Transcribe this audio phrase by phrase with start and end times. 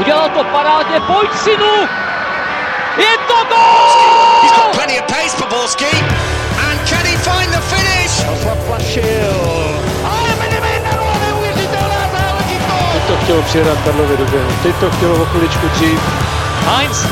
[0.00, 1.74] Udělal to parádně, pojď synu!
[2.96, 4.42] Je to gol!
[4.42, 5.92] He's got plenty of pace for Borski.
[6.68, 8.10] And can he find the finish?
[8.44, 9.36] Zaplašil.
[10.04, 10.90] Ale Medemena,
[11.26, 12.92] neuvěřitelná záležitost!
[12.92, 14.50] Teď to chtělo přijedat Karlově do běhu.
[14.62, 16.00] Teď to chtělo o chviličku dřív.
[16.66, 17.06] Heinz.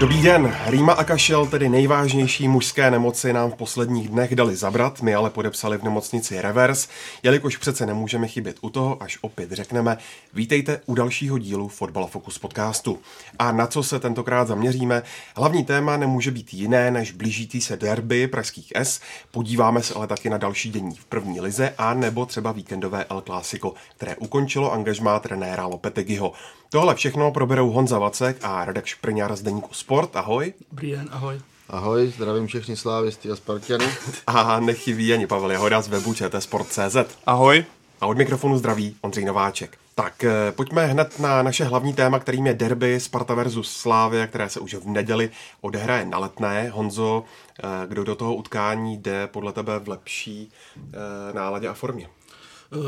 [0.00, 5.02] Dobrý den, Rýma a kašel, tedy nejvážnější mužské nemoci, nám v posledních dnech dali zabrat,
[5.02, 6.88] my ale podepsali v nemocnici Reverse,
[7.22, 9.98] jelikož přece nemůžeme chybět u toho, až opět řekneme,
[10.34, 12.98] vítejte u dalšího dílu Fotbal Focus podcastu.
[13.38, 15.02] A na co se tentokrát zaměříme?
[15.36, 20.30] Hlavní téma nemůže být jiné než blížící se derby pražských S, podíváme se ale taky
[20.30, 25.18] na další dění v první lize a nebo třeba víkendové El Clásico, které ukončilo angažmá
[25.18, 26.32] trenéra Lopetegiho.
[26.72, 30.16] Tohle všechno proberou Honza Vacek a Radek Šprňár z Deníku Sport.
[30.16, 30.52] Ahoj.
[30.70, 31.40] Dobrý den, ahoj.
[31.68, 33.84] Ahoj, zdravím všechny slávisty a Spartiany.
[34.26, 36.96] A nechybí ani Pavel Jehoda z webu ČTsport.cz.
[37.26, 37.64] Ahoj.
[38.00, 39.78] A od mikrofonu zdraví Ondřej Nováček.
[39.94, 44.48] Tak eh, pojďme hned na naše hlavní téma, kterým je derby Sparta versus Slávia, které
[44.48, 46.68] se už v neděli odehraje na letné.
[46.68, 47.24] Honzo,
[47.58, 52.08] eh, kdo do toho utkání jde podle tebe v lepší eh, náladě a formě?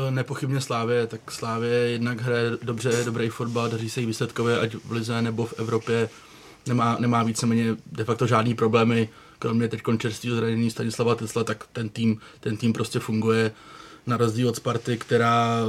[0.09, 4.91] Nepochybně Slávě, tak Slávě jednak hraje dobře, dobrý fotbal, daří se jí výsledkově, ať v
[4.91, 6.09] Lize nebo v Evropě.
[6.67, 11.89] Nemá, nemá víceméně de facto žádný problémy, kromě teď čerstvého zranění Stanislava Tesla, tak ten
[11.89, 13.51] tým, ten tým prostě funguje
[14.07, 15.65] na rozdíl od Sparty, která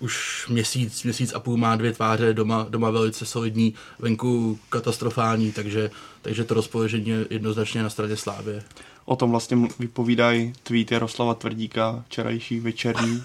[0.00, 5.90] už měsíc, měsíc a půl má dvě tváře, doma, doma velice solidní, venku katastrofální, takže,
[6.22, 8.62] takže to rozpoložení je jednoznačně na straně Slávě.
[9.04, 13.22] O tom vlastně vypovídají tweet Jaroslava Tvrdíka, včerejší večerní,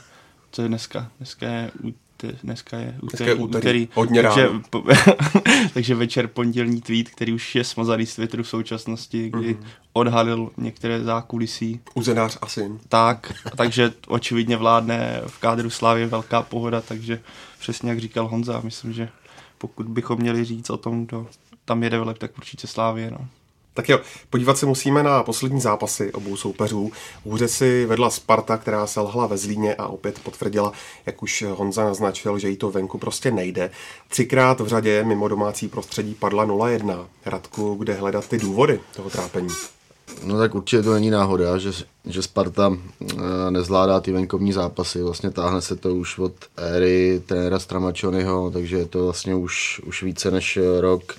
[0.53, 1.71] co je dneska, dneska je
[2.43, 3.59] dneska je úterý, dneska je úterý.
[3.59, 4.83] úterý hodně takže, po,
[5.73, 9.67] takže večer pondělní tweet, který už je smazaný z Twitteru v současnosti, kdy mm-hmm.
[9.93, 11.79] odhalil některé zákulisí.
[11.93, 12.71] Uzenář asi.
[12.89, 17.21] Tak, takže očividně vládne v kádru Slávy velká pohoda, takže
[17.59, 19.09] přesně jak říkal Honza, myslím, že
[19.57, 21.27] pokud bychom měli říct o tom, kdo
[21.65, 23.11] tam jede velep, tak určitě Slávě.
[23.11, 23.27] No.
[23.73, 26.91] Tak jo, podívat se musíme na poslední zápasy obou soupeřů.
[27.25, 30.71] Hůře si vedla Sparta, která se lhla ve Zlíně a opět potvrdila,
[31.05, 33.71] jak už Honza naznačil, že jí to venku prostě nejde.
[34.07, 37.05] Třikrát v řadě mimo domácí prostředí padla 0-1.
[37.25, 39.49] Radku, kde hledat ty důvody toho trápení?
[40.23, 41.71] No tak určitě to není náhoda, že,
[42.05, 43.15] že Sparta eh,
[43.49, 45.01] nezvládá ty venkovní zápasy.
[45.01, 50.03] Vlastně táhne se to už od éry trenéra Stramačonyho, takže je to vlastně už, už
[50.03, 51.15] více než rok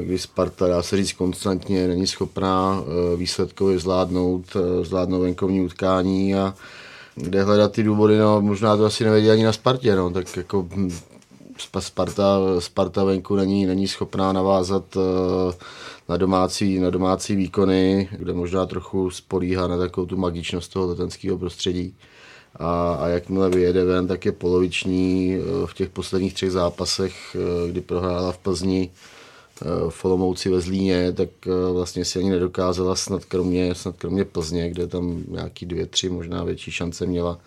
[0.00, 6.34] kdy Sparta, dá se říct, konstantně není schopná eh, výsledkově zvládnout, eh, zvládnout venkovní utkání
[6.34, 6.54] a
[7.14, 10.68] kde hledat ty důvody, no možná to asi nevědí ani na Spartě, no, tak jako
[10.74, 10.90] hm,
[11.78, 14.84] Sparta, Sparta venku není, není schopná navázat
[16.08, 21.38] na domácí, na domácí výkony, kde možná trochu spolíhá na takovou tu magičnost toho letenského
[21.38, 21.94] prostředí.
[22.56, 27.36] A, a jakmile vyjede ven, tak je poloviční v těch posledních třech zápasech,
[27.70, 28.90] kdy prohrála v Plzni,
[29.88, 34.70] v Olomouci ve Zlíně, tak eh, vlastně si ani nedokázala snad kromě, snad kromě Plzně,
[34.70, 37.38] kde tam nějaký dvě, tři možná větší šance měla,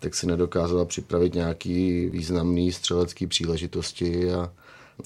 [0.00, 4.52] tak si nedokázala připravit nějaký významný střelecký příležitosti a,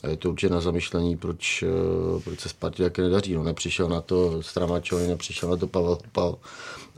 [0.03, 3.35] a je to určitě na zamyšlení, proč, eh, proč se Spartě také nedaří.
[3.35, 6.39] No, nepřišel na to Stramačovi, nepřišel na to Pavel Hopal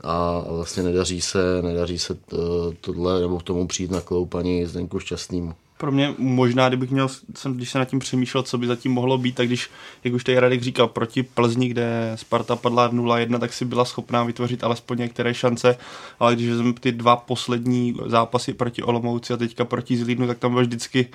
[0.01, 2.37] a vlastně nedaří se, nedaří se eh,
[2.81, 7.53] tohle nebo k tomu přijít na kloupaní Zdenku Šťastnýmu pro mě možná, kdybych měl, jsem,
[7.53, 9.69] když se nad tím přemýšlel, co by zatím mohlo být, tak když,
[10.03, 14.23] jak už tady Radek říkal, proti Plzni, kde Sparta padla 0-1, tak si byla schopná
[14.23, 15.77] vytvořit alespoň některé šance,
[16.19, 20.53] ale když vezmeme ty dva poslední zápasy proti Olomouci a teďka proti Zlínu, tak tam
[20.53, 21.07] byl vždycky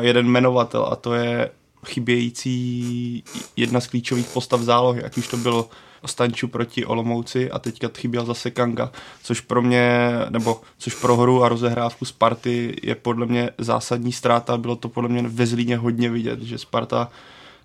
[0.00, 1.50] jeden jmenovatel a to je
[1.86, 3.24] chybějící
[3.56, 5.68] jedna z klíčových postav zálohy, ať už to bylo
[6.06, 11.44] Stanču proti Olomouci a teďka chyběl zase Kanga, což pro mě, nebo což pro hru
[11.44, 14.56] a rozehrávku Sparty je podle mě zásadní ztráta.
[14.56, 17.10] Bylo to podle mě ve Zlíně hodně vidět, že Sparta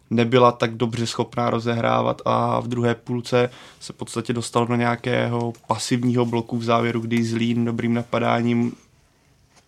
[0.09, 3.50] nebyla tak dobře schopná rozehrávat a v druhé půlce
[3.80, 8.75] se v podstatě dostal do nějakého pasivního bloku v závěru, kdy Zlín dobrým napadáním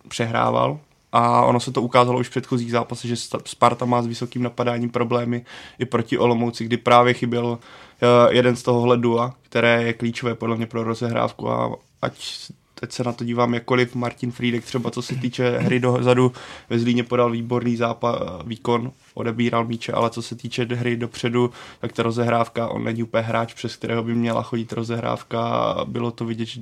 [0.08, 0.78] přehrával
[1.12, 4.90] a ono se to ukázalo už v předchozích zápasech, že Sparta má s vysokým napadáním
[4.90, 5.44] problémy
[5.78, 7.58] i proti Olomouci, kdy právě chyběl
[8.02, 11.50] eh, jeden z tohohle dua, které je klíčové podle mě pro rozehrávku.
[11.50, 12.50] A ať
[12.80, 16.32] teď se na to dívám jakkoliv, Martin Friedek třeba co se týče hry dozadu
[16.70, 21.50] ve Zlíně podal výborný zápa, výkon, odebíral míče, ale co se týče hry dopředu,
[21.80, 26.24] tak ta rozehrávka, on není úplně hráč, přes kterého by měla chodit rozehrávka, bylo to
[26.24, 26.60] vidět, že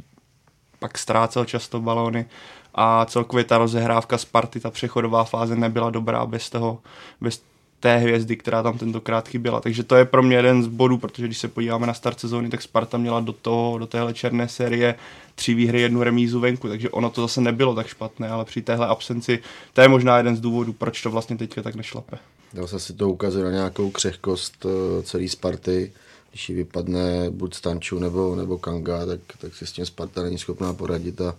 [0.78, 2.26] pak ztrácel často balony
[2.74, 6.78] a celkově ta rozehrávka Sparty, ta přechodová fáze nebyla dobrá bez toho,
[7.20, 7.42] bez
[7.80, 9.60] té hvězdy, která tam tentokrát chyběla.
[9.60, 12.50] Takže to je pro mě jeden z bodů, protože když se podíváme na start sezóny,
[12.50, 14.94] tak Sparta měla do toho, do téhle černé série
[15.34, 18.86] tři výhry, jednu remízu venku, takže ono to zase nebylo tak špatné, ale při téhle
[18.86, 19.38] absenci
[19.72, 22.18] to je možná jeden z důvodů, proč to vlastně teďka tak nešlape.
[22.52, 25.92] Zase si to ukazuje na nějakou křehkost eh, celé Sparty.
[26.30, 30.38] Když jí vypadne buď Stanču nebo, nebo Kanga, tak, tak si s tím Sparta není
[30.38, 31.36] schopná poradit a,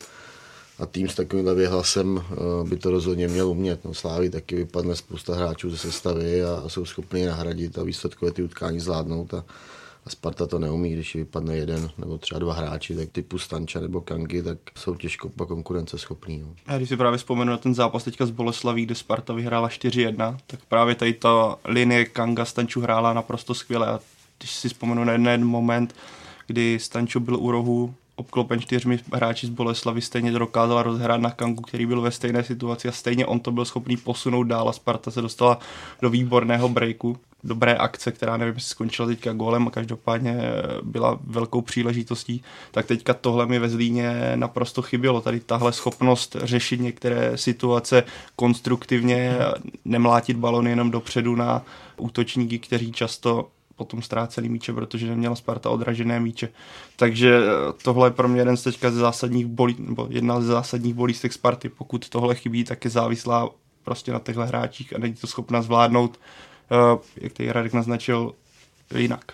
[0.79, 3.85] a tým s takovýmhle vyhlasem eh, by to rozhodně měl umět.
[3.85, 8.43] No, Slávy taky vypadne spousta hráčů ze sestavy a, jsou schopni nahradit a výsledkové ty
[8.43, 9.33] utkání zvládnout.
[9.33, 9.45] A,
[10.05, 14.01] a Sparta to neumí, když vypadne jeden nebo třeba dva hráči, tak typu Stanča nebo
[14.01, 16.39] Kangy, tak jsou těžko po konkurenceschopní.
[16.39, 16.47] No.
[16.67, 20.37] A když si právě vzpomenu na ten zápas teďka z Boleslaví, kde Sparta vyhrála 4-1,
[20.47, 23.87] tak právě tady ta linie Kanga Stanču hrála naprosto skvěle.
[23.87, 23.99] A
[24.37, 25.95] když si vzpomenu na jeden moment,
[26.47, 31.61] kdy Stančo byl u rohu, obklopen čtyřmi hráči z Boleslavy, stejně dokázala rozhrát na Kangu,
[31.61, 35.11] který byl ve stejné situaci a stejně on to byl schopný posunout dál a Sparta
[35.11, 35.59] se dostala
[36.01, 40.37] do výborného breaku, dobré akce, která nevím, jestli skončila teďka gólem a každopádně
[40.83, 45.21] byla velkou příležitostí, tak teďka tohle mi ve Zlíně naprosto chybělo.
[45.21, 48.03] Tady tahle schopnost řešit některé situace
[48.35, 49.35] konstruktivně,
[49.85, 51.61] nemlátit balony jenom dopředu na
[51.97, 56.49] útočníky, kteří často potom ztráceli míče, protože neměla Sparta odražené míče.
[56.95, 60.45] Takže eh, tohle je pro mě jeden z teďka ze zásadních bolí, nebo jedna z
[60.45, 61.69] zásadních bolístek Sparty.
[61.69, 63.49] Pokud tohle chybí, tak je závislá
[63.83, 66.19] prostě na těchto hráčích a není to schopna zvládnout,
[66.71, 68.33] uh, jak tady Radek naznačil,
[68.97, 69.33] jinak.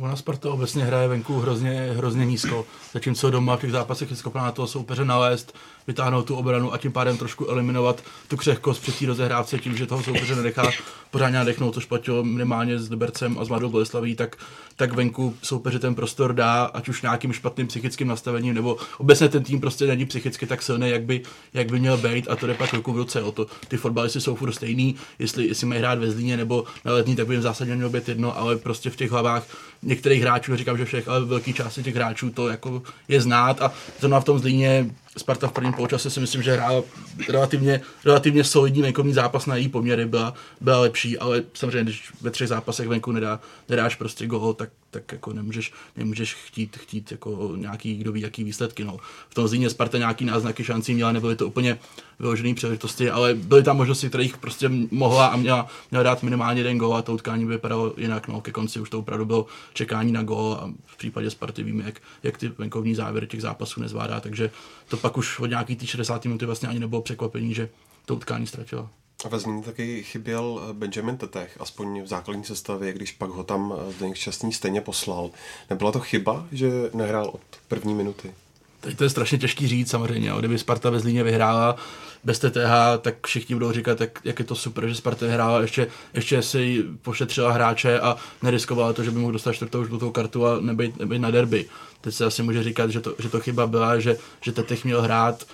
[0.00, 4.42] Ona Sparta obecně hraje venku hrozně, hrozně nízko, zatímco doma v těch zápasech je schopná
[4.42, 5.54] na toho soupeře nalézt,
[5.86, 9.86] vytáhnout tu obranu a tím pádem trošku eliminovat tu křehkost při té rozehrávce tím, že
[9.86, 10.70] toho soupeře nenechá
[11.10, 14.36] pořádně nadechnout, což platilo minimálně s Libercem a s Mladou Boleslaví, tak,
[14.76, 19.42] tak venku soupeře ten prostor dá, ať už nějakým špatným psychickým nastavením, nebo obecně ten
[19.42, 21.22] tým prostě není psychicky tak silný, jak by,
[21.54, 23.22] jak by měl být a to jde pak ruku v ruce.
[23.22, 26.92] O to, ty fotbalisty jsou furt stejný, jestli, jestli mají hrát ve Zlíně nebo na
[26.92, 29.44] letní, tak by jim zásadně mělo být jedno, ale prostě v těch hlavách
[29.82, 33.72] některých hráčů, neříkám, že všech, ale velké části těch hráčů to jako je znát a
[34.00, 36.82] zrovna v tom Zlíně Sparta v prvním poločase si myslím, že hrála
[37.28, 42.30] relativně, relativně solidní venkovní zápas na její poměry, byla, byla lepší, ale samozřejmě, když ve
[42.30, 47.52] třech zápasech venku nedá, nedáš prostě gol, tak tak jako nemůžeš, nemůžeš chtít, chtít jako
[47.56, 48.84] nějaký, kdo ví, jaký výsledky.
[48.84, 48.96] No.
[49.28, 51.78] V tom Zlíně Sparta nějaký náznaky šancí měla, nebyly to úplně
[52.18, 56.60] vyložené příležitosti, ale byly tam možnosti, které jich prostě mohla a měla, měla dát minimálně
[56.60, 58.28] jeden gol a to utkání by vypadalo jinak.
[58.28, 58.40] No.
[58.40, 62.00] Ke konci už to opravdu bylo čekání na gol a v případě Sparty víme, jak,
[62.22, 64.50] jak ty venkovní závěry těch zápasů nezvládá, takže
[64.88, 67.68] to pak už od nějaký tý 60 minuty vlastně ani nebylo překvapení, že
[68.06, 68.90] to utkání ztratila.
[69.24, 73.44] A ve Zlíně taky chyběl eh, Benjamin Tetech, aspoň v základní sestavě, když pak ho
[73.44, 75.30] tam eh, Zdeněk Šťastný stejně poslal.
[75.70, 78.34] Nebyla to chyba, že nehrál od první minuty?
[78.80, 80.32] Teď to je strašně těžký říct samozřejmě.
[80.38, 81.76] Kdyby Sparta ve Zlíně vyhrála
[82.24, 85.86] bez TTH, tak všichni budou říkat, jak, jak je to super, že Sparta vyhrála, ještě,
[86.14, 90.60] ještě si pošetřila hráče a neriskovala to, že by mohl dostat čtvrtou žlutou kartu a
[90.60, 91.68] nebejt, nebejt na derby.
[92.00, 95.02] Teď se asi může říkat, že to, že to chyba byla, že, že Tetech měl
[95.02, 95.46] hrát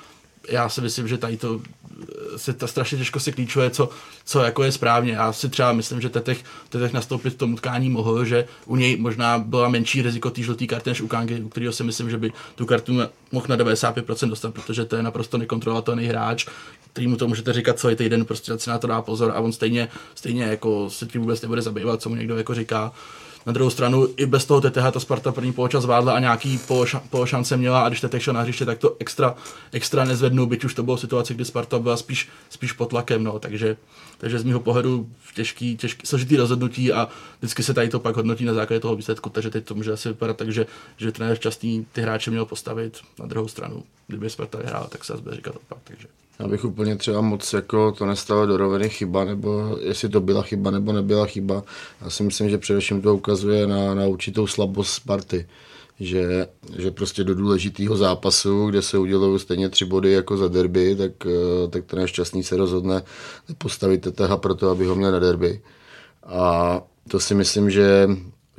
[0.48, 1.60] já si myslím, že tady to
[2.36, 3.88] se ta strašně těžko se klíčuje, co,
[4.24, 5.12] co jako je správně.
[5.12, 8.96] Já si třeba myslím, že Tetech, Tetech nastoupit v tom utkání mohl, že u něj
[8.96, 12.18] možná byla menší riziko té žluté karty než u Kangy, u kterého si myslím, že
[12.18, 12.92] by tu kartu
[13.32, 16.46] mohl na 95% dostat, protože to je naprosto nekontrolovatelný hráč,
[16.92, 19.52] který mu to můžete říkat celý týden, prostě si na to dá pozor a on
[19.52, 22.92] stejně, stejně jako se tím vůbec nebude zabývat, co mu někdo jako říká.
[23.48, 26.60] Na druhou stranu i bez toho TTH ta Sparta první poločas zvládla a nějaký
[27.10, 29.34] pološance měla a když TTH šel na hřiště, tak to extra,
[29.72, 33.38] extra nezvednu, byť už to bylo situace, kdy Sparta byla spíš, spíš pod tlakem, no,
[33.38, 33.76] takže,
[34.18, 37.08] takže z mého pohledu těžký, těžký, složitý rozhodnutí a
[37.38, 40.08] vždycky se tady to pak hodnotí na základě toho výsledku, takže teď to může asi
[40.08, 43.82] vypadat tak, že, že trenér častý ty hráče měl postavit na druhou stranu.
[44.06, 46.08] Kdyby Sparta vyhrála, tak se zase říkat opak, takže.
[46.38, 50.42] Já bych úplně třeba moc jako to nestalo do roviny chyba, nebo jestli to byla
[50.42, 51.62] chyba nebo nebyla chyba.
[52.00, 55.46] Já si myslím, že především to ukazuje na, na určitou slabost Sparty.
[56.00, 56.46] Že,
[56.78, 61.12] že prostě do důležitého zápasu, kde se udělují stejně tři body jako za derby, tak,
[61.26, 63.02] eh, tak ten šťastný se rozhodne
[63.58, 65.60] postavit TTH pro to, aby ho měl na derby.
[66.26, 68.08] A to si myslím, že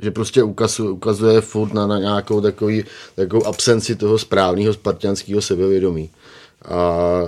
[0.02, 6.10] že prostě ukazuje, ukazuje furt na, na nějakou takový, takovou absenci toho správného spartianského sebevědomí.
[6.64, 7.20] A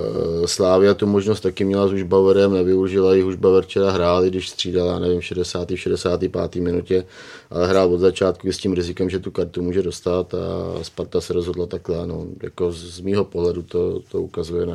[0.44, 4.98] e, Slávia tu možnost taky měla s Hušbaverem, nevyužila ji, Hušbaver včera hrál, když střídala,
[4.98, 5.70] nevím, v 60.
[5.70, 6.54] v 65.
[6.56, 7.06] minutě,
[7.50, 10.38] ale hrál od začátku s tím rizikem, že tu kartu může dostat a
[10.84, 12.06] Sparta se rozhodla takhle.
[12.06, 14.74] No, jako z mýho pohledu to, to ukazuje na,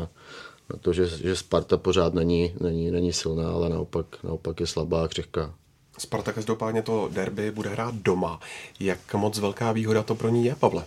[0.74, 5.04] na to, že, že Sparta pořád není, není, není silná, ale naopak, naopak je slabá
[5.04, 5.54] a křehká.
[5.98, 8.40] Sparta každopádně to derby bude hrát doma.
[8.80, 10.84] Jak moc velká výhoda to pro ní je, Pavle?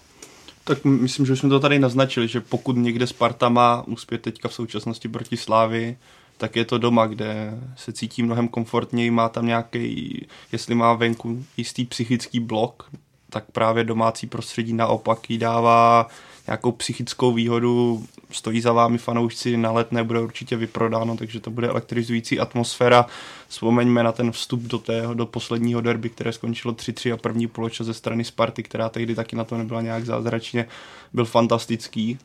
[0.71, 4.49] Tak myslím, že už jsme to tady naznačili, že pokud někde Sparta má úspěch teďka
[4.49, 5.97] v současnosti proti Slávy,
[6.37, 11.45] tak je to doma, kde se cítí mnohem komfortněji, má tam nějaký, jestli má venku
[11.57, 12.91] jistý psychický blok,
[13.31, 16.09] tak právě domácí prostředí naopak jí dává
[16.47, 21.69] nějakou psychickou výhodu, stojí za vámi fanoušci, na let nebude určitě vyprodáno, takže to bude
[21.69, 23.07] elektrizující atmosféra.
[23.49, 27.87] Vzpomeňme na ten vstup do, tého, do posledního derby, které skončilo 3-3 a první poločas
[27.87, 30.67] ze strany Sparty, která tehdy taky na to nebyla nějak zázračně,
[31.13, 32.19] byl fantastický.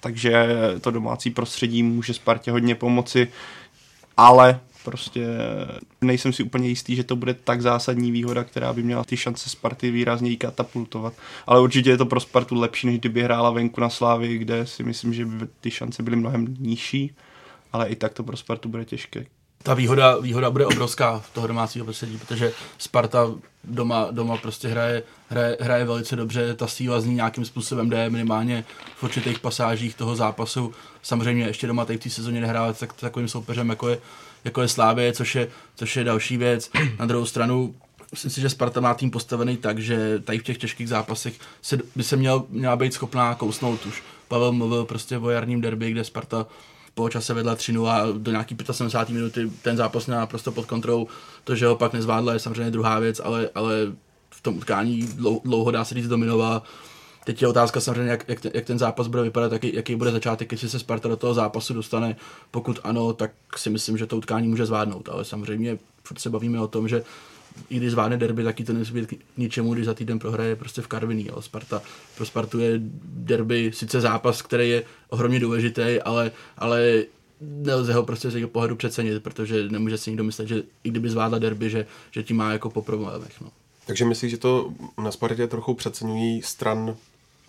[0.00, 0.48] Takže
[0.80, 3.28] to domácí prostředí může Spartě hodně pomoci,
[4.16, 5.26] ale prostě
[6.00, 9.50] nejsem si úplně jistý, že to bude tak zásadní výhoda, která by měla ty šance
[9.50, 11.14] Sparty výrazně katapultovat.
[11.46, 14.82] Ale určitě je to pro Spartu lepší, než kdyby hrála venku na Slávy, kde si
[14.82, 17.12] myslím, že by ty šance byly mnohem nižší,
[17.72, 19.26] ale i tak to pro Spartu bude těžké.
[19.62, 25.02] Ta výhoda, výhoda bude obrovská v toho domácího prostředí, protože Sparta doma, doma prostě hraje,
[25.28, 28.64] hraje, hraje velice dobře, ta síla z ní nějakým způsobem jde minimálně
[28.96, 30.72] v určitých pasážích toho zápasu.
[31.02, 33.98] Samozřejmě ještě doma tady v té sezóně nehrál tak, takovým soupeřem, jako je,
[34.44, 36.70] jako je Slávě, což je, což je další věc.
[36.98, 37.74] Na druhou stranu
[38.10, 41.78] myslím si, že Sparta má tým postavený tak, že tady v těch těžkých zápasech se,
[41.96, 44.02] by se měl, měla být schopná kousnout už.
[44.28, 46.46] Pavel mluvil prostě o jarním derby, kde Sparta
[46.94, 51.06] po čase vedla 3 a do nějaký 75 minuty ten zápas měl naprosto pod kontrolou.
[51.44, 53.72] To, že ho pak nezvládla, je samozřejmě druhá věc, ale, ale
[54.30, 55.08] v tom utkání
[55.44, 56.62] dlouho dá se říct dominovala.
[57.28, 60.10] Teď je otázka samozřejmě, jak, jak, ten, jak ten zápas bude vypadat, jaký, jaký bude
[60.10, 62.16] začátek, jestli se Sparta do toho zápasu dostane.
[62.50, 66.60] Pokud ano, tak si myslím, že to utkání může zvládnout, ale samozřejmě furt se bavíme
[66.60, 67.04] o tom, že
[67.70, 70.86] i když zvládne derby, taky to nesmí k ničemu, když za týden prohraje prostě v
[70.86, 71.30] Karviní.
[71.30, 71.82] Ale Sparta,
[72.16, 72.72] pro Spartu je
[73.04, 77.04] derby sice zápas, který je ohromně důležitý, ale, ale
[77.40, 81.10] nelze ho prostě z jeho pohledu přecenit, protože nemůže si nikdo myslet, že i kdyby
[81.10, 83.40] zvládla derby, že, že tím má jako po problémech.
[83.40, 83.48] No.
[83.86, 86.96] Takže myslíš, že to na Spartě trochu přeceňují stran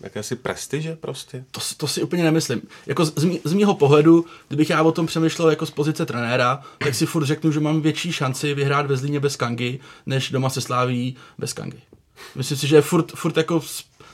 [0.01, 1.45] jakési prestiže prostě?
[1.51, 2.61] To, to si úplně nemyslím.
[2.87, 6.61] Jako z, z, z mýho pohledu, kdybych já o tom přemýšlel jako z pozice trenéra,
[6.77, 10.49] tak si furt řeknu, že mám větší šanci vyhrát ve Zlíně bez Kangy, než doma
[10.49, 11.81] se sláví bez Kangy.
[12.35, 13.61] Myslím si, že je furt, furt jako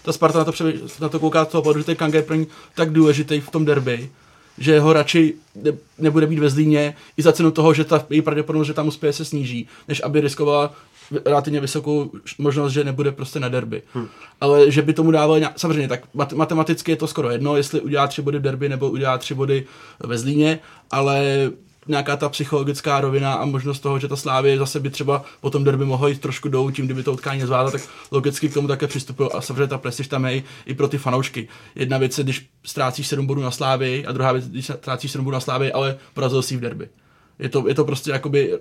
[0.01, 0.53] ta Sparta na to,
[0.99, 3.49] na to kouká z toho pohledu, že ten Kanga je pro ní tak důležitý v
[3.49, 4.09] tom derby,
[4.57, 8.21] že ho radši ne, nebude být ve Zlíně i za cenu toho, že ta její
[8.21, 10.73] pravděpodobnost, že tam uspěje, se sníží, než aby riskovala
[11.25, 13.81] relativně vysokou možnost, že nebude prostě na derby.
[13.93, 14.07] Hmm.
[14.41, 16.01] Ale že by tomu dával nějak, samozřejmě, tak
[16.35, 19.65] matematicky je to skoro jedno, jestli udělá tři body v derby nebo udělá tři body
[19.99, 20.59] ve Zlíně,
[20.91, 21.51] ale
[21.87, 25.63] nějaká ta psychologická rovina a možnost toho, že ta Slávě zase by třeba po tom
[25.63, 27.81] derby mohla jít trošku dolů tím, kdyby to utkání nezvládla, tak
[28.11, 31.47] logicky k tomu také přistupují a samozřejmě ta prestiž tam je i pro ty fanoušky.
[31.75, 35.25] Jedna věc je, když ztrácíš 7 bodů na Slávy a druhá věc, když ztrácíš 7
[35.25, 36.89] bodů na Slávy, ale porazil si v derby.
[37.39, 38.59] Je to, je to prostě jakoby,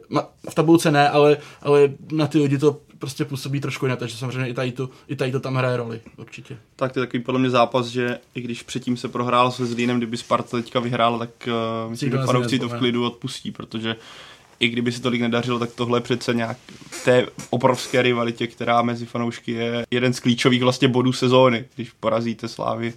[0.51, 4.49] v tabulce ne, ale, ale na ty lidi to prostě působí trošku jinak, takže samozřejmě
[4.49, 6.57] i tady, to, i tady to tam hraje roli, určitě.
[6.77, 9.97] Tak to je takový podle mě zápas, že i když předtím se prohrál se Zlínem,
[9.97, 13.97] kdyby Sparta teďka vyhrála, tak uh, myslím, že fanoušci to v klidu odpustí, protože
[14.61, 16.57] i kdyby se tolik nedařilo, tak tohle je přece nějak
[16.91, 21.91] v té obrovské rivalitě, která mezi fanoušky je jeden z klíčových vlastně bodů sezóny, když
[21.91, 22.95] porazíte Slávy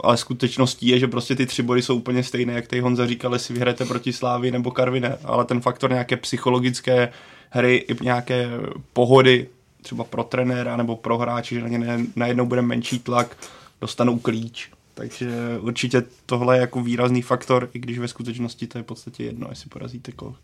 [0.00, 3.32] ale skutečností je, že prostě ty tři body jsou úplně stejné, jak tady Honza říkal,
[3.32, 7.12] jestli vyhrajete proti Slávy nebo Karvine, ale ten faktor nějaké psychologické
[7.50, 8.48] hry i nějaké
[8.92, 9.48] pohody,
[9.82, 13.36] třeba pro trenéra nebo pro hráče, že na ně najednou bude menší tlak,
[13.80, 14.70] dostanou klíč.
[14.94, 19.24] Takže určitě tohle je jako výrazný faktor, i když ve skutečnosti to je v podstatě
[19.24, 20.36] jedno, jestli porazíte koho.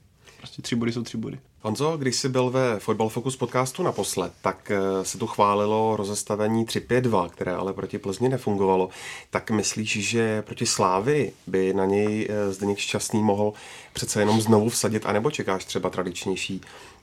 [0.42, 1.38] Prostě tři body jsou tři body.
[1.61, 6.66] Honzo, když jsi byl ve Football Focus podcastu naposled, tak eh, se tu chválilo rozestavení
[6.66, 8.88] 3-5-2, které ale proti Plzni nefungovalo.
[9.30, 13.52] Tak myslíš, že proti Slávy by na něj eh, Zdeněk Šťastný mohl
[13.92, 16.61] přece jenom znovu vsadit, anebo čekáš třeba tradičnější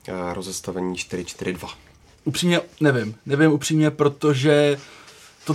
[0.08, 1.68] eh, rozestavení 4-4-2?
[2.24, 3.14] Upřímně nevím.
[3.26, 4.78] Nevím upřímně, protože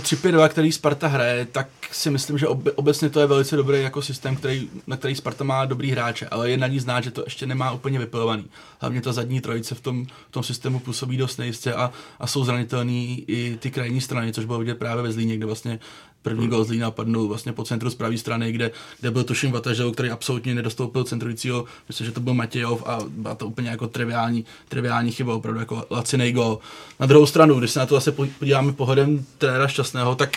[0.00, 4.02] 3-5-2, který Sparta hraje, tak si myslím, že obe, obecně to je velice dobrý jako
[4.02, 7.22] systém, který, na který Sparta má dobrý hráče, ale je na ní znát, že to
[7.24, 8.44] ještě nemá úplně vypilovaný.
[8.80, 12.44] Hlavně ta zadní trojice v tom, v tom systému působí dost nejistě a, a jsou
[12.44, 15.78] zranitelný i ty krajní strany, což bylo vidět právě ve Zlíně, kde vlastně
[16.26, 19.52] První gol z Lína padnul vlastně po centru z pravé strany, kde, kde byl tuším
[19.52, 21.64] Vatažel, který absolutně nedostoupil centrujícího.
[21.88, 25.86] Myslím, že to byl Matějov a byla to úplně jako triviální, triviální chyba, opravdu jako
[25.90, 26.58] laciný gol.
[27.00, 30.36] Na druhou stranu, když se na to zase podíváme pohledem trenéra šťastného, tak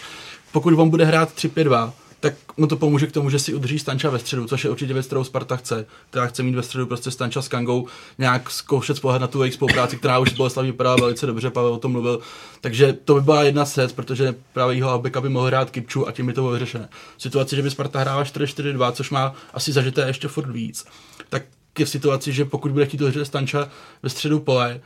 [0.51, 4.10] pokud on bude hrát 3-5-2, tak mu to pomůže k tomu, že si udrží Stanča
[4.10, 5.86] ve středu, což je určitě věc, kterou Sparta chce.
[6.10, 9.54] Která chce mít ve středu prostě Stanča s Kangou, nějak zkoušet pohled na tu jejich
[9.54, 12.20] spolupráci, která už Boleslav vypadala velice dobře, Pavel o tom mluvil.
[12.62, 16.12] Takže to by byla jedna z protože právě jeho backup by mohl hrát Kipču a
[16.12, 16.90] tím by to bylo vyřešené.
[17.18, 20.86] V situaci, že by Sparta hrála 4-4-2, což má asi zažité ještě furt víc,
[21.30, 21.44] tak
[21.80, 23.70] je v situaci, že pokud bude chtít udržet Stanča
[24.04, 24.82] ve středu pole,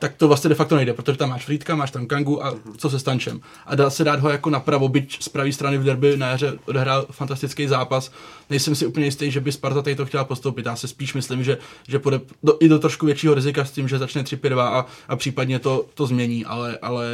[0.00, 2.90] tak to vlastně de facto nejde, protože tam máš Frýdka, máš tam Kangu a co
[2.90, 3.40] se Stančem.
[3.66, 6.58] A dá se dát ho jako napravo, byť z pravé strany v derby na jaře
[6.66, 8.12] odehrál fantastický zápas.
[8.50, 10.66] Nejsem si úplně jistý, že by Sparta tady to chtěla postoupit.
[10.66, 13.88] Já se spíš myslím, že, že půjde do, i do trošku většího rizika s tím,
[13.88, 17.06] že začne 3-5-2 a, a případně to, to změní, ale, ale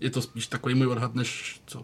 [0.00, 1.82] je to spíš takový můj odhad, než co,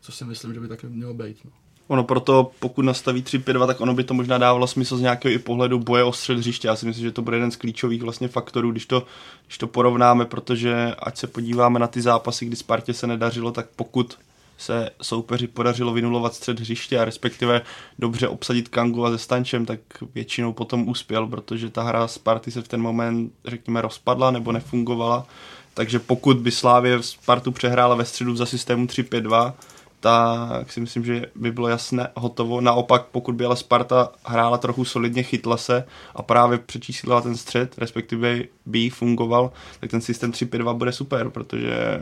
[0.00, 1.36] co si myslím, že by taky mělo být.
[1.44, 1.50] No.
[1.88, 5.38] Ono proto, pokud nastaví 3-5-2, tak ono by to možná dávalo smysl z nějakého i
[5.38, 6.68] pohledu boje o střed hřiště.
[6.68, 9.06] Já si myslím, že to bude jeden z klíčových vlastně faktorů, když to,
[9.46, 13.66] když to porovnáme, protože ať se podíváme na ty zápasy, kdy Spartě se nedařilo, tak
[13.76, 14.18] pokud
[14.58, 17.62] se soupeři podařilo vynulovat střed hřiště a respektive
[17.98, 19.80] dobře obsadit Kangu a se Stančem, tak
[20.14, 25.26] většinou potom uspěl, protože ta hra Sparty se v ten moment, řekněme, rozpadla nebo nefungovala.
[25.74, 29.52] Takže pokud by Slávě Spartu přehrála ve středu za systému 3-5-2,
[30.00, 32.60] tak si myslím, že by bylo jasné hotovo.
[32.60, 37.78] Naopak, pokud by ale Sparta hrála trochu solidně, chytla se a právě přečíslila ten střed,
[37.78, 42.00] respektive by fungoval, tak ten systém 3-5-2 bude super, protože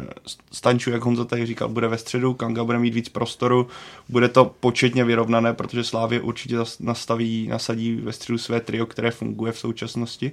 [0.52, 3.66] Stanču, jak Honza tady říkal, bude ve středu, Kanga bude mít víc prostoru,
[4.08, 9.52] bude to početně vyrovnané, protože Slávě určitě nastaví, nasadí ve středu své trio, které funguje
[9.52, 10.32] v současnosti.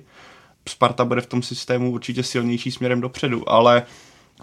[0.69, 3.83] Sparta bude v tom systému určitě silnější směrem dopředu, ale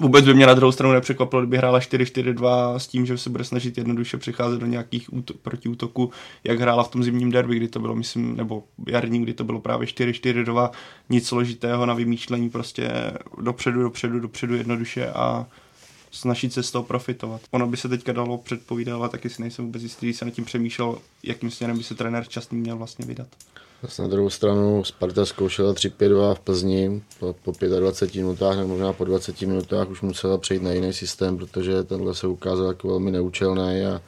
[0.00, 3.44] Vůbec by mě na druhou stranu nepřekvapilo, kdyby hrála 4-4-2 s tím, že se bude
[3.44, 6.10] snažit jednoduše přicházet do nějakých úto- protiútoků,
[6.44, 9.60] jak hrála v tom zimním derby, kdy to bylo, myslím, nebo jarní, kdy to bylo
[9.60, 10.70] právě 4-4-2,
[11.10, 12.90] nic složitého na vymýšlení, prostě
[13.40, 15.46] dopředu, dopředu, dopředu jednoduše a
[16.10, 17.40] snažit se z toho profitovat.
[17.50, 20.34] Ono by se teďka dalo předpovídat, ale taky si nejsem vůbec jistý, když jsem nad
[20.34, 23.28] tím přemýšlel, jakým směrem by se trenér časný měl vlastně vydat.
[23.98, 29.04] Na druhou stranu Sparta zkoušela 3-5-2 v Plzni po, po 25 minutách nebo možná po
[29.04, 33.84] 20 minutách už musela přejít na jiný systém, protože tenhle se ukázal jako velmi neúčelný
[33.86, 34.02] a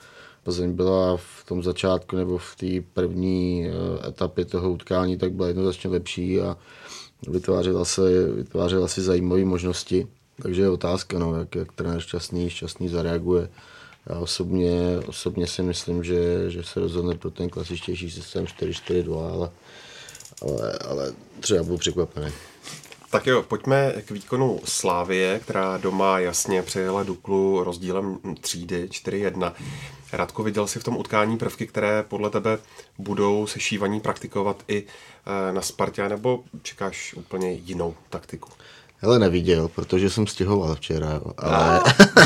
[0.44, 5.48] Plzeň byla v tom začátku nebo v té první eh, etapě toho utkání, tak byla
[5.48, 6.56] jednoznačně lepší a
[7.28, 10.06] vytvářela se, vytvářela si zajímavé možnosti.
[10.42, 13.48] Takže je otázka, no, jak, jak trenér šťastný, šťastný zareaguje.
[14.06, 19.50] Já osobně, osobně si myslím, že, že se rozhodne pro ten klasičtější systém 4-4-2, ale,
[20.42, 22.32] ale, ale třeba budu překvapený.
[23.10, 29.52] Tak jo, pojďme k výkonu Slávie, která doma jasně přejela Duklu rozdílem třídy 4-1.
[30.12, 32.58] Radko, viděl si v tom utkání prvky, které podle tebe
[32.98, 38.48] budou sešívaní praktikovat i eh, na Spartě, nebo čekáš úplně jinou taktiku?
[39.04, 41.20] Hele, neviděl, protože jsem stěhoval včera.
[41.38, 41.80] Ale,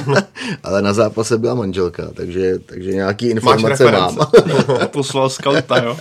[0.62, 4.18] ale na zápase byla manželka, takže, takže nějaký informace mám.
[4.86, 5.98] Poslal skauta, jo.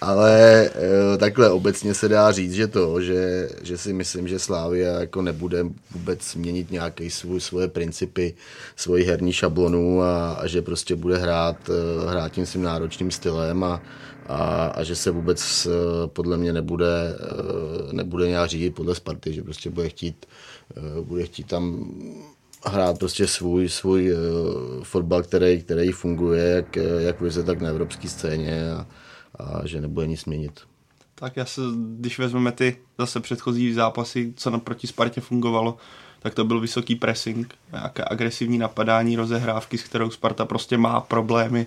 [0.00, 5.00] ale eh, takhle obecně se dá říct, že to, že, že si myslím, že Slávia
[5.00, 8.34] jako nebude vůbec měnit nějaké svůj, svoje principy,
[8.76, 13.64] svoji herní šablonu a, a že prostě bude hrát, eh, hrát tím svým náročným stylem
[13.64, 13.80] a,
[14.28, 19.32] a, a že se vůbec eh, podle mě nebude, eh, nebude nějak řídit podle Sparty,
[19.32, 20.26] že prostě bude chtít,
[20.76, 21.92] eh, bude chtít tam
[22.64, 24.12] hrát prostě svůj, svůj
[24.82, 28.86] fotbal, který, který funguje jak, jak vize, tak na evropské scéně a,
[29.38, 30.60] a že nebude nic měnit.
[31.14, 31.60] Tak já se,
[31.98, 35.76] když vezmeme ty zase předchozí zápasy, co na proti Spartě fungovalo,
[36.20, 41.66] tak to byl vysoký pressing, nějaké agresivní napadání, rozehrávky, s kterou Sparta prostě má problémy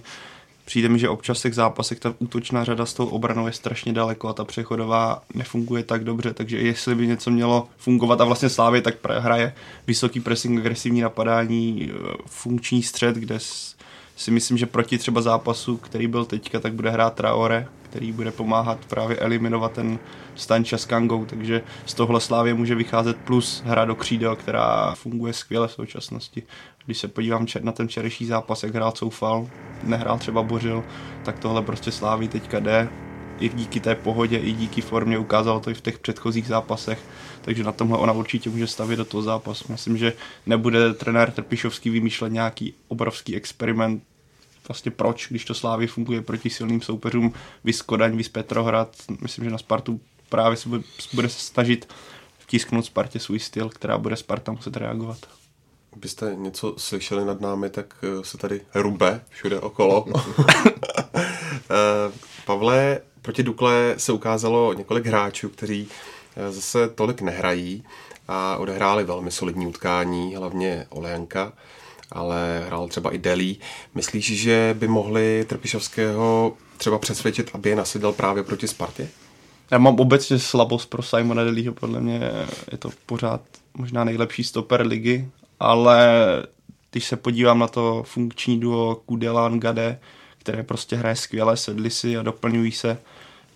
[0.66, 3.94] přijde mi, že občas v těch zápasech ta útočná řada s tou obranou je strašně
[3.94, 8.50] daleko a ta přechodová nefunguje tak dobře, takže jestli by něco mělo fungovat a vlastně
[8.50, 9.54] Slávě tak hraje
[9.88, 13.40] vysoký pressing, agresivní napadání, eh, funkční střed, kde
[14.16, 18.32] si myslím, že proti třeba zápasu, který byl teďka, tak bude hrát Traore, který bude
[18.32, 20.00] pomáhat právě eliminovat ten
[20.36, 25.34] Stanča s Kangou, takže z tohle Slávě může vycházet plus hra do křídel, která funguje
[25.34, 26.44] skvěle v současnosti.
[26.86, 29.48] Když se podívám na ten včerejší zápas, jak hrál Coufal,
[29.84, 30.84] nehrál třeba Bořil,
[31.24, 32.90] tak tohle prostě Sláví teďka jde.
[33.40, 37.00] I díky té pohodě, i díky formě ukázalo to i v těch předchozích zápasech,
[37.42, 39.66] takže na tomhle ona určitě může stavit do toho zápasu.
[39.72, 40.14] Myslím, že
[40.46, 44.04] nebude trenér Trpišovský vymýšlet nějaký obrovský experiment,
[44.68, 49.52] vlastně proč, když to Slávy funguje proti silným soupeřům, vys Kodaň, vys Petrohrad, myslím, že
[49.52, 51.94] na Spartu právě se bude, bude se snažit
[52.40, 55.18] vtisknout Spartě svůj styl, která bude Sparta muset reagovat
[55.96, 60.06] byste něco slyšeli nad námi, tak eh, se tady rube všude okolo.
[61.74, 62.12] Eh,
[62.46, 65.88] Pavle, proti Dukle se ukázalo několik hráčů, kteří
[66.36, 67.84] eh, zase tolik nehrají
[68.28, 71.54] a odehráli velmi solidní utkání, hlavně Olejanka,
[72.12, 73.60] ale hrál třeba i Delí.
[73.96, 79.08] Myslíš, že by mohli Trpišovského třeba přesvědčit, aby je nasedl právě proti Spartě?
[79.72, 82.22] Já mám obecně slabost pro Simona Delího, podle mě
[82.72, 83.42] je to pořád
[83.78, 85.28] možná nejlepší stoper ligy
[85.62, 86.10] ale
[86.92, 90.00] když se podívám na to funkční duo Kudelan Gade,
[90.38, 92.98] které prostě hraje skvěle, sedli si a doplňují se,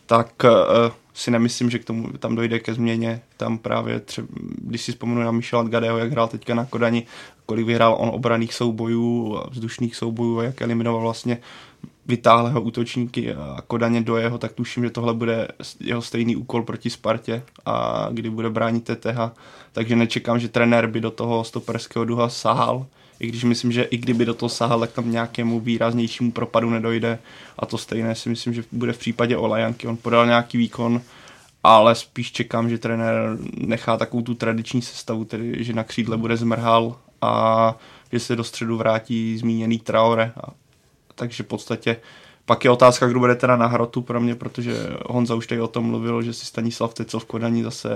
[0.05, 0.49] tak uh,
[1.15, 3.21] si nemyslím, že k tomu tam dojde ke změně.
[3.37, 7.05] Tam právě třeba, když si vzpomenu na Michela Gadeho, jak hrál teďka na Kodani,
[7.45, 11.37] kolik vyhrál on obraných soubojů, vzdušných soubojů a jak eliminoval vlastně
[12.05, 15.47] vytáhlého útočníky a Kodaně do jeho, tak tuším, že tohle bude
[15.79, 19.19] jeho stejný úkol proti Spartě a kdy bude bránit TTH,
[19.71, 22.85] takže nečekám, že trenér by do toho stoperského duha sahal,
[23.19, 27.19] i když myslím, že i kdyby do toho sahal, tak tam nějakému výraznějšímu propadu nedojde.
[27.59, 31.01] A to stejné si myslím, že bude v případě Olajanky, on podal nějaký výkon,
[31.63, 36.37] ale spíš čekám, že trenér nechá takovou tu tradiční sestavu, tedy že na křídle bude
[36.37, 37.75] zmrhal a
[38.11, 40.31] že se do středu vrátí zmíněný Traore.
[40.37, 40.47] A
[41.15, 41.97] takže v podstatě
[42.45, 44.75] pak je otázka, kdo bude teda na hrotu pro mě, protože
[45.05, 47.89] Honza už tady o tom mluvil, že si Stanislav Tecel v Kodaní zase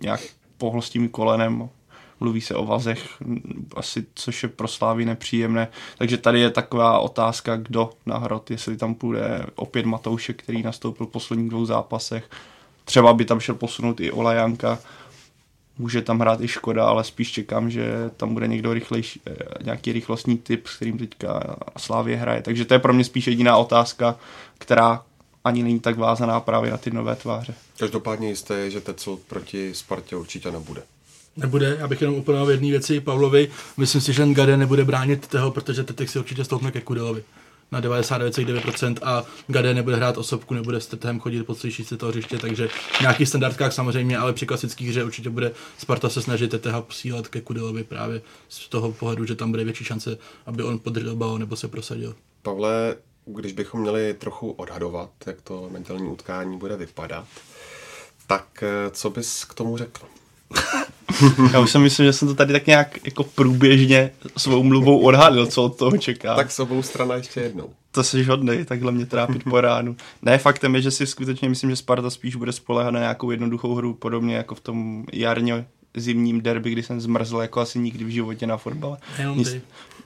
[0.00, 0.20] nějak
[0.58, 1.68] pohl s tím kolenem,
[2.22, 3.08] mluví se o vazech,
[3.76, 5.68] asi, což je pro Slávy nepříjemné.
[5.98, 11.06] Takže tady je taková otázka, kdo na hrot, jestli tam půjde opět Matoušek, který nastoupil
[11.06, 12.30] v posledních dvou zápasech.
[12.84, 14.78] Třeba by tam šel posunout i Olajanka,
[15.78, 19.92] může tam hrát i Škoda, ale spíš čekám, že tam bude někdo rychlejší, eh, nějaký
[19.92, 22.42] rychlostní typ, s kterým teďka Slávě hraje.
[22.42, 24.16] Takže to je pro mě spíš jediná otázka,
[24.58, 25.02] která
[25.44, 27.54] ani není tak vázaná právě na ty nové tváře.
[27.78, 30.82] Každopádně jisté je, že Tecel proti Spartě určitě nebude.
[31.36, 33.48] Nebude, já bych jenom úplně v jedné věci Pavlovi.
[33.76, 37.24] Myslím si, že Gade nebude bránit toho, protože Tetek si určitě stoupne ke Kudelovi
[37.72, 42.12] na 99,9% a Gade nebude hrát osobku, nebude s Tetem chodit po celý se toho
[42.12, 46.50] hřiště, takže v nějakých standardkách samozřejmě, ale při klasických hře určitě bude Sparta se snažit
[46.50, 50.78] Teteha posílat ke Kudelovi právě z toho pohledu, že tam bude větší šance, aby on
[50.78, 52.14] podržel balon nebo se prosadil.
[52.42, 57.26] Pavle, když bychom měli trochu odhadovat, jak to nedělní utkání bude vypadat,
[58.26, 60.00] tak eh, co bys k tomu řekl?
[61.52, 65.46] Já už jsem myslel, že jsem to tady tak nějak jako průběžně svou mluvou odhadl,
[65.46, 66.36] co od toho čeká.
[66.36, 67.70] Tak s obou strana ještě jednou.
[67.90, 69.96] To jsi hodnej, takhle mě trápit po ránu.
[70.22, 73.74] Ne, faktem je, že si skutečně myslím, že Sparta spíš bude spolehat na nějakou jednoduchou
[73.74, 78.08] hru, podobně jako v tom jarně zimním derby, kdy jsem zmrzl jako asi nikdy v
[78.08, 78.96] životě na fotbale.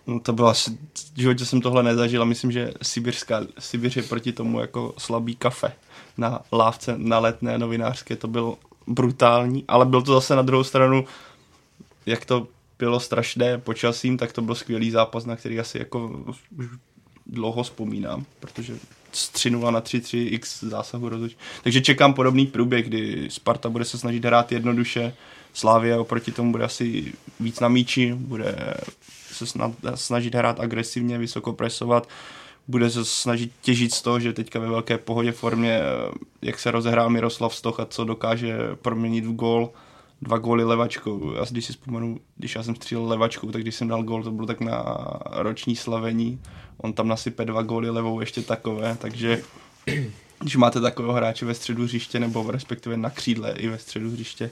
[0.06, 0.70] No to bylo asi,
[1.14, 5.36] v životě jsem tohle nezažil a myslím, že Sibirská, Sibir je proti tomu jako slabý
[5.36, 5.72] kafe
[6.18, 11.04] na lávce na letné novinářské, to bylo brutální, ale byl to zase na druhou stranu,
[12.06, 16.68] jak to bylo strašné počasím, tak to byl skvělý zápas, na který asi jako už
[17.26, 18.78] dlouho vzpomínám, protože
[19.12, 21.36] z 3 na 3-3 x zásahu rozhodčí.
[21.62, 25.14] Takže čekám podobný průběh, kdy Sparta bude se snažit hrát jednoduše,
[25.52, 28.76] Slávia oproti tomu bude asi víc na míči, bude
[29.24, 29.44] se
[29.94, 32.08] snažit hrát agresivně, vysoko presovat,
[32.68, 35.80] bude se snažit těžit z toho, že teďka ve velké pohodě formě,
[36.42, 39.70] jak se rozehrál Miroslav Stoch a co dokáže proměnit v gól,
[40.22, 41.32] dva góly levačkou.
[41.32, 44.30] Já když si vzpomenu, když já jsem střílel levačkou, tak když jsem dal gól, to
[44.30, 44.96] bylo tak na
[45.30, 46.40] roční slavení.
[46.76, 49.42] On tam nasype dva góly levou ještě takové, takže
[50.40, 54.50] když máte takového hráče ve středu hřiště nebo respektive na křídle i ve středu hřiště,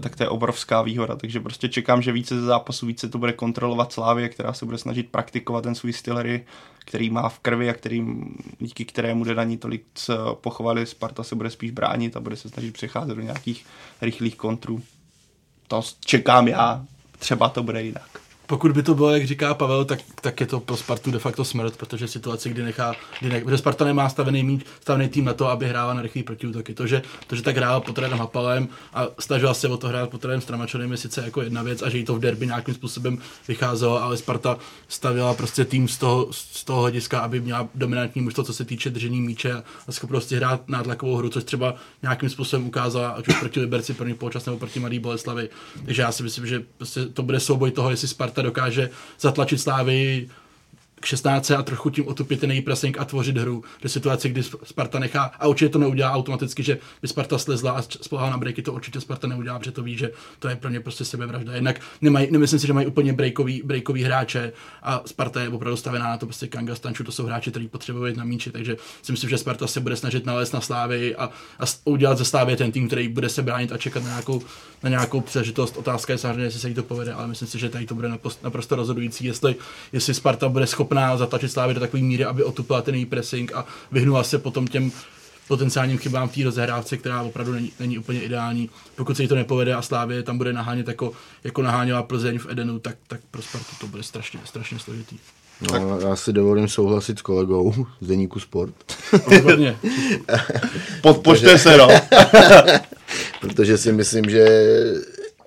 [0.00, 1.16] tak to je obrovská výhoda.
[1.16, 4.78] Takže prostě čekám, že více ze zápasu, více to bude kontrolovat Slávě, která se bude
[4.78, 6.44] snažit praktikovat ten svůj styl hry,
[6.78, 9.84] který má v krvi a kterým, díky kterému jde na ní tolik
[10.40, 10.86] pochvali.
[10.86, 13.66] Sparta se bude spíš bránit a bude se snažit přecházet do nějakých
[14.00, 14.82] rychlých kontrů.
[15.68, 16.84] To čekám já,
[17.18, 18.23] třeba to bude jinak
[18.54, 21.44] pokud by to bylo, jak říká Pavel, tak, tak je to pro Spartu de facto
[21.44, 25.34] smrt, protože situace, kdy nechá, kdy ne, protože Sparta nemá stavený, mít, stavený tým na
[25.34, 26.74] to, aby hrála na rychlý protiútoky.
[26.74, 30.10] To, že, to, že tak hrála pod Trénem Hapalem a snažila se o to hrát
[30.10, 32.74] pod Trénem Stramačonem je sice jako jedna věc a že jí to v derby nějakým
[32.74, 38.22] způsobem vycházelo, ale Sparta stavila prostě tým z toho, z toho hlediska, aby měla dominantní
[38.22, 39.52] mužstvo, co se týče držení míče
[39.88, 44.14] a schopnosti hrát nátlakovou hru, což třeba nějakým způsobem ukázala, ať už proti Liberci první
[44.14, 45.48] poločas nebo proti Mladý Boleslavi.
[45.84, 50.28] Takže já si myslím, že prostě to bude souboj toho, jestli Sparta dokáže zatlačit Slávy
[51.04, 53.64] k 16 a trochu tím otupit ten její pressing a tvořit hru.
[53.82, 57.82] Do situace, kdy Sparta nechá, a určitě to neudělá automaticky, že by Sparta slezla a
[57.82, 60.80] spolehla na breaky, to určitě Sparta neudělá, protože to ví, že to je pro ně
[60.80, 61.54] prostě sebevražda.
[61.54, 66.08] Jednak nemají, nemyslím si, že mají úplně breakový, breakový hráče a Sparta je opravdu stavená
[66.08, 69.30] na to, prostě Kanga, Stanču, to jsou hráči, kteří potřebují na míči, takže si myslím,
[69.30, 71.24] že Sparta se bude snažit nalézt na Slávy a,
[71.60, 74.42] a udělat ze Slávy ten tým, který bude se bránit a čekat na nějakou,
[74.82, 75.76] na nějakou přežitost.
[75.76, 78.08] Otázka je samozřejmě, jestli se jí to povede, ale myslím si, že tady to bude
[78.42, 79.56] naprosto rozhodující, jestli,
[79.92, 83.66] jestli Sparta bude schopná zatlačit Slávy do takové míry, aby otupila ten její pressing a
[83.92, 84.92] vyhnula se potom těm
[85.48, 88.70] potenciálním chybám v té rozehrávce, která opravdu není, není úplně ideální.
[88.96, 91.12] Pokud se jí to nepovede a Slávě tam bude nahánět jako,
[91.44, 95.18] jako naháněla Plzeň v Edenu, tak, tak pro Spartu to bude strašně, strašně složitý.
[95.60, 95.82] No, tak.
[96.08, 98.74] já si dovolím souhlasit s kolegou z Deníku Sport.
[101.02, 101.88] Podpořte se, no.
[103.40, 104.46] protože si myslím, že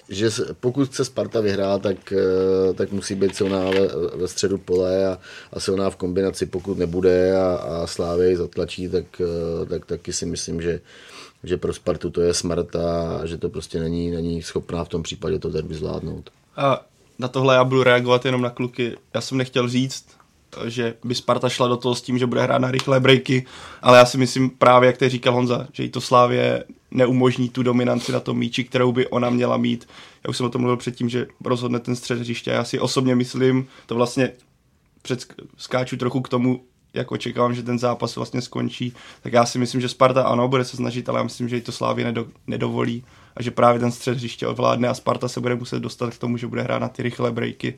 [0.09, 5.07] že pokud chce Sparta vyhrát, tak, eh, tak musí být silná ve, ve středu pole
[5.07, 5.19] a,
[5.53, 10.25] a silná v kombinaci, pokud nebude a, a Slávě zatlačí, tak, eh, tak taky si
[10.25, 10.79] myslím, že,
[11.43, 15.03] že pro Spartu to je smrt a že to prostě není, není schopná v tom
[15.03, 16.29] případě to derby zvládnout.
[16.55, 16.85] A
[17.19, 18.97] na tohle já budu reagovat jenom na kluky.
[19.13, 20.05] Já jsem nechtěl říct,
[20.65, 23.45] že by Sparta šla do toho s tím, že bude hrát na rychlé breaky,
[23.81, 27.63] ale já si myslím právě, jak to říkal Honza, že jí to Slávě neumožní tu
[27.63, 29.87] dominanci na tom míči, kterou by ona měla mít.
[30.23, 32.51] Já už jsem o tom mluvil předtím, že rozhodne ten střed hřiště.
[32.51, 34.31] Já si osobně myslím, to vlastně
[35.57, 36.61] skáču trochu k tomu,
[36.93, 40.65] jak očekávám, že ten zápas vlastně skončí, tak já si myslím, že Sparta ano, bude
[40.65, 43.03] se snažit, ale já myslím, že jí to Slávě nedo, nedovolí
[43.35, 46.37] a že právě ten střed hřiště ovládne a Sparta se bude muset dostat k tomu,
[46.37, 47.77] že bude hrát na ty rychlé breaky,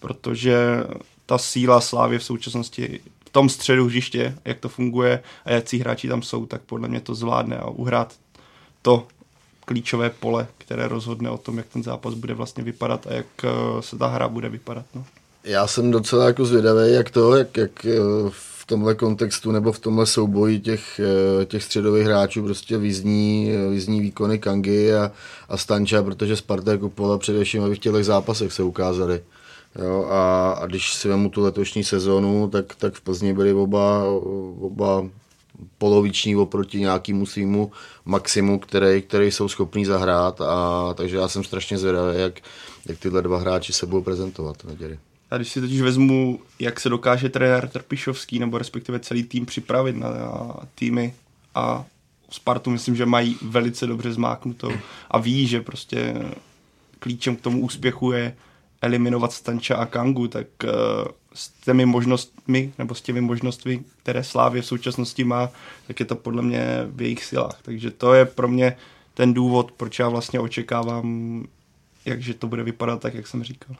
[0.00, 0.84] protože
[1.26, 6.08] ta síla Slávy v současnosti v tom středu hřiště, jak to funguje a jak hráči
[6.08, 8.14] tam jsou, tak podle mě to zvládne a uhrát
[8.86, 9.06] to
[9.64, 13.48] klíčové pole, které rozhodne o tom, jak ten zápas bude vlastně vypadat a jak eh,
[13.82, 14.84] se ta hra bude vypadat.
[14.94, 15.04] No.
[15.44, 17.98] Já jsem docela jako zvědavý, jak to, jak, jak eh,
[18.30, 24.00] v tomhle kontextu nebo v tomhle souboji těch, eh, těch středových hráčů prostě vyzní, vyzní
[24.00, 25.12] výkony Kangy a,
[25.48, 29.22] a Stanča, protože Sparta kupovala především, aby v těch zápasech se ukázali.
[29.84, 34.04] Jo, a, a když si vemu tu letošní sezonu, tak, tak v Plzni byli oba,
[34.60, 35.04] oba
[35.78, 37.72] poloviční oproti nějakému svýmu
[38.04, 40.40] maximu, který, který jsou schopní zahrát.
[40.40, 42.40] A, takže já jsem strašně zvědavý, jak,
[42.86, 44.98] jak tyhle dva hráči se budou prezentovat na děry.
[45.30, 49.96] A když si totiž vezmu, jak se dokáže trenér Trpišovský nebo respektive celý tým připravit
[49.96, 51.14] na, na týmy
[51.54, 51.84] a
[52.30, 54.72] Spartu myslím, že mají velice dobře zmáknutou
[55.10, 56.14] a ví, že prostě
[56.98, 58.36] klíčem k tomu úspěchu je
[58.86, 60.70] eliminovat Stanča a Kangu, tak uh,
[61.34, 65.50] s těmi možnostmi, nebo s těmi možnostmi, které Slávě v současnosti má,
[65.86, 67.58] tak je to podle mě v jejich silách.
[67.62, 68.76] Takže to je pro mě
[69.14, 71.44] ten důvod, proč já vlastně očekávám,
[72.04, 73.76] jakže to bude vypadat tak, jak jsem říkal.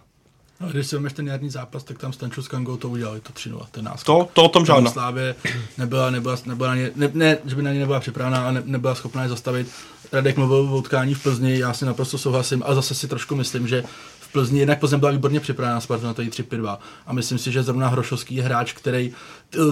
[0.61, 3.51] No, když si ten jarní zápas, tak tam Stančo s Kangou to udělali, to 3
[3.71, 4.07] ten náskok.
[4.07, 4.91] To, to o tom žádná.
[4.91, 5.35] Slávě
[5.79, 8.95] nebyla, nebyla, nebyla ně, ne, ne, že by na ně nebyla připravená a ne, nebyla
[8.95, 9.69] schopná je zastavit.
[10.13, 13.69] Radek mluvil o utkání v Plzni, já si naprosto souhlasím a zase si trošku myslím,
[13.69, 13.85] že
[14.33, 17.89] Plzni, jednak Plzeň byla výborně připravená Sparta na to 3-5-2 a myslím si, že zrovna
[17.89, 19.13] Hrošovský je hráč, který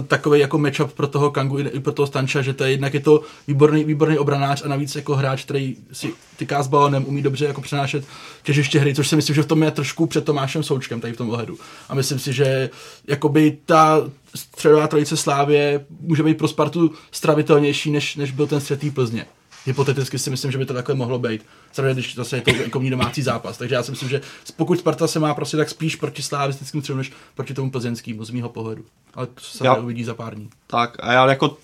[0.06, 3.00] takový jako matchup pro toho Kangu i pro toho Stanča, že to je jednak je
[3.00, 7.44] to výborný, výborný obranář a navíc jako hráč, který si tyká s balonem, umí dobře
[7.44, 8.04] jako přenášet
[8.42, 11.16] těžiště hry, což si myslím, že v tom je trošku před Tomášem Součkem tady v
[11.16, 11.58] tom ohledu.
[11.88, 12.70] A myslím si, že
[13.08, 14.02] jakoby ta
[14.34, 19.26] středová trojice Slávě může být pro Spartu stravitelnější, než, než byl ten střetý Plzně
[19.66, 21.46] hypoteticky si myslím, že by to takhle mohlo být.
[21.72, 23.58] Samozřejmě, když zase je to venkovní domácí zápas.
[23.58, 24.20] Takže já si myslím, že
[24.56, 28.30] pokud Sparta se má prostě tak spíš proti slavistickým středu, než proti tomu plzeňskému, z
[28.30, 28.84] mýho pohledu.
[29.14, 30.50] Ale to se já, uvidí za pár dní.
[30.66, 31.56] Tak a já jako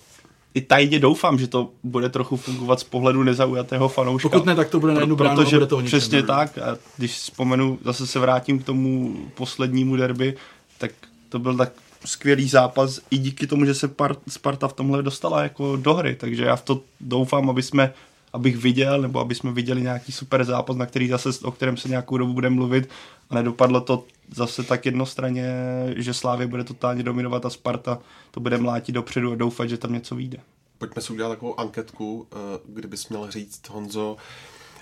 [0.55, 4.29] i tajně doufám, že to bude trochu fungovat z pohledu nezaujatého fanouška.
[4.29, 6.59] Pokud ne, tak to bude na jednu bránu protože bude to Přesně tak.
[6.59, 10.37] A když vzpomenu, zase se vrátím k tomu poslednímu derby,
[10.79, 10.91] tak
[11.29, 11.73] to byl tak
[12.05, 13.91] skvělý zápas i díky tomu, že se
[14.29, 17.95] Sparta v tomhle dostala jako do hry, takže já v to doufám, aby jsme
[18.33, 21.89] abych viděl, nebo aby jsme viděli nějaký super zápas, na který zase, o kterém se
[21.89, 22.89] nějakou dobu bude mluvit
[23.31, 25.53] a nedopadlo to zase tak jednostranně,
[25.97, 27.99] že Slávě bude totálně dominovat a Sparta
[28.31, 30.39] to bude mlátit dopředu a doufat, že tam něco vyjde.
[30.79, 32.37] Pojďme si udělat takovou anketku, eh,
[32.67, 34.17] kdybys měl říct, Honzo,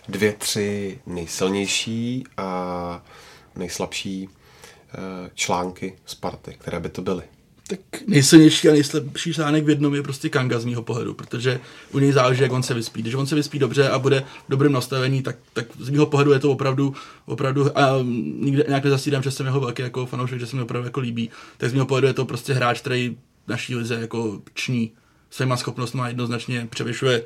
[0.09, 3.03] dvě, tři nejsilnější a
[3.57, 4.29] nejslabší
[5.35, 7.23] články Sparty, které by to byly?
[7.69, 11.61] Tak nejsilnější a nejslabší článek v jednom je prostě Kanga z mého pohledu, protože
[11.93, 13.03] u něj záleží, jak on se vyspí.
[13.03, 16.33] Když on se vyspí dobře a bude v dobrém nastavení, tak, tak z mého pohledu
[16.33, 16.95] je to opravdu,
[17.27, 17.93] opravdu a
[18.41, 21.31] nikde, nějak nezasídám, že jsem jeho velký jako fanoušek, že se mi opravdu jako líbí,
[21.57, 23.17] tak z mého pohledu je to prostě hráč, který
[23.49, 24.93] naší lize jako ční
[25.31, 27.25] svýma schopnostmi jednoznačně převyšuje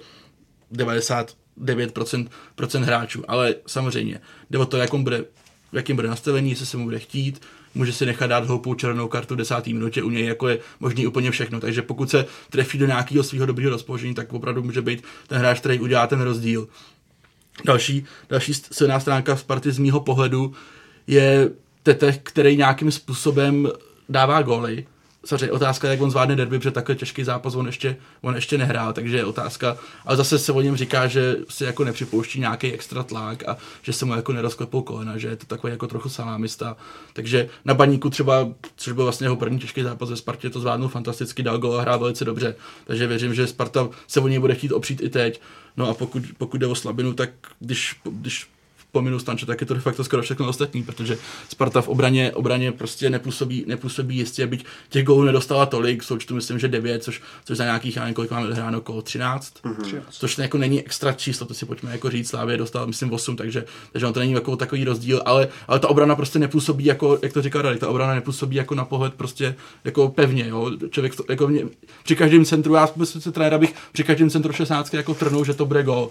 [0.73, 4.21] 99% procent hráčů, ale samozřejmě
[4.51, 5.25] jde o to, jak on bude
[5.73, 7.43] v jakém bude nastavení, jestli se mu bude chtít,
[7.75, 11.07] může si nechat dát hloupou černou kartu v desátý minutě, u něj jako je možný
[11.07, 11.61] úplně všechno.
[11.61, 15.61] Takže pokud se trefí do nějakého svého dobrého rozpoložení, tak opravdu může být ten hráč,
[15.61, 16.69] který udělá ten rozdíl.
[17.65, 20.53] Další, další silná stránka Sparty z mýho pohledu
[21.07, 21.51] je
[21.83, 23.69] Tetech, který nějakým způsobem
[24.09, 24.87] dává góly
[25.25, 28.93] samozřejmě otázka, jak on zvládne derby, protože takhle těžký zápas on ještě, on ještě nehrál,
[28.93, 33.03] takže je otázka, ale zase se o něm říká, že si jako nepřipouští nějaký extra
[33.03, 36.77] tlak a že se mu jako nerozklepou kolena, že je to takový jako trochu salámista,
[37.13, 40.89] takže na baníku třeba, což byl vlastně jeho první těžký zápas ve Spartě, to zvládnul
[40.89, 42.55] fantasticky, dal gol a hrál velice dobře,
[42.85, 45.41] takže věřím, že Sparta se o něj bude chtít opřít i teď,
[45.77, 47.31] no a pokud, pokud jde o slabinu, tak
[47.61, 48.47] když, když
[48.93, 52.73] pominu Stanče, tak je to de facto skoro všechno ostatní, protože Sparta v obraně, obraně
[52.73, 57.57] prostě nepůsobí, nepůsobí jistě, byť těch gólů nedostala tolik, součtu myslím, že 9, což, což
[57.57, 60.03] za nějakých, já nevím, kolik máme hráno, okolo 13, mm-hmm.
[60.11, 63.65] což jako není extra číslo, to si pojďme jako říct, Slávě dostal myslím 8, takže,
[63.93, 67.33] takže on to není jako takový rozdíl, ale, ale ta obrana prostě nepůsobí jako, jak
[67.33, 70.71] to říká Rady, ta obrana nepůsobí jako na pohled prostě jako pevně, jo.
[70.91, 71.65] Člověk to, jako mě,
[72.03, 75.67] při každém centru, já se trenéra bych při každém centru 16 jako trnul, že to
[75.67, 76.11] bude gol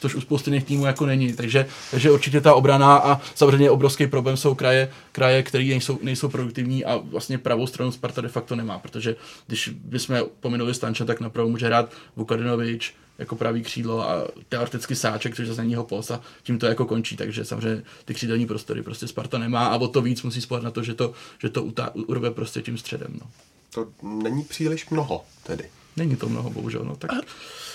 [0.00, 1.32] což u spousty jiných týmů jako není.
[1.32, 6.28] Takže, takže určitě ta obrana a samozřejmě obrovský problém jsou kraje, kraje které nejsou, nejsou
[6.28, 11.20] produktivní a vlastně pravou stranu Sparta de facto nemá, protože když bychom pominuli Stanča, tak
[11.20, 16.20] napravo může hrát Vukadinovič, jako pravý křídlo a teoreticky sáček, což zase není jeho posa,
[16.42, 20.02] tím to jako končí, takže samozřejmě ty křídelní prostory prostě Sparta nemá a o to
[20.02, 21.62] víc musí spolehat na to, že to, že to
[21.94, 23.08] urve prostě tím středem.
[23.20, 23.26] No.
[23.74, 25.64] To není příliš mnoho tedy.
[25.96, 26.84] Není to mnoho, bohužel.
[26.84, 26.96] No.
[26.96, 27.10] Tak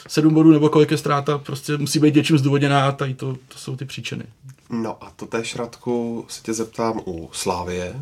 [0.07, 3.57] sedm bodů nebo kolik je ztráta, prostě musí být něčím zdůvodněná a tady to, to
[3.57, 4.23] jsou ty příčiny.
[4.69, 7.95] No a to též Radku se tě zeptám u Slávie.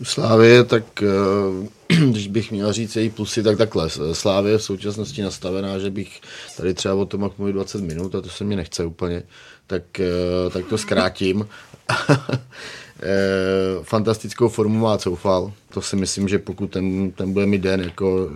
[0.00, 3.88] U Slávie, tak eh, když bych měl říct její plusy, tak takhle.
[4.12, 6.20] Slávie je v současnosti nastavená, že bych
[6.56, 9.22] tady třeba o tom mohl mluvit 20 minut a to se mi nechce úplně,
[9.66, 11.48] tak, eh, tak to zkrátím.
[13.02, 15.52] Eh, fantastickou formu má Coufal.
[15.74, 18.30] To si myslím, že pokud ten, ten bude mít den, jako,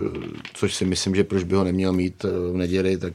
[0.53, 3.13] což si myslím, že proč by ho neměl mít v neděli, tak,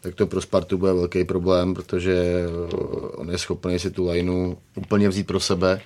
[0.00, 2.44] tak to pro Spartu bude velký problém, protože
[3.14, 5.80] on je schopný si tu lineu úplně vzít pro sebe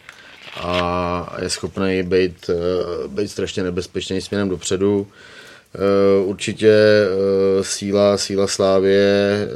[0.56, 5.06] a je schopný být, eh, být strašně nebezpečný směrem dopředu.
[5.74, 9.48] Eh, určitě eh, síla, síla Slávě,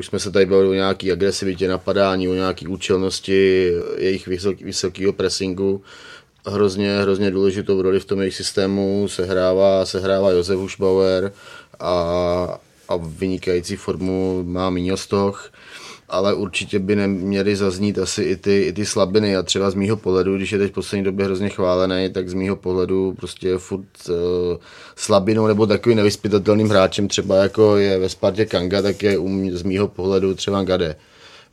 [0.00, 4.28] už jsme se tady bavili o nějaký agresivitě napadání, o nějaký účelnosti jejich
[4.60, 5.82] vysokého pressingu.
[6.46, 11.32] Hrozně, hrozně důležitou roli v tom jejich systému sehrává, sehrává Josef Hušbauer
[11.80, 11.92] a,
[12.88, 15.52] a vynikající formu má Míňostoch
[16.10, 19.96] ale určitě by neměly zaznít asi i ty, i ty slabiny a třeba z mýho
[19.96, 23.86] pohledu, když je teď v poslední době hrozně chválený, tak z mýho pohledu prostě furt
[24.08, 24.14] uh,
[24.96, 29.62] slabinou nebo takovým nevyspytatelným hráčem třeba jako je ve Spartě Kanga, tak je um, z
[29.62, 30.96] mýho pohledu třeba Gade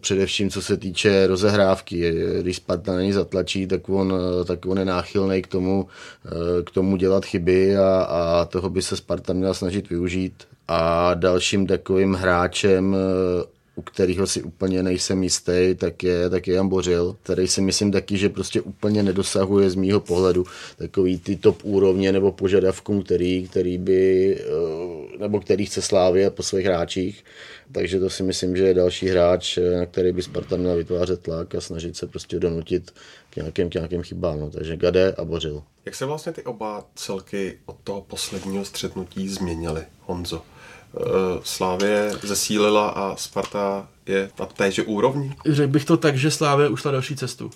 [0.02, 2.13] především co se týče rozehrávky.
[2.41, 4.13] Když Sparta na něj zatlačí, tak on,
[4.46, 5.88] tak on je náchylný k tomu,
[6.26, 10.34] eh, k tomu dělat chyby a, a toho by se Sparta měla snažit využít.
[10.67, 16.56] A dalším takovým hráčem eh, u kterého si úplně nejsem jistý, tak je, tak je
[16.56, 20.46] Jan Bořil, který si myslím taky, že prostě úplně nedosahuje z mýho pohledu
[20.78, 26.44] takový ty top úrovně nebo požadavků, který, který by, eh, nebo který chce Slávě po
[26.44, 27.24] svých hráčích.
[27.72, 31.56] Takže to si myslím, že je další hráč, na který by Sparta měla vytvářet tlak
[31.56, 32.92] a snažit se prostě donutit
[33.30, 34.40] k nějakým, k nějakým chybám.
[34.40, 34.50] No.
[34.50, 35.63] Takže Gade a Bořil.
[35.86, 40.42] Jak se vlastně ty oba celky od toho posledního střetnutí změnily, Honzo?
[40.95, 45.36] Eh, Slávě zesílila a Sparta je na téže úrovni?
[45.45, 47.52] Řekl bych to tak, že Slávě ušla další cestu.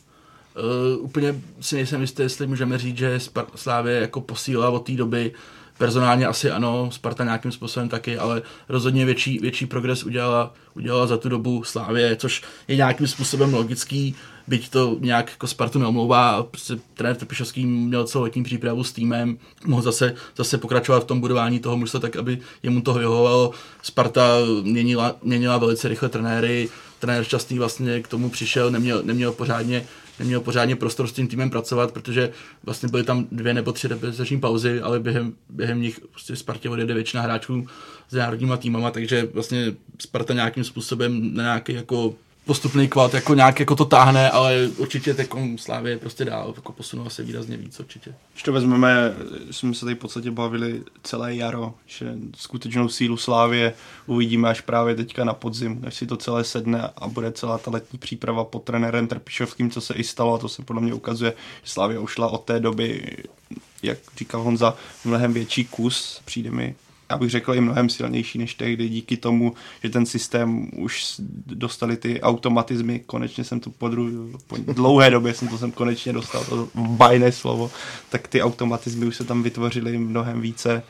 [0.56, 3.20] Uh, úplně si nejsem jistý, jestli můžeme říct, že
[3.56, 5.32] Slávě jako posílila od té doby
[5.78, 11.18] personálně asi ano, Sparta nějakým způsobem taky, ale rozhodně větší, větší progres udělala, udělala za
[11.18, 14.16] tu dobu Slávě, což je nějakým způsobem logický
[14.48, 19.82] byť to nějak jako Spartu neomlouvá, prostě trenér Trpišovský měl celoletní přípravu s týmem, mohl
[19.82, 23.52] zase, zase pokračovat v tom budování toho mužstva tak, aby jemu to vyhovovalo.
[23.82, 29.86] Sparta měnila, měnila velice rychle trenéry, trenér Šťastný vlastně k tomu přišel, neměl, neměl pořádně
[30.22, 32.32] neměl pořádně prostor s tím týmem pracovat, protože
[32.64, 36.94] vlastně byly tam dvě nebo tři reprezentační pauzy, ale během, během nich prostě Spartě odjede
[36.94, 37.68] většina hráčů
[38.10, 42.14] s národníma týmama, takže vlastně Sparta nějakým způsobem na nějaký jako
[42.46, 47.10] postupný kvalt jako nějak jako to táhne, ale určitě teď Slávě prostě dál, jako posunula
[47.10, 48.16] se výrazně víc určitě.
[48.34, 49.14] Když to vezmeme,
[49.52, 53.74] jsme se tady v podstatě bavili celé jaro, že skutečnou sílu Slávě
[54.06, 57.72] uvidíme až právě teďka na podzim, až si to celé sedne a bude celá ta
[57.72, 61.34] letní příprava pod trenérem Trpišovským, co se i stalo a to se podle mě ukazuje,
[61.64, 63.18] že Slávě ušla od té doby
[63.84, 64.76] jak říkal Honza,
[65.06, 66.76] mnohem větší kus, přijde mi
[67.12, 71.98] já bych řekl, i mnohem silnější než tehdy díky tomu, že ten systém už dostali
[71.98, 73.00] ty automatizmy.
[73.00, 77.32] Konečně jsem to po, dru- po dlouhé době jsem to jsem konečně dostal, to bajné
[77.32, 77.72] slovo,
[78.10, 80.84] tak ty automatizmy už se tam vytvořily mnohem více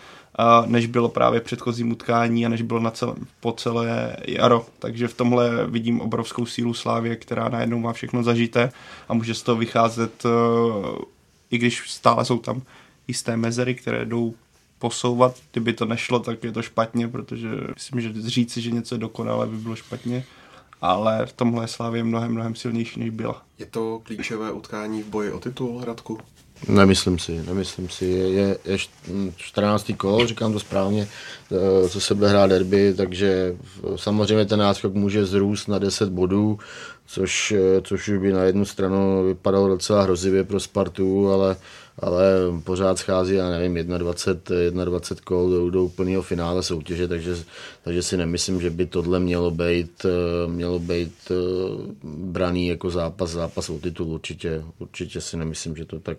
[0.66, 4.66] než bylo právě předchozí utkání a než bylo na celé, po celé jaro.
[4.80, 8.72] Takže v tomhle vidím obrovskou sílu Slávě, která najednou má všechno zažité
[9.10, 10.30] a může z toho vycházet, e,
[11.52, 12.62] i když stále jsou tam
[13.08, 14.34] jisté mezery, které jdou
[14.82, 15.36] posouvat.
[15.52, 19.48] Kdyby to nešlo, tak je to špatně, protože myslím, že říci, že něco je dokonalé,
[19.48, 20.26] by bylo špatně.
[20.82, 23.42] Ale v tomhle Slávě je mnohem, mnohem silnější, než byla.
[23.60, 26.18] Je to klíčové utkání v boji o titul, Radku?
[26.68, 28.06] Nemyslím si, nemyslím si.
[28.06, 28.78] Je, je, je
[29.36, 29.92] 14.
[29.98, 31.08] kolo, říkám to správně,
[31.52, 33.56] eh, co se bude hrát derby, takže
[33.96, 36.60] samozřejmě ten náskok může zrůst na 10 bodů,
[37.06, 37.54] což,
[37.84, 41.56] což už by na jednu stranu vypadalo docela hrozivě pro Spartu, ale,
[42.02, 42.24] ale
[42.64, 47.36] pořád schází, já nevím, 21, 21 kol do, do úplného finále soutěže, takže,
[47.84, 50.06] takže si nemyslím, že by tohle mělo být,
[50.48, 51.32] mělo být
[52.04, 54.08] braný jako zápas, zápas o titul.
[54.08, 56.18] Určitě, určitě si nemyslím, že to tak,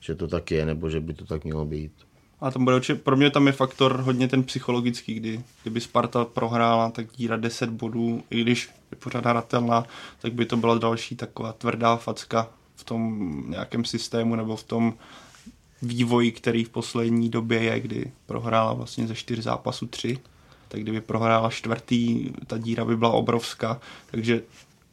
[0.00, 1.92] že to tak je, nebo že by to tak mělo být.
[2.40, 6.24] A tam bude určitě, pro mě tam je faktor hodně ten psychologický, kdy kdyby Sparta
[6.24, 9.84] prohrála, tak díra 10 bodů, i když je pořád hratelná,
[10.20, 12.48] tak by to byla další taková tvrdá facka
[12.80, 14.94] v tom nějakém systému nebo v tom
[15.82, 20.18] vývoji, který v poslední době je, kdy prohrála vlastně ze čtyř zápasů tři,
[20.68, 24.42] tak kdyby prohrála čtvrtý, ta díra by byla obrovská, takže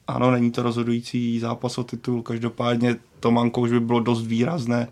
[0.07, 4.87] ano, není to rozhodující zápas o titul, každopádně to manko už by bylo dost výrazné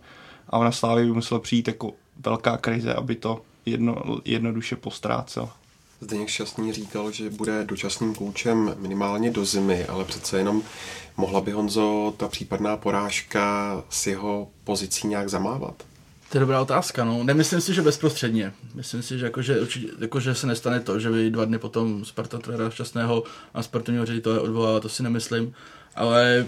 [0.49, 1.93] a na Slávě by muselo přijít jako
[2.25, 5.49] velká krize, aby to jedno, jednoduše postrácel.
[6.01, 10.63] Zdeněk Šťastný říkal, že bude dočasným koučem minimálně do zimy, ale přece jenom
[11.17, 15.75] mohla by Honzo ta případná porážka s jeho pozicí nějak zamávat?
[16.29, 17.23] To je dobrá otázka, no.
[17.23, 18.53] Nemyslím si, že bezprostředně.
[18.75, 21.57] Myslím si, že, jako, že, určitě, jako, že se nestane to, že by dva dny
[21.57, 23.23] potom Sparta trenéra šťastného
[23.53, 25.53] a sportovního ředitele odvolala, to si nemyslím.
[25.95, 26.45] Ale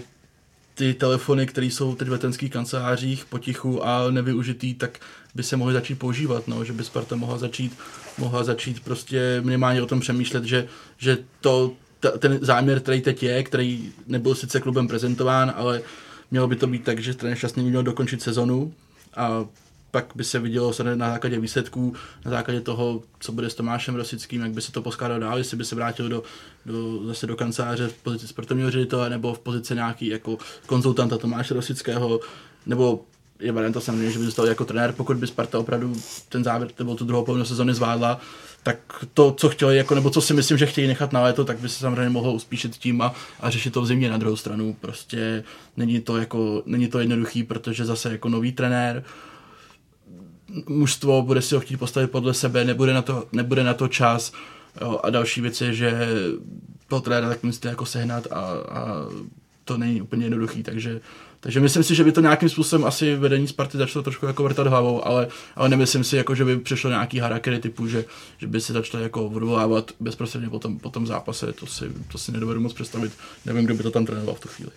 [0.78, 4.98] ty telefony, které jsou teď v letenských kancelářích potichu a nevyužitý, tak
[5.34, 7.78] by se mohly začít používat, no, že by Sparta mohla začít,
[8.18, 10.68] mohla začít prostě minimálně o tom přemýšlet, že,
[10.98, 15.82] že to, ta, ten záměr, který teď je, který nebyl sice klubem prezentován, ale
[16.30, 18.74] mělo by to být tak, že ten šťastný měl dokončit sezonu
[19.16, 19.44] a
[19.90, 24.40] pak by se vidělo na základě výsledků, na základě toho, co bude s Tomášem Rosickým,
[24.40, 26.22] jak by se to poskládalo dál, jestli by se vrátil do,
[26.66, 31.54] do, zase do kanceláře v pozici sportovního ředitele nebo v pozici nějaký jako konzultanta Tomáše
[31.54, 32.20] Rosického,
[32.66, 33.04] nebo
[33.40, 35.96] je varianta samozřejmě, že by zůstal jako trenér, pokud by Sparta opravdu
[36.28, 38.20] ten závěr nebo tu druhou polovinu sezóny zvládla,
[38.62, 41.58] tak to, co chtěli, jako, nebo co si myslím, že chtějí nechat na léto, tak
[41.58, 44.76] by se samozřejmě mohlo uspíšit tím a, a řešit to v zimě na druhou stranu.
[44.80, 45.44] Prostě
[45.76, 49.04] není to, jako, není to jednoduchý, protože zase jako nový trenér,
[50.66, 54.32] mužstvo bude si ho chtít postavit podle sebe, nebude na to, nebude na to čas.
[54.80, 56.08] Jo, a další věc je, že
[56.88, 58.40] toho trenéra tak musíte jako sehnat a,
[58.70, 59.06] a
[59.64, 61.00] to není úplně jednoduchý, takže,
[61.40, 64.66] takže myslím si, že by to nějakým způsobem asi vedení Sparty začalo trošku jako vrtat
[64.66, 68.04] hlavou, ale, ale nemyslím si, jako, že by přišlo nějaký harakiri typu, že,
[68.38, 72.18] že by se začalo jako odvolávat bezprostředně po tom, po tom zápase, to si, to
[72.18, 73.12] si nedovedu moc představit,
[73.46, 74.70] nevím, kdo by to tam trénoval v tu chvíli.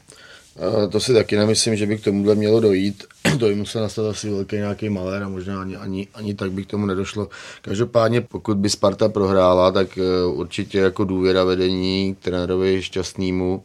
[0.90, 3.04] To si taky nemyslím, že by k tomuhle mělo dojít.
[3.40, 6.64] to by musel nastat asi velký nějaký malér a možná ani, ani, ani tak by
[6.64, 7.30] k tomu nedošlo.
[7.62, 13.64] Každopádně, pokud by Sparta prohrála, tak eh, určitě jako důvěra vedení trenérovi šťastnému,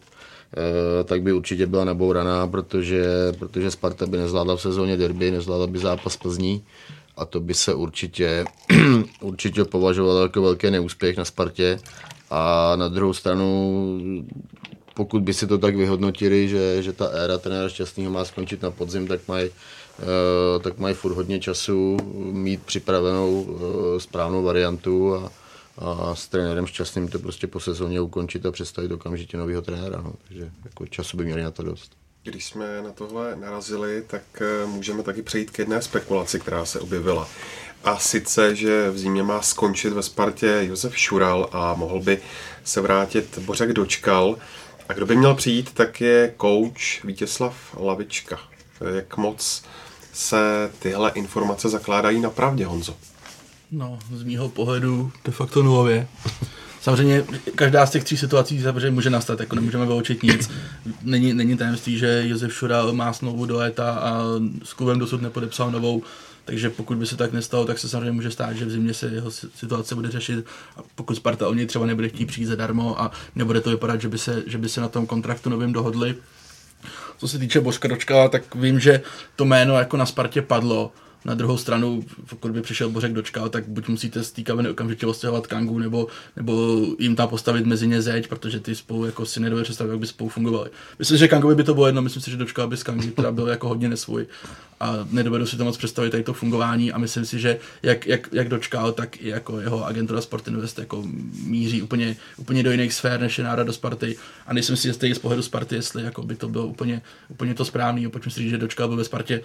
[1.00, 3.04] eh, tak by určitě byla nebouraná, protože,
[3.38, 6.64] protože Sparta by nezvládla v sezóně derby, nezvládla by zápas Plzní
[7.16, 8.44] a to by se určitě,
[9.20, 11.78] určitě považovalo jako velký neúspěch na Spartě.
[12.30, 13.88] A na druhou stranu
[14.96, 18.70] pokud by si to tak vyhodnotili, že, že ta éra trenéra šťastného má skončit na
[18.72, 21.96] podzim, tak mají uh, tak mají furt hodně času
[22.32, 23.60] mít připravenou uh,
[23.98, 25.32] správnou variantu a,
[25.78, 30.00] a s trenérem šťastným to prostě po sezóně ukončit a představit okamžitě nového trenéra.
[30.00, 30.12] No.
[30.28, 31.92] Takže jako času by měli na to dost.
[32.22, 36.80] Když jsme na tohle narazili, tak eh, můžeme taky přejít k jedné spekulaci, která se
[36.80, 37.28] objevila.
[37.84, 42.18] A sice, že v zimě má skončit ve Spartě Josef Šural a mohl by
[42.64, 44.36] se vrátit Bořek Dočkal.
[44.88, 48.38] A kdo by měl přijít, tak je coach Vítězslav Lavička.
[48.94, 49.62] Jak moc
[50.12, 52.96] se tyhle informace zakládají na pravdě, Honzo?
[53.70, 56.08] No, z mýho pohledu de facto nulově.
[56.80, 57.24] Samozřejmě
[57.54, 60.50] každá z těch tří situací samozřejmě může nastat, jako nemůžeme vyloučit nic.
[61.02, 64.22] Není, není tajemství, že Josef Šural má smlouvu do léta a
[64.64, 66.02] s klubem dosud nepodepsal novou
[66.46, 69.06] takže pokud by se tak nestalo, tak se samozřejmě může stát, že v zimě se
[69.06, 70.46] jeho situace bude řešit.
[70.76, 74.08] A pokud Sparta o něj třeba nebude chtít přijít zadarmo a nebude to vypadat, že
[74.08, 76.14] by se, že by se na tom kontraktu novým dohodli.
[77.18, 79.02] Co se týče Božka Dočka, tak vím, že
[79.36, 80.92] to jméno jako na Spartě padlo
[81.26, 85.06] na druhou stranu, pokud by přišel Bořek dočkal, tak buď musíte z té kabiny okamžitě
[85.06, 86.06] ostěhovat Kangu, nebo,
[86.36, 89.98] nebo jim tam postavit mezi ně zeď, protože ty spolu jako si nedovedu představit, jak
[89.98, 90.70] by spolu fungovali.
[90.98, 93.32] Myslím, že Kangovi by to bylo jedno, myslím si, že dočkal by z Kangy teda
[93.32, 94.26] byl jako hodně nesvůj.
[94.80, 98.28] A nedovedu si to moc představit tady to fungování a myslím si, že jak, jak,
[98.32, 101.04] jak dočkal, tak i jako jeho agentura Sport Invest jako
[101.44, 104.16] míří úplně, úplně do jiných sfér, než je nára do Sparty.
[104.46, 107.64] A nejsem si jistý z pohledu Sparty, jestli jako by to bylo úplně, úplně to
[107.64, 109.42] správný, si říct, že dočkal byl ve Spartě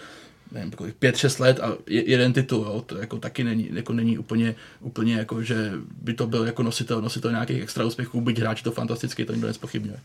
[0.51, 4.55] nevím, pět, šest let a jeden titul, jo, to jako taky není, jako není úplně,
[4.79, 5.71] úplně jako, že
[6.01, 9.47] by to byl jako nositel, nositel nějakých extra úspěchů, byť hráč to fantasticky, to nikdo
[9.47, 9.99] nespochybňuje.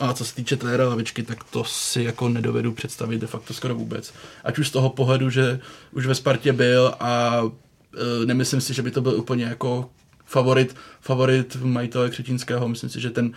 [0.00, 3.74] A co se týče trenéra Lavičky, tak to si jako nedovedu představit de facto skoro
[3.74, 4.14] vůbec.
[4.44, 5.60] Ať už z toho pohledu, že
[5.92, 9.90] už ve Spartě byl a e, nemyslím si, že by to byl úplně jako
[10.24, 12.68] favorit, favorit majitele Křetínského.
[12.68, 13.32] Myslím si, že ten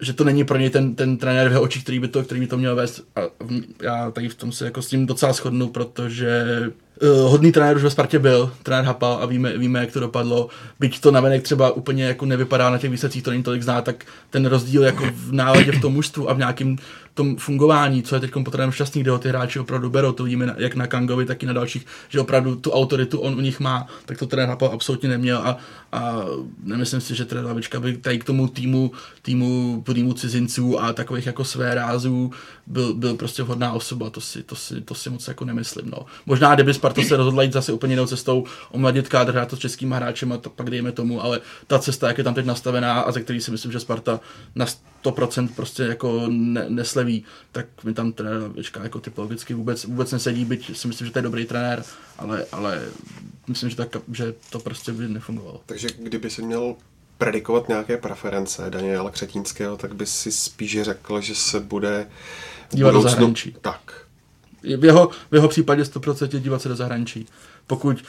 [0.00, 2.40] že to není pro něj ten, ten trenér v jeho očích, který by to, který
[2.40, 3.04] by to měl vést.
[3.16, 3.20] A
[3.82, 6.44] já tady v tom se jako s tím docela shodnu, protože
[7.02, 10.48] uh, hodný trenér už ve Spartě byl, trenér Hapal a víme, víme, jak to dopadlo.
[10.80, 14.04] Byť to navenek třeba úplně jako nevypadá na těch výsledcích, to není tolik zná, tak
[14.30, 16.76] ten rozdíl jako v náladě v tom mužstvu a v nějakém
[17.16, 20.54] tom fungování, co je teď potřebujeme šťastný, kde ho ty hráči opravdu berou, to vidíme
[20.58, 23.86] jak na Kangovi, tak i na dalších, že opravdu tu autoritu on u nich má,
[24.06, 25.56] tak to trenér Hapal absolutně neměl a,
[25.92, 26.24] a
[26.64, 28.90] nemyslím si, že trenér Lavička by tady k tomu týmu,
[29.22, 32.30] týmu, týmu cizinců a takových jako své rázů
[32.66, 35.90] byl, byl prostě vhodná osoba, to si, to si, to si moc jako nemyslím.
[35.90, 36.06] No.
[36.26, 39.58] Možná, kdyby Sparta se rozhodla jít zase úplně jinou cestou, omladit kádr, hrát to s
[39.58, 43.00] českými hráči, a to pak dejme tomu, ale ta cesta, jak je tam teď nastavená
[43.00, 44.20] a ze který si myslím, že Sparta
[45.10, 50.44] 100% prostě jako ne, nesleví, tak mi tam trenér Lavička jako typologicky vůbec, vůbec nesedí,
[50.44, 51.84] byť si myslím, že to je dobrý trenér,
[52.18, 52.82] ale, ale
[53.48, 55.60] myslím, že, tak, že to prostě by nefungovalo.
[55.66, 56.74] Takže kdyby se měl
[57.18, 62.06] predikovat nějaké preference Daniela Křetínského, tak by si spíš řekl, že se bude
[62.70, 63.08] dívat budoucnu...
[63.08, 63.56] do zahraničí.
[63.60, 64.06] Tak.
[64.62, 67.26] V jeho, v jeho případě 100% dívat se do zahraničí.
[67.66, 68.04] Pokud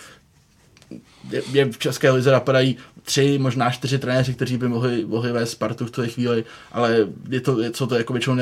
[1.31, 5.85] je, v České lize napadají tři, možná čtyři trenéři, kteří by mohli, mohli vést Spartu
[5.85, 8.35] v té chvíli, ale je to, je, co to jako většinou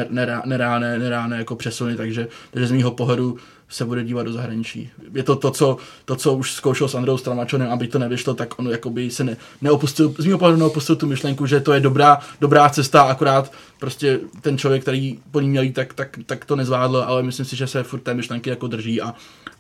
[0.44, 3.38] neráné, neráné jako přesuny, takže, takže z mýho pohledu
[3.70, 4.90] se bude dívat do zahraničí.
[5.14, 8.60] Je to to, co, to, co už zkoušel s Androu Stramačonem, aby to nevyšlo, tak
[8.60, 12.20] on jakoby se ne, neopustil, z mého pohledu neopustil tu myšlenku, že to je dobrá,
[12.42, 13.52] dobrá cesta, akorát
[13.86, 17.46] prostě ten člověk, který po ní měl jít, tak, tak, tak to nezvládl, ale myslím
[17.46, 19.14] si, že se furt té myšlenky jako drží a,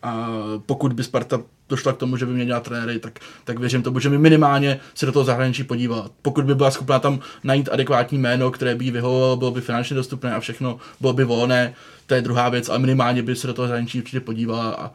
[0.03, 0.30] a
[0.65, 4.09] pokud by Sparta došla k tomu, že by měla trenéry, tak, tak věřím tomu, že
[4.09, 6.11] mi minimálně se do toho zahraničí podívat.
[6.21, 10.36] Pokud by byla schopná tam najít adekvátní jméno, které by vyhovovalo, bylo by finančně dostupné
[10.36, 11.73] a všechno bylo by volné,
[12.05, 14.91] to je druhá věc, ale minimálně by se do toho zahraničí určitě podívala a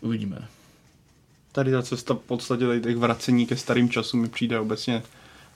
[0.00, 0.38] uvidíme.
[1.52, 5.02] Tady ta cesta v podstatě těch vracení ke starým časům mi přijde obecně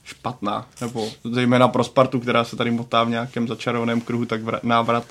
[0.05, 4.61] špatná, nebo zejména pro Spartu, která se tady motá v nějakém začarovaném kruhu, tak vr-
[4.63, 5.05] návrat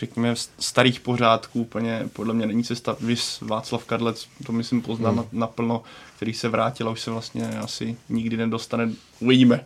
[0.00, 2.96] řekněme, starých pořádků úplně podle mě není cesta.
[3.00, 5.26] Vys Václav Kadlec, to myslím poznám hmm.
[5.32, 5.82] naplno,
[6.16, 8.90] který se vrátil a už se vlastně asi nikdy nedostane.
[9.20, 9.64] Uvidíme.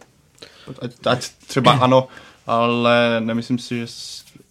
[0.82, 2.08] Ať, ať třeba ano,
[2.46, 3.86] ale nemyslím si, že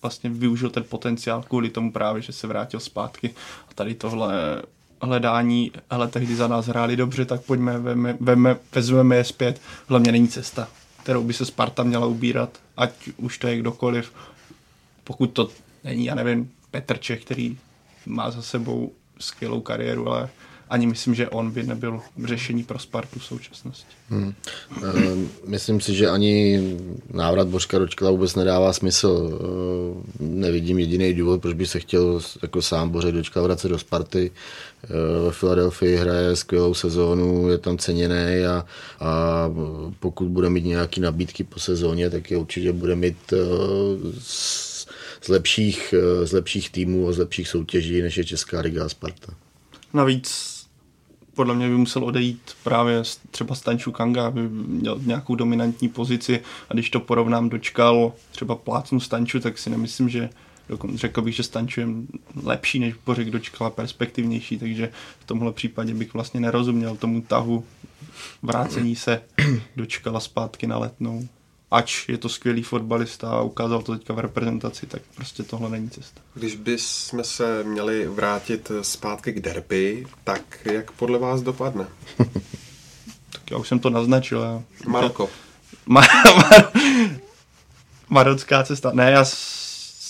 [0.01, 3.35] vlastně využil ten potenciál kvůli tomu právě, že se vrátil zpátky.
[3.69, 4.61] A tady tohle
[5.05, 9.61] hledání, hele, tehdy za nás hráli dobře, tak pojďme, veme, veme, vezmeme je zpět.
[9.87, 10.67] Hlavně není cesta,
[11.03, 14.13] kterou by se Sparta měla ubírat, ať už to je kdokoliv.
[15.03, 15.49] Pokud to
[15.83, 17.57] není, já nevím, Petr Čech, který
[18.05, 20.29] má za sebou skvělou kariéru, ale
[20.73, 23.95] ani myslím, že on by nebyl řešení pro Spartu v současnosti.
[24.09, 24.33] Hmm.
[24.83, 26.61] Ehm, myslím si, že ani
[27.13, 29.39] návrat Božka Ročkala vůbec nedává smysl.
[30.19, 34.31] Ehm, nevidím jediný důvod, proč by se chtěl jako sám Bořek Dočkal vracet do Sparty.
[34.83, 38.65] Ehm, ve Filadelfii hraje skvělou sezónu, je tam ceněný a,
[38.99, 39.49] a
[39.99, 43.33] pokud bude mít nějaké nabídky po sezóně, tak je určitě bude mít
[44.19, 44.87] z,
[45.21, 45.93] z, lepších,
[46.23, 49.33] z lepších týmů a z lepších soutěží, než je Česká liga a Sparta.
[49.93, 50.52] Navíc
[51.35, 56.41] podle mě by musel odejít právě třeba Stanču Kanga, aby měl nějakou dominantní pozici.
[56.69, 60.29] A když to porovnám dočkal třeba plácnu Stanču, tak si nemyslím, že
[60.69, 61.87] dokonce řekl bych, že Stanču je
[62.43, 67.65] lepší než Bořek dočkal a perspektivnější, takže v tomhle případě bych vlastně nerozuměl tomu tahu
[68.41, 69.21] vrácení se
[69.75, 71.27] dočkala zpátky na letnou
[71.73, 75.89] ač je to skvělý fotbalista a ukázal to teďka v reprezentaci, tak prostě tohle není
[75.89, 76.21] cesta.
[76.33, 81.87] Když bychom se měli vrátit zpátky k derby, tak jak podle vás dopadne?
[83.31, 84.63] tak já už jsem to naznačil.
[84.87, 85.29] Maroko.
[85.87, 87.19] Ma- ma-
[88.09, 88.91] marocká cesta.
[88.93, 89.25] Ne, já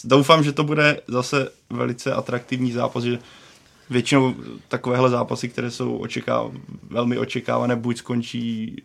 [0.04, 3.20] doufám, že to bude zase velice atraktivní zápas, že
[3.90, 4.36] většinou
[4.68, 8.76] takovéhle zápasy, které jsou očekáv- velmi očekávané, buď skončí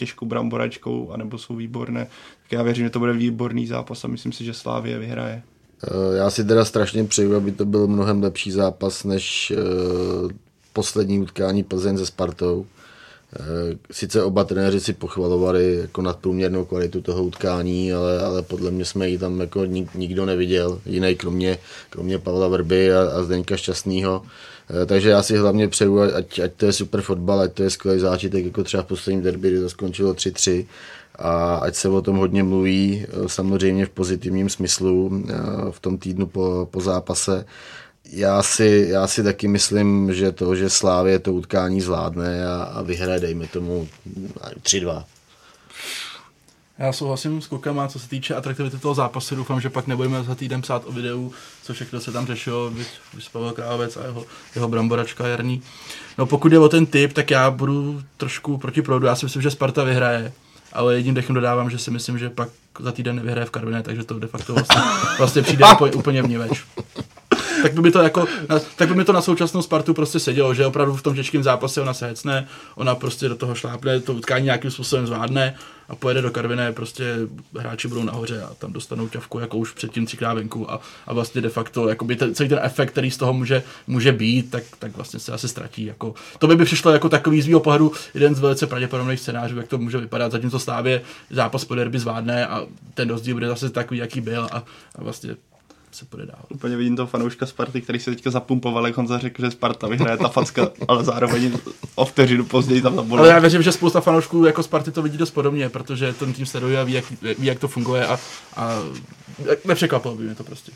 [0.00, 2.04] těžkou bramboračkou, anebo jsou výborné.
[2.42, 5.42] Tak já věřím, že to bude výborný zápas a myslím si, že Slávě vyhraje.
[5.84, 10.30] Eh, já si teda strašně přeju, aby to byl mnohem lepší zápas než uh,
[10.72, 12.66] poslední utkání Plzeň se Spartou.
[13.36, 18.84] Eh, sice oba trenéři si pochvalovali jako nadprůměrnou kvalitu toho utkání, ale, ale podle mě
[18.84, 21.58] jsme ji tam jako nik, nikdo neviděl, jiný kromě,
[21.90, 24.22] kromě Pavla Vrby a, a Zdeňka Šťastného.
[24.70, 27.70] Eh, takže já si hlavně přeju, ať, ať to je super fotbal, ať to je
[27.70, 30.66] skvělý zážitek, jako třeba v posledním derby, kdy to skončilo 3-3
[31.14, 35.24] a ať se o tom hodně mluví, eh, samozřejmě v pozitivním smyslu
[35.70, 37.44] v tom týdnu po, po zápase
[38.12, 42.82] já si, já si taky myslím, že to, že Slávě to utkání zvládne a, a
[42.82, 43.88] vyhraje, dejme tomu
[44.62, 45.04] 3-2.
[46.80, 49.36] Já souhlasím s Kukama, co se týče atraktivity toho zápasu.
[49.36, 52.70] Doufám, že pak nebudeme za týden psát o videu, co všechno se tam řešilo,
[53.12, 54.24] když Pavel Krávec a jeho,
[54.54, 55.62] jeho bramboračka jarní.
[56.18, 59.06] No pokud je o ten typ, tak já budu trošku proti proudu.
[59.06, 60.32] Já si myslím, že Sparta vyhraje.
[60.72, 64.04] ale jedním dechem dodávám, že si myslím, že pak za týden nevyhraje v Karviné, takže
[64.04, 64.82] to de facto vlastně,
[65.18, 66.64] vlastně přijde úplně, úplně vníveč
[67.62, 68.26] tak by mi to jako,
[68.76, 71.80] tak by mi to na současnou Spartu prostě sedělo, že opravdu v tom těžkém zápase
[71.80, 75.54] ona se hecne, ona prostě do toho šlápne, to utkání nějakým způsobem zvládne
[75.88, 77.04] a pojede do Karviné, prostě
[77.58, 81.40] hráči budou nahoře a tam dostanou ťavku jako už předtím třikrát venku a, a vlastně
[81.40, 84.96] de facto jakoby ten, celý ten efekt, který z toho může, může být, tak, tak
[84.96, 85.84] vlastně se asi ztratí.
[85.84, 89.56] Jako, to by, by přišlo jako takový z mého pohledu jeden z velice pravděpodobných scénářů,
[89.56, 90.32] jak to může vypadat.
[90.32, 94.64] Zatímco Slávě zápas po derby zvládne a ten rozdíl bude zase takový, jaký byl a,
[94.94, 95.36] a vlastně
[95.92, 96.40] se půjde dál.
[96.48, 100.16] Úplně vidím toho fanouška Sparty, který se teďka zapumpoval, jak Honza řekl, že Sparta vyhraje
[100.16, 101.58] ta facka, ale zároveň
[101.94, 103.20] o vteřinu později tam zabolí.
[103.20, 106.46] Ale já věřím, že spousta fanoušků jako Sparty to vidí dost podobně, protože ten tým
[106.46, 107.04] sleduje a ví, jak,
[107.38, 108.18] ví, jak to funguje a,
[108.56, 108.78] a
[109.64, 110.72] nepřekvapilo by mě to prostě.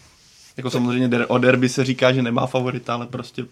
[0.57, 3.45] Jako samozřejmě o derby se říká, že nemá favorita, ale prostě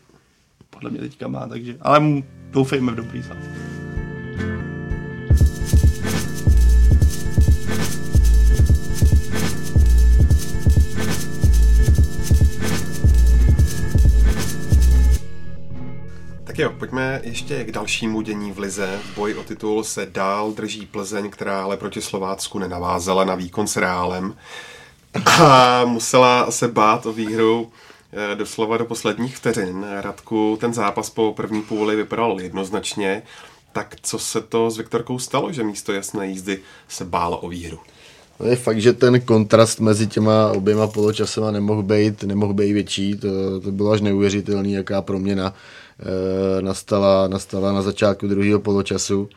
[0.70, 2.02] podle mě teďka má, takže, ale
[2.50, 3.81] doufejme v dobrý zápas.
[16.62, 19.00] Jo, pojďme ještě k dalšímu dění v Lize.
[19.04, 23.66] V boji o titul se dál drží Plzeň, která ale proti Slovácku nenavázala na výkon
[23.66, 24.36] s Reálem
[25.26, 27.70] a musela se bát o výhru
[28.12, 29.86] eh, doslova do posledních vteřin.
[30.00, 33.22] Radku, ten zápas po první půli vypadal jednoznačně.
[33.72, 36.58] Tak co se to s Viktorkou stalo, že místo jasné jízdy
[36.88, 37.78] se bálo o výhru?
[38.40, 43.16] No je fakt, že ten kontrast mezi těma oběma poločasema nemohl být, nemohl být větší.
[43.16, 45.54] To, to bylo až neuvěřitelný, jaká proměna
[46.60, 49.28] nastala, nastala na začátku druhého poločasu.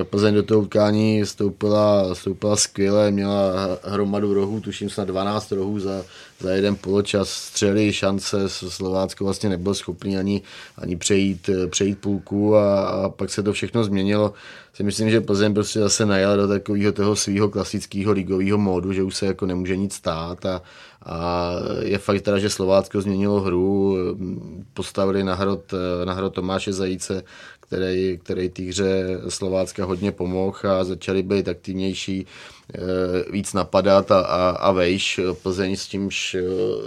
[0.00, 3.52] E, Plzeň do toho utkání stoupila, stoupila skvěle, měla
[3.84, 6.04] hromadu rohů, tuším snad 12 rohů za,
[6.40, 10.42] za jeden poločas, střely, šance, Slovácko vlastně nebylo schopný ani,
[10.78, 14.34] ani přejít, přejít půlku a, a pak se to všechno změnilo
[14.78, 19.02] si myslím, že Plzeň prostě zase najel do takového toho svého klasického ligového módu, že
[19.02, 20.62] už se jako nemůže nic stát a,
[21.02, 21.50] a
[21.82, 23.96] je fakt teda, že Slovácko změnilo hru,
[24.74, 25.74] postavili na hrot,
[26.04, 27.22] na hrot Tomáše Zajíce,
[27.68, 32.26] který, který té hře Slovácka hodně pomohl a začali být aktivnější,
[32.74, 32.78] eh,
[33.32, 35.20] víc napadat a, a, a vejš.
[35.42, 36.36] Plzeň s tímž,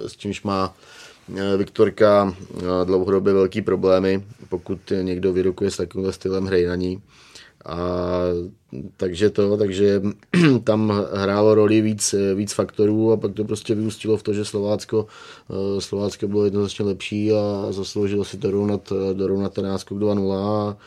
[0.08, 0.76] s tímž má
[1.38, 7.02] eh, Viktorka eh, dlouhodobě velký problémy, pokud někdo vyrukuje s takovým stylem hry na ní.
[7.66, 7.78] A
[8.98, 10.02] takže to, takže
[10.64, 15.08] tam hrálo roli víc, víc faktorů a pak to prostě vyústilo v to, že Slovácko,
[15.50, 20.78] eh, Slovácko bylo jednoznačně lepší a zasloužilo si to dorovnat, dorovnat ten náskok 2-0 a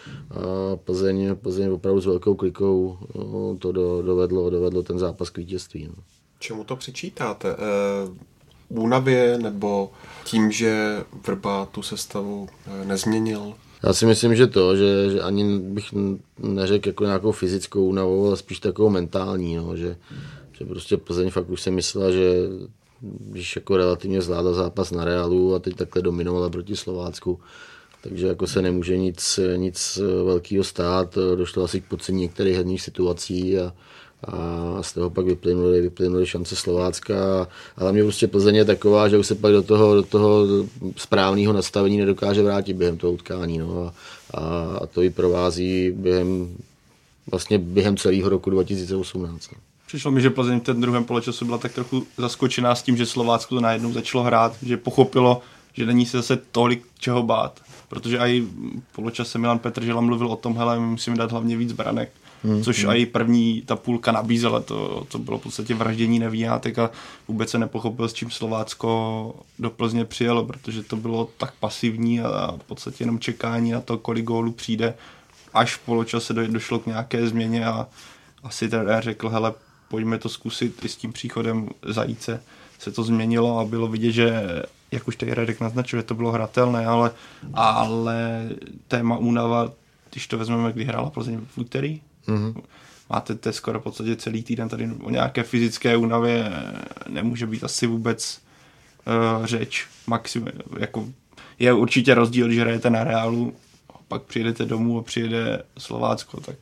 [0.77, 5.87] Plzeň, Plzeň opravdu s velkou klikou eh, to do, dovedlo, dovedlo ten zápas k vítězství.
[5.87, 5.95] No.
[6.39, 7.49] Čemu to přičítáte?
[7.51, 7.57] E,
[8.68, 9.91] únavě nebo
[10.25, 12.49] tím, že Vrba tu sestavu
[12.85, 13.55] nezměnil?
[13.87, 15.85] Já si myslím, že to, že, že ani bych
[16.39, 19.97] neřekl jako nějakou fyzickou únavu, ale spíš takovou mentální, no, že,
[20.59, 22.35] že prostě Plzeň fakt už si myslela, že
[23.01, 27.41] když jako relativně zvládla zápas na Realu a teď takhle dominovala proti Slovácku,
[28.03, 33.59] takže jako se nemůže nic, nic velkého stát, došlo asi k podcení některých herních situací
[33.59, 33.72] a,
[34.29, 39.18] a z toho pak vyplynuly, vyplynuly šance Slovácka, ale mě prostě Plzeň je taková, že
[39.18, 40.47] už se pak do toho, do toho
[40.97, 43.59] správného nastavení nedokáže vrátit během toho utkání.
[43.59, 43.93] No.
[44.35, 44.41] A,
[44.83, 46.57] a to ji provází během,
[47.31, 49.51] vlastně během celého roku 2018.
[49.53, 49.59] No.
[49.87, 53.07] Přišlo mi, že Plzeň v ten druhém poločasu byla tak trochu zaskočená s tím, že
[53.07, 57.61] Slovácko to najednou začalo hrát, že pochopilo, že není se zase tolik čeho bát.
[57.89, 58.47] Protože i
[58.95, 62.12] poločase Milan Petržela mluvil o tom, hele, my musíme dát hlavně víc branek
[62.45, 62.62] hmm.
[62.62, 62.97] což hmm.
[62.97, 66.90] i první ta půlka nabízela, to, to bylo v podstatě vraždění nevíjátek a
[67.28, 72.55] vůbec se nepochopil, s čím Slovácko do Plzně přijelo, protože to bylo tak pasivní a
[72.59, 74.95] v podstatě jenom čekání na to, kolik gólů přijde,
[75.55, 77.86] až v poločase do, došlo k nějaké změně a
[78.42, 79.53] asi ten řekl, hele,
[79.88, 82.40] pojďme to zkusit i s tím příchodem zajíce
[82.78, 84.42] se to změnilo a bylo vidět, že
[84.92, 87.11] jak už tady Radek naznačil, že to bylo hratelné, ale,
[87.55, 88.49] ale
[88.88, 89.72] téma únava,
[90.11, 92.62] když to vezmeme, kdy hrála Plzeň v úterý, Mm-hmm.
[93.11, 96.53] Máte to skoro v podstatě celý týden tady o nějaké fyzické únavě
[97.09, 98.41] nemůže být asi vůbec
[99.39, 99.87] uh, řeč.
[100.07, 100.49] Maximum,
[100.79, 101.09] jako
[101.59, 103.55] je určitě rozdíl, když hrajete na Reálu,
[104.09, 106.57] pak přijedete domů a přijede Slovácko, tak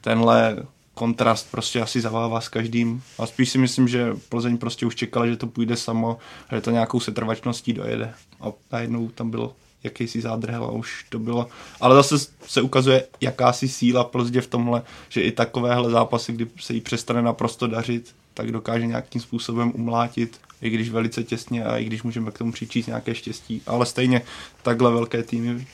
[0.00, 0.56] tenhle
[0.94, 3.02] kontrast prostě asi zavává s každým.
[3.18, 6.18] A spíš si myslím, že Plzeň prostě už čekala, že to půjde samo,
[6.52, 8.14] že to nějakou setrvačností dojede.
[8.40, 11.48] A najednou tam bylo jakýsi zádrhel a už to bylo.
[11.80, 16.74] Ale zase se ukazuje jakási síla Plzdě v tomhle, že i takovéhle zápasy, kdy se
[16.74, 21.84] jí přestane naprosto dařit, tak dokáže nějakým způsobem umlátit, i když velice těsně a i
[21.84, 23.62] když můžeme k tomu přičíst nějaké štěstí.
[23.66, 24.22] Ale stejně
[24.62, 25.66] takhle velké týmy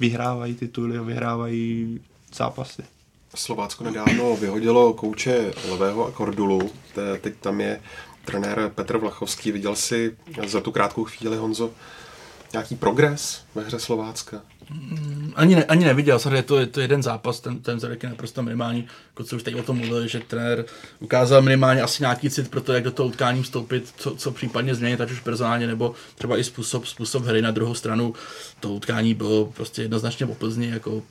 [0.00, 2.00] vyhrávají tituly a vyhrávají
[2.34, 2.82] zápasy.
[3.34, 6.70] Slovácko nedávno vyhodilo kouče levého a Kordulu.
[7.20, 7.80] Teď tam je
[8.24, 9.52] trenér Petr Vlachovský.
[9.52, 10.16] Viděl si
[10.46, 11.70] za tu krátkou chvíli, Honzo,
[12.54, 14.42] nějaký progres ve hře Slovácka?
[15.34, 18.42] Ani, ne, ani neviděl, samozřejmě to je to jeden zápas, ten, ten vzorek je naprosto
[18.42, 20.64] minimální, jako co už teď o tom mluvil, že trenér
[21.00, 24.74] ukázal minimálně asi nějaký cit pro to, jak do toho utkání vstoupit, co, co případně
[24.74, 28.14] změnit, ať už personálně, nebo třeba i způsob, způsob hry na druhou stranu.
[28.60, 31.02] To utkání bylo prostě jednoznačně o Plzni, jako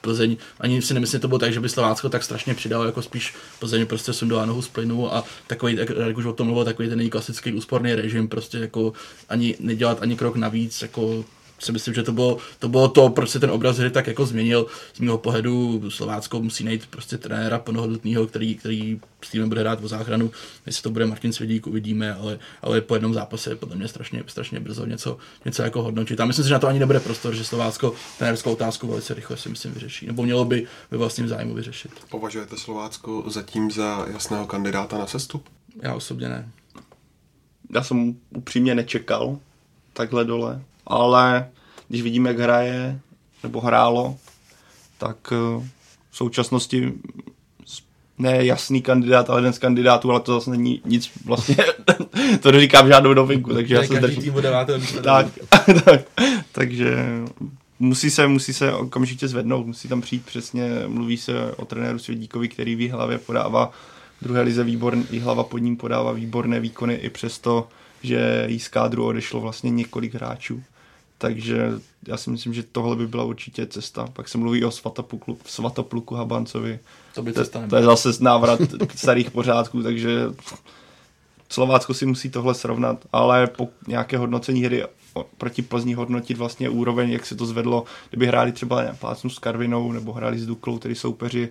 [0.00, 3.02] Plzeň, ani si nemyslím, že to bylo tak, že by Slovácko tak strašně přidalo, jako
[3.02, 6.88] spíš Plzeň prostě sundovala nohu z plynu a takový, jak už o tom mluvil, takový
[6.88, 8.92] ten klasický úsporný režim, prostě jako
[9.28, 11.24] ani nedělat ani krok navíc, jako
[11.62, 14.26] si myslím, že to bylo, to bylo to, proč se ten obraz hry tak jako
[14.26, 14.66] změnil.
[14.94, 19.84] Z mého pohledu Slovácko musí najít prostě trenéra plnohodnotného, který, který s týmem bude hrát
[19.84, 20.30] o záchranu.
[20.66, 24.22] Jestli to bude Martin Svědík, uvidíme, ale, ale po jednom zápase je podle mě strašně,
[24.26, 26.20] strašně brzo něco, něco jako hodnotit.
[26.20, 29.36] A myslím si, že na to ani nebude prostor, že Slovácko trenérskou otázku velice rychle
[29.36, 30.06] si myslím vyřeší.
[30.06, 31.90] Nebo mělo by ve vlastním zájmu vyřešit.
[32.10, 35.48] Považujete Slovácko zatím za jasného kandidáta na sestup?
[35.82, 36.48] Já osobně ne.
[37.74, 39.38] Já jsem upřímně nečekal
[39.92, 41.48] takhle dole ale
[41.88, 43.00] když vidíme, jak hraje,
[43.42, 44.16] nebo hrálo,
[44.98, 45.68] tak eh,
[46.10, 46.92] v současnosti
[48.18, 51.56] ne jasný kandidát, ale jeden z kandidátů, ale to zase není nic vlastně,
[52.40, 54.22] to neříkám žádnou novinku, takže já se zdržím.
[55.02, 55.26] Tak,
[55.84, 56.00] tak,
[56.52, 56.96] takže
[57.78, 62.48] musí se, musí se okamžitě zvednout, musí tam přijít přesně, mluví se o trenéru Svědíkovi,
[62.48, 63.72] který v hlavě podává
[64.22, 67.68] druhé lize výborný, hlava pod ním podává výborné výkony i přesto,
[68.02, 70.62] že jí z kádru odešlo vlastně několik hráčů.
[71.22, 71.70] Takže
[72.08, 74.06] já si myslím, že tohle by byla určitě cesta.
[74.12, 76.78] Pak se mluví o Svatopluku, Svatopluku Habancovi.
[77.14, 78.60] To by cesta to, to je zase návrat
[78.94, 80.20] starých pořádků, takže
[81.48, 84.84] Slovácko si musí tohle srovnat, ale po nějaké hodnocení hry
[85.38, 89.92] proti Plzni hodnotit vlastně úroveň, jak se to zvedlo, kdyby hráli třeba plácnu s Karvinou
[89.92, 91.48] nebo hráli s Duklou, tedy soupeři,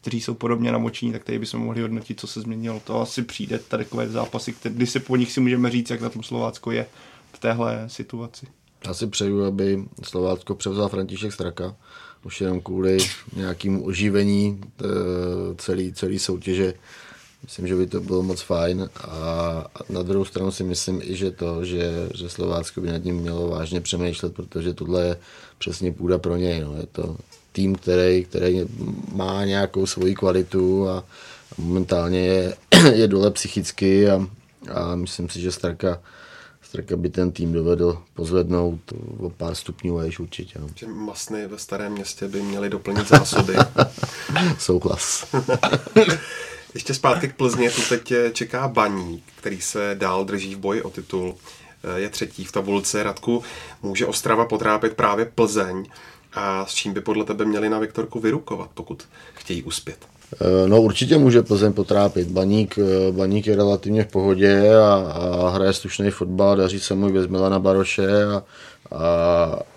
[0.00, 2.80] kteří jsou podobně namočení, tak tady bychom mohli hodnotit, co se změnilo.
[2.84, 6.08] To asi přijde tady takové zápasy, kdy se po nich si můžeme říct, jak na
[6.08, 6.86] tom Slovácko je
[7.32, 8.46] v téhle situaci.
[8.86, 11.76] Já si přeju, aby Slovácko převzal František Straka,
[12.24, 12.98] už jenom kvůli
[13.36, 14.84] nějakému oživení eh,
[15.56, 16.74] celé celý soutěže.
[17.42, 21.30] Myslím, že by to bylo moc fajn a na druhou stranu si myslím i, že
[21.30, 25.16] to, že, že Slovácko by nad ním mělo vážně přemýšlet, protože tohle je
[25.58, 26.60] přesně půda pro něj.
[26.60, 26.76] No.
[26.76, 27.16] Je to
[27.52, 28.60] tým, který, který
[29.12, 31.04] má nějakou svoji kvalitu a, a
[31.58, 32.56] momentálně je,
[32.94, 34.26] je dole psychicky a,
[34.74, 36.00] a myslím si, že Starka
[36.72, 38.80] tak aby ten tým dovedl pozvednout
[39.18, 40.58] o pár stupňů a určitě.
[40.58, 40.66] No.
[40.76, 43.54] Že masny ve starém městě by měly doplnit zásoby.
[44.58, 45.26] Souhlas.
[46.74, 50.90] Ještě zpátky k Plzně, tu teď čeká Baník, který se dál drží v boji o
[50.90, 51.34] titul.
[51.96, 53.42] Je třetí v tabulce Radku.
[53.82, 55.86] Může Ostrava potrápit právě Plzeň.
[56.32, 60.06] A s čím by podle tebe měli na Viktorku vyrukovat, pokud chtějí uspět?
[60.40, 62.28] Eh, no určitě může Plzeň potrápit.
[62.28, 67.12] Baník, eh, Baník je relativně v pohodě a, a hraje slušný fotbal, daří se mu
[67.12, 68.42] bez Milana Baroše a,
[68.90, 69.04] a,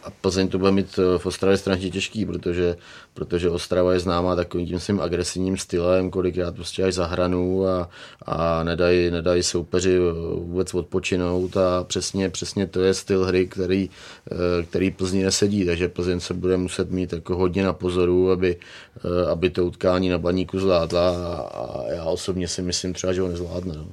[0.03, 2.75] a Plzeň to bude mít eh, v Ostravě strašně těžký, protože,
[3.13, 7.89] protože Ostrava je známá takovým tím svým agresivním stylem, kolikrát prostě až za hranu a,
[8.25, 9.99] a nedají, nedají soupeři
[10.33, 13.89] vůbec odpočinout a přesně, přesně to je styl hry, který,
[14.31, 18.57] eh, který Plzni nesedí, takže Plzeň se bude muset mít jako hodně na pozoru, aby,
[18.97, 21.09] eh, aby to utkání na baníku zvládla
[21.41, 23.87] a já osobně si myslím třeba, že ho nezvládne, no.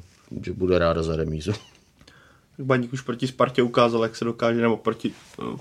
[0.44, 1.52] že bude ráda za remízu.
[2.58, 5.12] Baník už proti Spartě ukázal, jak se dokáže, nebo proti,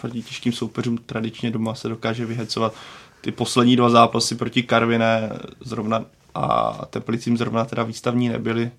[0.01, 2.73] proti těžkým soupeřům tradičně doma se dokáže vyhecovat.
[3.21, 8.71] Ty poslední dva zápasy proti Karviné zrovna a Teplicím zrovna teda výstavní nebyly,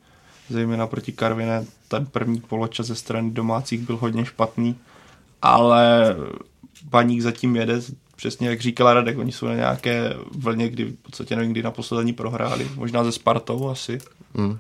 [0.49, 1.65] zejména proti Karviné.
[1.89, 4.77] Ten první poločas ze strany domácích byl hodně špatný,
[5.43, 6.17] ale
[6.85, 7.81] Baník zatím jede,
[8.17, 11.71] přesně jak říkala Radek, oni jsou na nějaké vlně, kdy v podstatě nevím, kdy na
[11.71, 13.99] poslední prohráli, možná ze Spartou asi.
[14.35, 14.59] Mm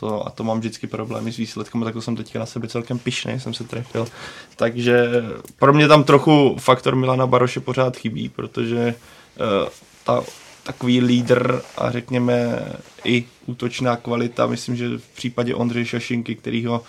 [0.00, 2.98] to, a to mám vždycky problémy s výsledkem, tak to jsem teďka na sebe celkem
[2.98, 4.06] pišný, jsem se trefil.
[4.56, 5.08] Takže
[5.58, 8.94] pro mě tam trochu faktor Milana Baroše pořád chybí, protože
[9.64, 9.68] uh,
[10.04, 10.22] ta,
[10.62, 12.64] takový lídr a řekněme
[13.04, 16.82] i útočná kvalita, myslím, že v případě Ondřeje Šašinky, který ho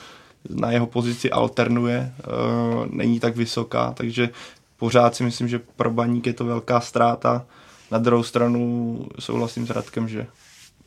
[0.49, 4.29] na jeho pozici alternuje, uh, není tak vysoká, takže
[4.77, 7.45] pořád si myslím, že pro baník je to velká ztráta.
[7.91, 10.27] Na druhou stranu souhlasím s Radkem, že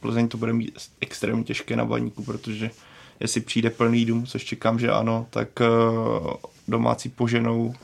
[0.04, 2.70] Plzeň to bude mít extrémně těžké na baníku, protože
[3.20, 5.66] jestli přijde plný dům, což čekám, že ano, tak eh,
[6.68, 7.74] domácí poženou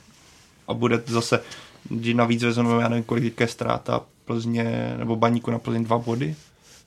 [0.68, 1.40] a bude zase,
[1.88, 6.36] když navíc vezmeme, já nevím, kolik je ztráta Plzně, nebo baníku na Plzeň dva body,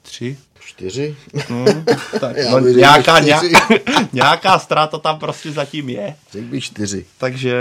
[0.01, 1.15] tři, Čtyři?
[1.49, 1.65] No,
[2.19, 3.67] tak, no, nějaká, nějaká,
[4.13, 6.15] nějaká ztráta tam prostě zatím je.
[6.31, 7.05] Řekl bych čtyři.
[7.17, 7.55] Takže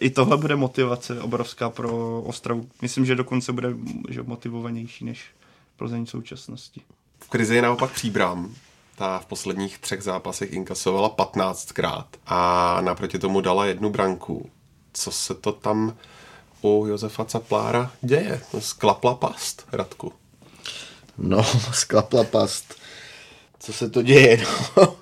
[0.00, 2.68] i tohle bude motivace obrovská pro Ostravu.
[2.82, 3.68] Myslím, že dokonce bude
[4.08, 5.24] že motivovanější než
[5.76, 6.80] Plzeň v současnosti.
[7.22, 8.54] V krizi je naopak příbram.
[8.96, 14.50] Ta v posledních třech zápasech inkasovala 15krát a naproti tomu dala jednu branku.
[14.92, 15.96] Co se to tam
[16.62, 18.40] u Josefa Caplára děje?
[18.58, 20.12] Sklapla past, Radku.
[21.18, 22.74] No, sklapla past.
[23.58, 24.44] Co se to děje?
[24.76, 24.96] No?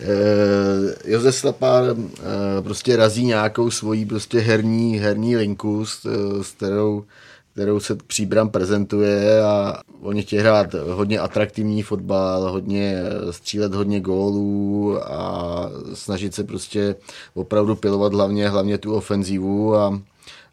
[0.00, 6.06] e, Josef Slapár e, prostě razí nějakou svoji prostě herní, herní linku, s,
[6.42, 7.04] s kterou
[7.52, 14.98] kterou se příbram prezentuje a oni chtějí hrát hodně atraktivní fotbal, hodně střílet hodně gólů
[15.04, 16.94] a snažit se prostě
[17.34, 20.00] opravdu pilovat hlavně, hlavně tu ofenzivu a,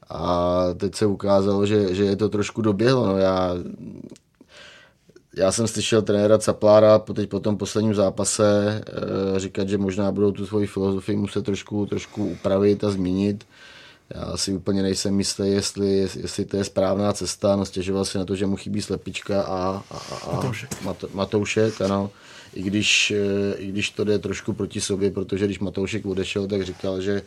[0.10, 3.08] a teď se ukázalo, že, že je to trošku doběhlo.
[3.08, 3.56] No já,
[5.36, 8.82] já jsem slyšel trenéra Caplára teď po tom posledním zápase
[9.36, 13.46] e, říkat, že možná budou tu svoji filozofii muset trošku, trošku upravit a změnit.
[14.16, 17.56] Já si úplně nejsem jistý, jestli, jestli to je správná cesta.
[17.56, 19.98] No, stěžoval si na to, že mu chybí slepička a, a,
[20.28, 20.82] a Matoušek.
[20.82, 22.12] Mat, Matoušek, ano.
[22.54, 26.64] I když, eh, I když to jde trošku proti sobě, protože když Matoušek odešel, tak
[26.64, 27.22] říkal, že,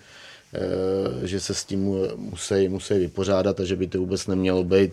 [0.54, 4.92] eh, že se s tím musí, musí vypořádat a že by to vůbec nemělo být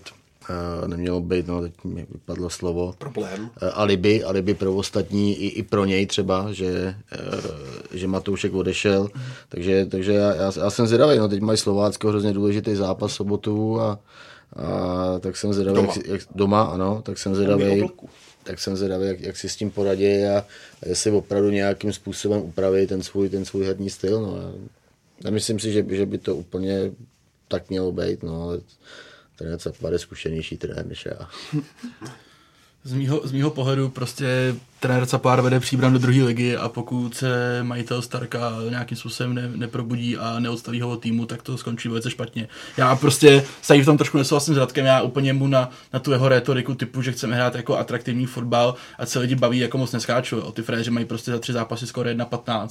[0.87, 2.95] nemělo být, no teď mi vypadlo slovo.
[2.97, 3.49] Problém.
[3.73, 6.95] Alibi, alibi pro ostatní, i, i pro něj třeba, že,
[7.93, 9.09] že Matoušek odešel,
[9.49, 13.81] takže, takže já, já, já jsem zvědavý, no teď mají Slovácko hrozně důležitý zápas sobotu
[13.81, 13.99] a,
[14.55, 15.93] a tak jsem zvědavý, doma.
[15.97, 17.89] Jak, jak, doma, ano, tak jsem zvědavý,
[18.43, 20.45] tak jsem zvědavý, jak, jak si s tím poradí a,
[20.83, 24.53] a jestli opravdu nějakým způsobem upraví ten svůj, ten svůj herní styl, no.
[25.23, 26.91] Nemyslím si, že, že by to úplně
[27.47, 28.59] tak mělo být, no, ale
[29.39, 31.29] trenér Capvar je zkušenější trenér než já.
[32.83, 37.15] Z mýho, z mýho pohledu prostě trenér Capár vede příbram do druhé ligy a pokud
[37.15, 41.87] se majitel Starka nějakým způsobem ne, neprobudí a neodstaví ho od týmu, tak to skončí
[41.87, 42.47] velice špatně.
[42.77, 46.11] Já prostě se v tom trošku nesouhlasím s Radkem, já úplně mu na, na tu
[46.11, 49.91] jeho retoriku typu, že chceme hrát jako atraktivní fotbal a se lidi baví, jako moc
[49.91, 50.39] neskáču.
[50.39, 52.67] O ty fréři mají prostě za tři zápasy skoro 1-15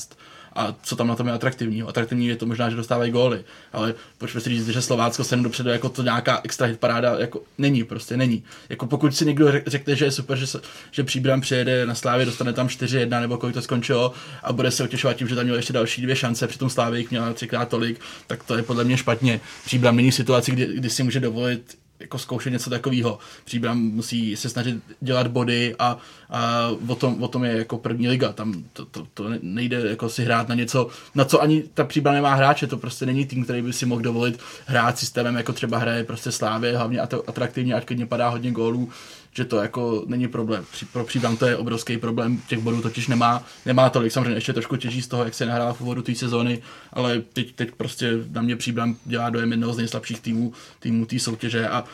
[0.59, 1.89] a co tam na tom je atraktivního.
[1.89, 5.71] Atraktivní je to možná, že dostávají góly, ale pojďme si říct, že Slovácko se dopředu
[5.71, 8.45] jako to nějaká extra hit paráda jako není, prostě není.
[8.69, 12.27] Jako pokud si někdo řekne, že je super, že, se, že Příbram přijede na Slávě,
[12.27, 15.57] dostane tam 4-1 nebo kolik to skončilo a bude se otěšovat tím, že tam měl
[15.57, 18.97] ještě další dvě šance, přitom Slávě jich měla třikrát tolik, tak to je podle mě
[18.97, 19.41] špatně.
[19.65, 23.19] Příbram není situaci, kdy, kdy si může dovolit jako zkoušet něco takového.
[23.45, 25.99] Příbram musí se snažit dělat body a,
[26.31, 28.33] a o, tom, o tom je jako první liga.
[28.33, 32.15] Tam to, to, to nejde jako si hrát na něco, na co ani ta Příbram
[32.15, 32.67] nemá hráče.
[32.67, 36.33] To prostě není tým, který by si mohl dovolit hrát systémem, jako třeba hraje prostě
[36.33, 38.91] Slávě, hlavně atraktivně, ať klidně padá hodně gólů
[39.33, 40.65] že to jako není problém.
[40.93, 44.13] Pro příbram to je obrovský problém, těch bodů totiž nemá, nemá tolik.
[44.13, 46.63] Samozřejmě ještě trošku těží z toho, jak se nahrál v úvodu té sezóny,
[46.93, 51.19] ale teď, teď prostě na mě příbram dělá dojem jednoho z nejslabších týmů, týmů té
[51.19, 51.85] soutěže a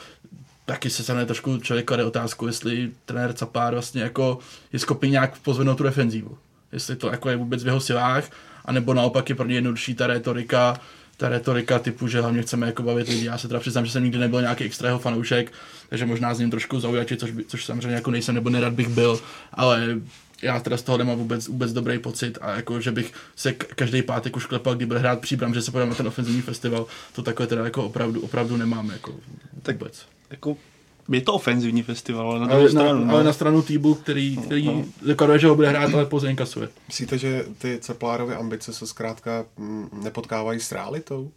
[0.64, 4.38] taky se samé trošku člověk klade otázku, jestli trenér Capár vlastně jako
[4.72, 6.38] je schopný nějak pozvednout tu defenzívu.
[6.72, 8.30] Jestli to jako je vůbec v jeho silách,
[8.64, 10.80] anebo naopak je pro ně jednodušší ta retorika,
[11.16, 13.26] ta retorika typu, že hlavně chceme jako bavit lidi.
[13.26, 15.52] Já se teda přiznám, že jsem nikdy nebyl nějaký extra jeho fanoušek,
[15.88, 18.88] takže možná z ním trošku zaujatí, což, by, což samozřejmě jako nejsem nebo nerad bych
[18.88, 19.20] byl,
[19.52, 19.96] ale
[20.42, 24.02] já teda z toho nemám vůbec, vůbec dobrý pocit a jako, že bych se každý
[24.02, 27.22] pátek už klepal, kdy bude hrát příbram, že se podívám na ten ofenzivní festival, to
[27.22, 29.14] takové teda jako opravdu, opravdu nemám jako
[29.62, 30.06] tak vůbec.
[30.30, 30.56] Jako
[31.08, 33.00] je to ofenzivní festival, ale na ale stranu.
[33.00, 33.14] Na, no.
[33.14, 34.84] ale na stranu týbu, který, který no, no.
[35.06, 36.68] deklaruje, že ho bude hrát, ale pouze inkasuje.
[36.88, 41.30] Myslíte, že ty Ceplárovy ambice se zkrátka mm, nepotkávají s realitou?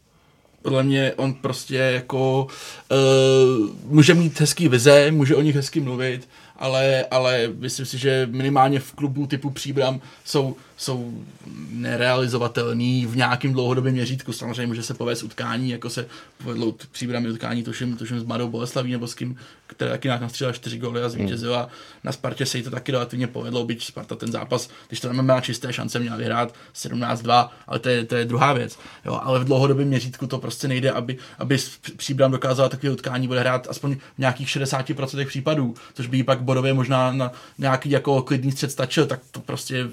[0.62, 2.48] podle mě on prostě jako
[2.92, 8.28] uh, může mít hezký vize, může o nich hezky mluvit, ale, ale myslím si, že
[8.32, 11.24] minimálně v klubu typu Příbram jsou jsou
[11.72, 14.34] nerealizovatelný v nějakém dlouhodobém měřítku.
[14.34, 16.06] Samozřejmě může se povést utkání, jako se
[16.44, 20.54] povedlo příbramy utkání, tuším, tuším s Mladou Boleslaví nebo s kým, která taky nějak nastřílela
[20.54, 21.60] čtyři góly a zvítězila.
[21.60, 21.70] Hmm.
[22.04, 25.42] Na Spartě se jí to taky relativně povedlo, byť Sparta ten zápas, když to má
[25.42, 28.80] čisté šance, měla vyhrát 17-2, ale to je, to je druhá věc.
[29.06, 31.58] Jo, ale v dlouhodobém měřítku to prostě nejde, aby, aby
[31.98, 36.42] příbram dokázala takové utkání bude hrát aspoň v nějakých 60% případů, což by jí pak
[36.42, 39.88] bodově možná na nějaký jako klidný střed stačil, tak to prostě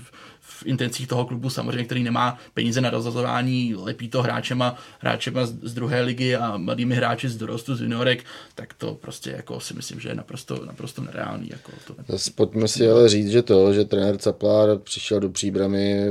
[0.60, 5.54] v intencích toho klubu samozřejmě, který nemá peníze na rozhazování, lepí to hráčema, hráčema z,
[5.62, 8.24] z druhé ligy a mladými hráči z dorostu, z juniorek,
[8.54, 11.48] tak to prostě jako si myslím, že je naprosto, naprosto nereálný.
[11.50, 11.94] Jako to
[12.34, 16.04] Pojďme si ale říct, že to, že trenér Caplár přišel do příbramy,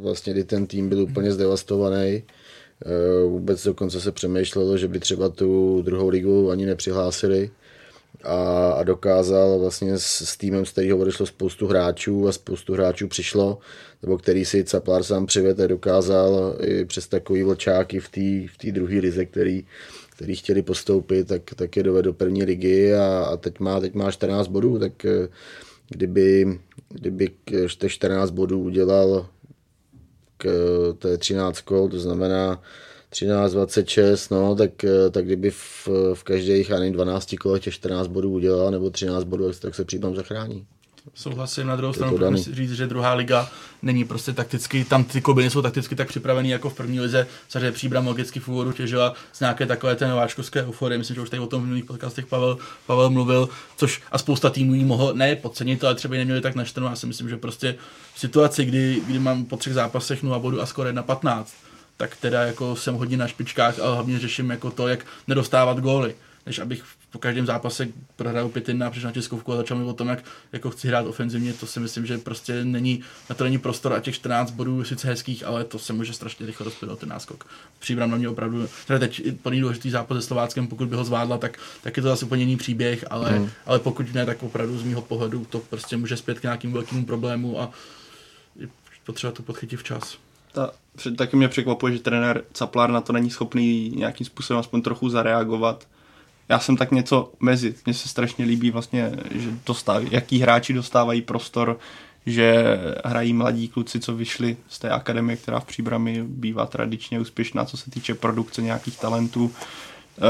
[0.00, 5.28] vlastně kdy ten tým byl úplně zdevastovaný, eh, vůbec dokonce se přemýšlelo, že by třeba
[5.28, 7.50] tu druhou ligu ani nepřihlásili
[8.24, 13.08] a, a dokázal vlastně s, s týmem, z kterého odešlo spoustu hráčů a spoustu hráčů
[13.08, 13.58] přišlo,
[14.02, 18.94] nebo který si Caplár sám přivede, dokázal i přes takový vlčáky v té v druhé
[18.94, 19.66] lize, který,
[20.10, 23.94] který chtěli postoupit, tak, tak je dovedl do první ligy a, a teď, má, teď
[23.94, 25.28] má 14 bodů, tak eh,
[25.88, 26.58] kdyby,
[26.88, 27.30] kdyby
[27.78, 29.28] těch 14 bodů udělal
[30.36, 30.46] k,
[30.98, 32.62] to je 13 kol, to znamená
[33.14, 37.74] 13, 26, no, tak, eh, tak kdyby v, v každých, já nevím, 12 kolech těch
[37.74, 40.66] 14 bodů udělal, nebo 13 bodů, tak se případ zachrání.
[41.14, 43.48] Souhlasím, na druhou stranu si říct, že druhá liga
[43.82, 47.72] není prostě takticky, tam ty kobiny jsou takticky tak připravený jako v první lize, samozřejmě
[47.72, 51.40] příbram logicky v úvodu těžila z nějaké takové té nováčkovské euforie, myslím, že už tady
[51.40, 55.36] o tom v minulých podcastech Pavel, Pavel mluvil, což a spousta týmů jí mohlo ne
[55.36, 57.76] podcenit, ale třeba neměli tak naštvanou, já si myslím, že prostě
[58.14, 61.44] v situaci, kdy, kdy mám po třech zápasech 0 bodu a skoro 1-15,
[61.96, 66.14] tak teda jako jsem hodně na špičkách, ale hlavně řeším jako to, jak nedostávat góly
[66.46, 69.92] než abych po každém zápase prohrál pět jedna přišel na tiskovku a začal mi o
[69.92, 73.58] tom, jak jako chci hrát ofenzivně, to si myslím, že prostě není, na to není
[73.58, 76.98] prostor a těch 14 bodů je sice hezkých, ale to se může strašně rychle rozpět
[76.98, 77.46] ten náskok.
[77.78, 81.38] Příbram na mě opravdu, teda teď plný důležitý zápas se Slováckem, pokud by ho zvládla,
[81.38, 83.50] tak, tak je to zase úplně jiný příběh, ale, hmm.
[83.66, 87.04] ale pokud ne, tak opravdu z mého pohledu to prostě může zpět k nějakým velkým
[87.04, 87.70] problému a
[89.04, 90.18] potřeba to podchytit včas.
[90.52, 90.72] Ta,
[91.16, 95.86] taky mě překvapuje, že trenér Caplár na to není schopný nějakým způsobem aspoň trochu zareagovat
[96.48, 97.74] já jsem tak něco mezi.
[97.86, 101.78] Mně se strašně líbí vlastně, že dostávají, jaký hráči dostávají prostor,
[102.26, 102.64] že
[103.04, 107.76] hrají mladí kluci, co vyšli z té akademie, která v Příbrami bývá tradičně úspěšná, co
[107.76, 109.52] se týče produkce nějakých talentů.
[109.52, 110.20] E,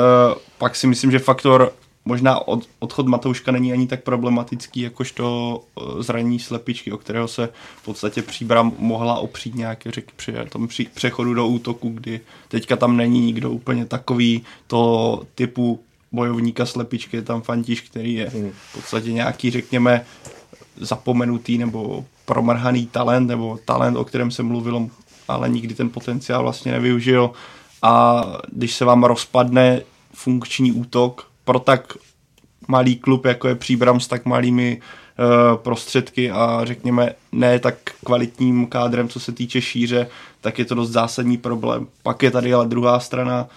[0.58, 1.72] pak si myslím, že faktor
[2.04, 5.60] možná od, odchod Matouška není ani tak problematický, jakožto
[5.98, 10.68] e, zranění slepičky, o kterého se v podstatě Příbram mohla opřít nějaké řeky při tom
[10.68, 15.80] při, přechodu do útoku, kdy teďka tam není nikdo úplně takový to typu
[16.12, 18.50] bojovníka slepičky, je tam Fantiš, který je hmm.
[18.70, 20.06] v podstatě nějaký, řekněme,
[20.76, 24.88] zapomenutý nebo promrhaný talent, nebo talent, o kterém se mluvilo,
[25.28, 27.30] ale nikdy ten potenciál vlastně nevyužil.
[27.82, 29.82] A když se vám rozpadne
[30.14, 31.92] funkční útok pro tak
[32.68, 37.74] malý klub, jako je Příbram s tak malými uh, prostředky a řekněme ne tak
[38.04, 40.06] kvalitním kádrem, co se týče šíře,
[40.40, 41.86] tak je to dost zásadní problém.
[42.02, 43.48] Pak je tady ale druhá strana,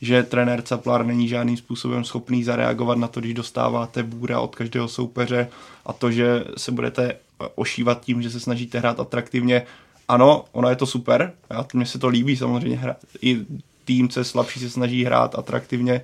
[0.00, 4.88] že trenér Caplar není žádným způsobem schopný zareagovat na to, když dostáváte bůra od každého
[4.88, 5.48] soupeře
[5.86, 7.16] a to, že se budete
[7.54, 9.62] ošívat tím, že se snažíte hrát atraktivně.
[10.08, 11.32] Ano, ono je to super,
[11.74, 13.40] mně se to líbí samozřejmě, hra, i
[13.84, 16.02] tým, co je slabší, se snaží hrát atraktivně,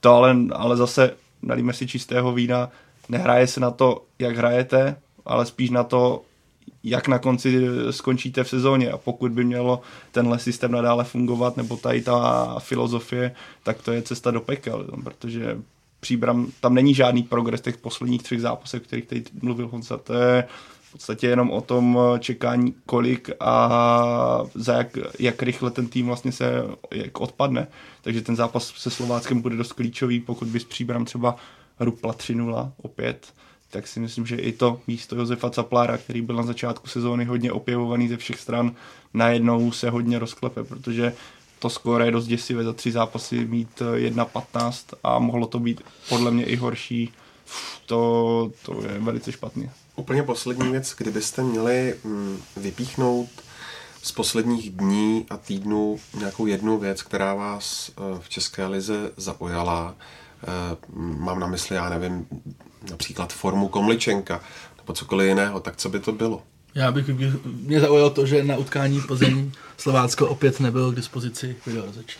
[0.00, 2.70] to ale, ale zase nalíme si čistého vína,
[3.08, 6.22] nehraje se na to, jak hrajete, ale spíš na to,
[6.84, 8.90] jak na konci skončíte v sezóně.
[8.90, 9.80] A pokud by mělo
[10.12, 15.58] tenhle systém nadále fungovat nebo tady ta filozofie, tak to je cesta do pekel, protože
[16.00, 20.14] příbram, tam není žádný progres těch posledních třech zápasech, o kterých teď mluvil Honza, to
[20.14, 20.44] je
[20.96, 26.64] podstatě jenom o tom čekání, kolik a za jak, jak rychle ten tým vlastně se
[26.92, 27.66] jak odpadne.
[28.02, 31.36] Takže ten zápas se Slováckem bude dost klíčový, pokud by s příbram třeba
[31.80, 33.26] rupla 3-0 opět,
[33.70, 37.52] tak si myslím, že i to místo Josefa Caplára, který byl na začátku sezóny hodně
[37.52, 38.72] opěvovaný ze všech stran,
[39.14, 41.12] najednou se hodně rozklepe, protože
[41.58, 46.30] to skóre je dost děsivé za tři zápasy mít 1-15 a mohlo to být podle
[46.30, 47.12] mě i horší.
[47.86, 49.70] To, to je velice špatně.
[49.96, 53.28] Úplně poslední věc, kdybyste měli mm, vypíchnout
[54.02, 59.94] z posledních dní a týdnů nějakou jednu věc, která vás eh, v České lize zaujala.
[60.42, 62.26] Eh, mám na mysli, já nevím,
[62.90, 64.40] například formu Komličenka
[64.76, 66.42] nebo cokoliv jiného, tak co by to bylo?
[66.74, 67.08] Já bych,
[67.44, 72.18] mě zaujalo to, že na utkání Plzeň Slovácko opět nebylo k dispozici videorozeč.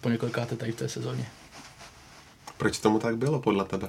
[0.00, 1.26] Po několikáté tady v té sezóně.
[2.56, 3.88] Proč tomu tak bylo podle tebe?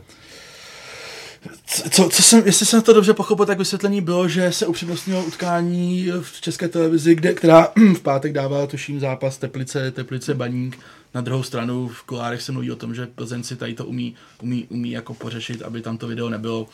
[1.92, 6.12] Co, co jsem, jestli jsem to dobře pochopil, tak vysvětlení bylo, že se upřednostnilo utkání
[6.22, 10.80] v české televizi, kde, která v pátek dávala tuším zápas Teplice, Teplice Baník.
[11.14, 14.16] Na druhou stranu v kolárech se mluví o tom, že Plzeň si tady to umí,
[14.42, 16.68] umí, umí jako pořešit, aby tam to video nebylo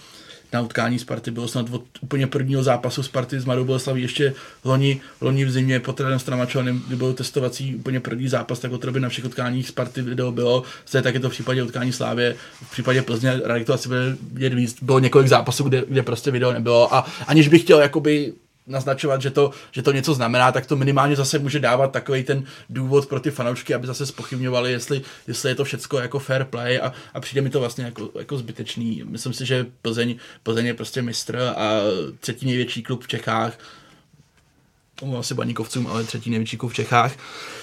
[0.54, 4.34] na utkání Sparty bylo snad od úplně prvního zápasu Sparty s Marou Boleslaví ještě
[4.64, 8.86] loni, loni v zimě pod trenérem Stramačovaným, kdy byl testovací úplně první zápas, tak od
[8.86, 10.64] na všech utkáních Sparty video bylo.
[10.88, 14.16] Zde tak je to v případě utkání Slávě, v případě Plzně, Radek to asi bude
[14.34, 18.34] vidět víc, bylo několik zápasů, kde, kde prostě video nebylo a aniž bych chtěl jakoby
[18.68, 22.44] naznačovat, že to, že to něco znamená, tak to minimálně zase může dávat takový ten
[22.70, 26.80] důvod pro ty fanoušky, aby zase spochybňovali, jestli, jestli je to všecko jako fair play
[26.80, 29.04] a, a přijde mi to vlastně jako, jako zbytečný.
[29.06, 31.80] Myslím si, že Plzeň, Plzeň je prostě mistr a
[32.20, 33.58] třetí největší klub v Čechách
[35.02, 37.14] omlouvám se baníkovcům, ale třetí největší klub v Čechách,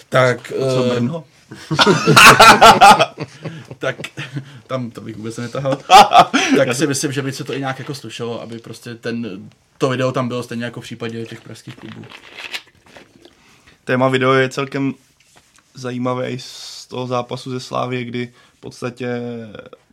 [0.08, 0.52] tak...
[0.52, 1.24] Co eh, Brno?
[3.78, 3.96] tak
[4.66, 5.76] tam to bych vůbec netahal.
[6.56, 9.48] tak si myslím, že by se to i nějak jako slušelo, aby prostě ten,
[9.78, 12.04] to video tam bylo stejně jako v případě těch pražských klubů.
[13.84, 14.94] Téma video je celkem
[15.74, 19.20] zajímavé i z toho zápasu ze Slávie, kdy v podstatě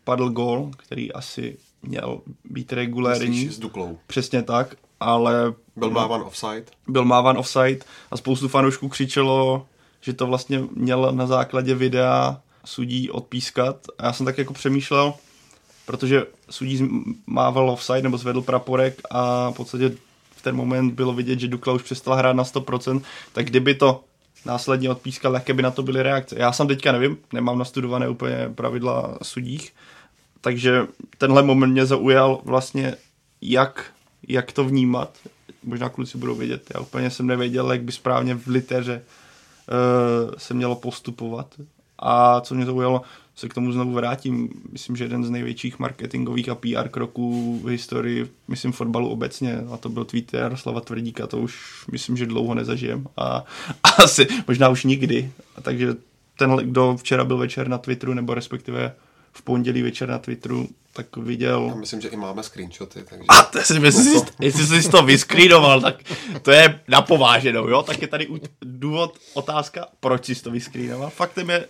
[0.03, 3.30] padl gol, který asi měl být regulérní.
[3.30, 3.99] Myslíš s Duklou.
[4.07, 6.66] Přesně tak, ale Byl mávan offside.
[6.88, 7.80] byl mávan offside
[8.12, 9.68] a spoustu fanoušků křičelo,
[10.02, 13.88] že to vlastně měl na základě videa sudí odpískat.
[13.97, 15.14] A já jsem tak jako přemýšlel,
[15.86, 16.89] protože sudí
[17.28, 19.91] mával offside nebo zvedl praporek a v podstatě
[20.32, 23.02] v ten moment bylo vidět, že Dukla už přestala hrát na 100%,
[23.34, 24.04] tak kdyby to
[24.45, 26.36] následně odpískal, jaké by na to byly reakce.
[26.39, 29.74] Já jsem teďka nevím, nemám nastudované úplně pravidla sudích,
[30.41, 30.88] takže
[31.18, 32.95] tenhle moment mě zaujal vlastně,
[33.41, 33.86] jak,
[34.28, 35.18] jak to vnímat.
[35.64, 36.72] Možná kluci budou vědět.
[36.74, 39.02] Já úplně jsem nevěděl, jak by správně v liteře
[40.38, 41.55] se mělo postupovat.
[41.99, 43.01] A co mě zaujalo,
[43.36, 47.67] se k tomu znovu vrátím, myslím, že jeden z největších marketingových a PR kroků v
[47.67, 52.53] historii, myslím, fotbalu obecně, a to byl tweet Jaroslava Tvrdíka, to už myslím, že dlouho
[52.53, 53.43] nezažijem a,
[53.84, 55.32] a asi možná už nikdy.
[55.55, 55.95] A takže
[56.38, 58.95] tenhle, kdo včera byl večer na Twitteru, nebo respektive
[59.40, 61.66] v pondělí večer na Twitteru, tak viděl...
[61.70, 63.26] Já myslím, že i máme screenshoty, takže...
[63.28, 65.96] A to si, jestli, jsi, jestli jsi to vyskrýnoval, tak
[66.42, 67.84] to je napováženou, jo?
[67.84, 68.28] Tak je tady
[68.62, 71.10] důvod, otázka, proč jsi to vyskrýnoval.
[71.10, 71.68] Faktem je,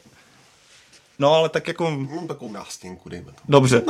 [1.20, 3.42] no ale tak jako, Hm, takovou nástěnku, dejme to.
[3.48, 3.82] dobře,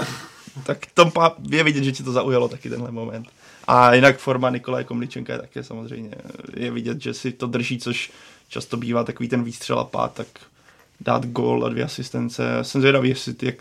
[0.65, 3.27] tak tom pá- je vidět, že ti to zaujalo taky tenhle moment.
[3.67, 6.15] A jinak forma Nikolaje Komličenka je také samozřejmě,
[6.57, 8.11] je vidět, že si to drží, což
[8.47, 10.27] často bývá takový ten výstřel a pád, tak
[11.01, 12.43] dát gól a dvě asistence.
[12.61, 13.55] Jsem zvědavý, jestli, jak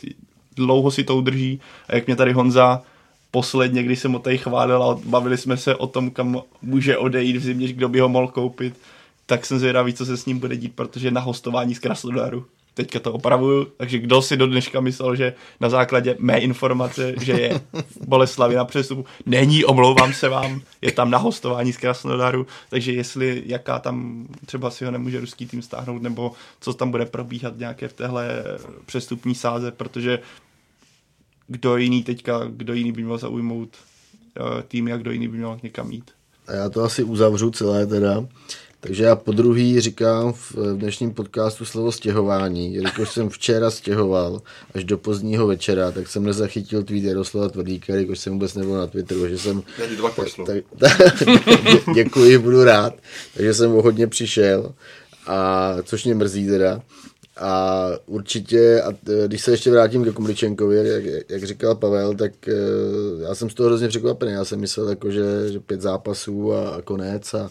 [0.57, 2.83] dlouho si to udrží a jak mě tady Honza
[3.31, 7.37] posledně, když jsem ho tady chválil a bavili jsme se o tom, kam může odejít
[7.37, 8.75] v zimě, kdo by ho mohl koupit,
[9.27, 12.47] tak jsem zvědavý, co se s ním bude dít, protože na hostování z Krasnodaru
[12.79, 17.33] teďka to opravuju, takže kdo si do dneška myslel, že na základě mé informace, že
[17.33, 17.61] je
[18.07, 23.43] Boleslavi na přestupu, není, omlouvám se vám, je tam na hostování z Krasnodaru, takže jestli
[23.47, 27.89] jaká tam, třeba si ho nemůže ruský tým stáhnout, nebo co tam bude probíhat nějaké
[27.89, 28.45] v téhle
[28.87, 30.19] přestupní sáze, protože
[31.47, 35.59] kdo jiný teďka, kdo jiný by měl zaujmout eh, tým, jak kdo jiný by měl
[35.63, 36.11] někam jít.
[36.47, 38.25] A já to asi uzavřu celé teda.
[38.81, 42.75] Takže já po druhý říkám v dnešním podcastu slovo stěhování.
[42.75, 44.43] Jelikož jsem včera stěhoval
[44.75, 48.87] až do pozdního večera, tak jsem nezachytil tweet Jaroslava Tvrdíka, jelikož jsem vůbec nebyl na
[48.87, 49.63] Twitteru, že jsem...
[50.47, 52.95] Tak, tak, dě- děkuji, budu rád.
[53.35, 54.73] Takže jsem o hodně přišel,
[55.27, 56.83] a, což mě mrzí teda.
[57.41, 58.93] A určitě, a
[59.27, 62.53] když se ještě vrátím ke Komličenkovi, jak, jak říkal Pavel, tak eh,
[63.23, 64.33] já jsem z toho hrozně překvapený.
[64.33, 65.23] Já jsem myslel, jako, že,
[65.53, 67.51] že pět zápasů a, a konec a,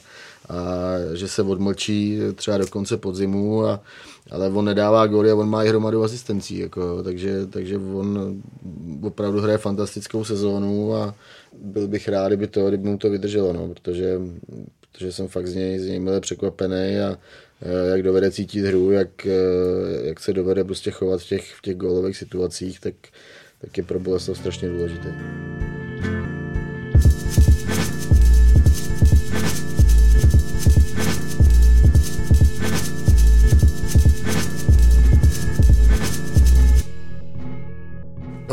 [0.50, 3.82] a že se odmlčí třeba do konce podzimu, a,
[4.32, 8.42] ale on nedává góly a on má i hromadu asistencí, jako, takže, takže on
[9.02, 11.16] opravdu hraje fantastickou sezónu a
[11.62, 14.20] byl bych rád, kdyby to, kdyby mu to vydrželo, no, protože,
[14.92, 17.18] protože jsem fakt z něj, z něj milé překvapený a
[17.62, 21.62] eh, jak dovede cítit hru, jak, eh, jak se dovede prostě chovat v těch, v
[21.62, 22.96] těch gólových situacích, tak,
[23.62, 25.14] tak je pro Boleslav strašně důležité.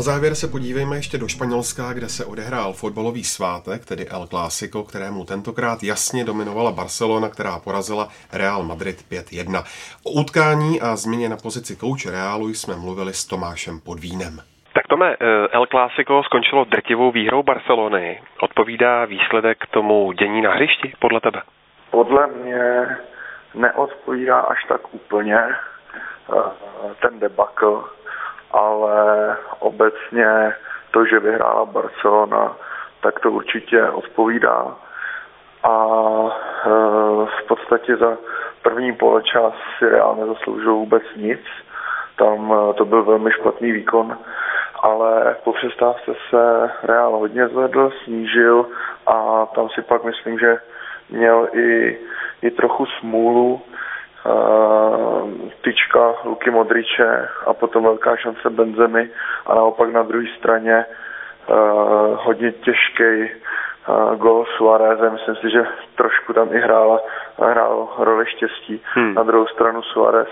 [0.05, 5.25] Závěr se podívejme ještě do Španělska, kde se odehrál fotbalový svátek, tedy El Clásico, kterému
[5.25, 9.63] tentokrát jasně dominovala Barcelona, která porazila Real Madrid 5-1.
[10.07, 14.33] O utkání a změně na pozici kouče Realu jsme mluvili s Tomášem Podvínem.
[14.73, 18.21] Tak Tome, eh, El Clásico skončilo drtivou výhrou Barcelony.
[18.41, 21.41] Odpovídá výsledek tomu dění na hřišti, podle tebe?
[21.91, 22.87] Podle mě
[23.53, 27.83] neodpovídá až tak úplně eh, ten debakl,
[28.55, 30.55] ale obecně
[30.91, 32.55] to, že vyhrála Barcelona,
[33.01, 34.75] tak to určitě odpovídá.
[35.63, 35.73] A
[36.65, 36.69] eh,
[37.25, 38.17] v podstatě za
[38.61, 41.39] první poločas si Real nezasloužil vůbec nic.
[42.17, 44.17] Tam eh, to byl velmi špatný výkon,
[44.83, 48.65] ale po přestávce se Real hodně zvedl, snížil
[49.07, 50.57] a tam si pak myslím, že
[51.09, 51.99] měl i,
[52.41, 53.61] i trochu smůlu.
[54.25, 55.29] Uh,
[55.61, 59.09] tyčka Luky Modriče a potom velká šance Benzemy
[59.45, 61.55] a naopak na druhé straně uh,
[62.23, 63.29] hodně těžký
[63.87, 65.09] uh, gol Suareze.
[65.09, 66.99] Myslím si, že trošku tam i hrála,
[67.39, 68.81] hrál roli štěstí.
[68.85, 69.13] Hmm.
[69.13, 70.29] Na druhou stranu Suarez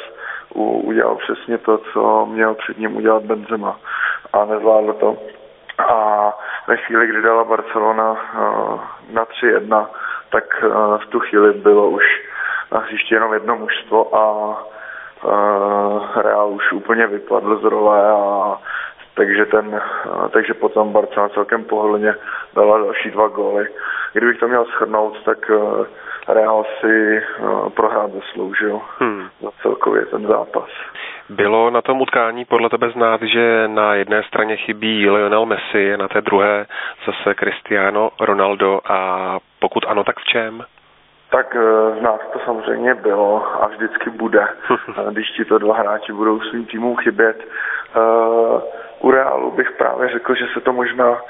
[0.56, 3.80] udělal přesně to, co měl před ním udělat Benzema
[4.34, 5.18] a nezvládl to.
[5.78, 6.32] A
[6.68, 8.80] ve chvíli, kdy dala Barcelona uh,
[9.12, 9.88] na 3-1,
[10.30, 10.64] tak
[10.98, 12.04] v tu chvíli bylo už
[12.74, 14.58] na hřišti jenom jedno mužstvo a
[16.16, 18.58] Real už úplně vypadl z role a
[19.16, 19.82] takže, ten,
[20.30, 22.16] takže potom Barcelona celkem pohodlně
[22.56, 23.68] dala další dva góly.
[24.14, 25.52] Kdybych to měl shrnout, tak
[26.28, 27.24] Real si
[27.76, 29.28] prohrát zasloužil hmm.
[29.42, 30.70] za celkově ten zápas.
[31.30, 36.08] Bylo na tom utkání podle tebe znát, že na jedné straně chybí Lionel Messi, na
[36.08, 36.66] té druhé
[37.06, 40.64] zase Cristiano Ronaldo a pokud ano, tak v čem?
[41.34, 41.58] Tak
[42.00, 44.48] z nás to samozřejmě bylo a vždycky bude,
[45.12, 47.44] když ti to dva hráči budou svým týmům chybět.
[49.04, 51.22] U Realu bych právě řekl, že se to možná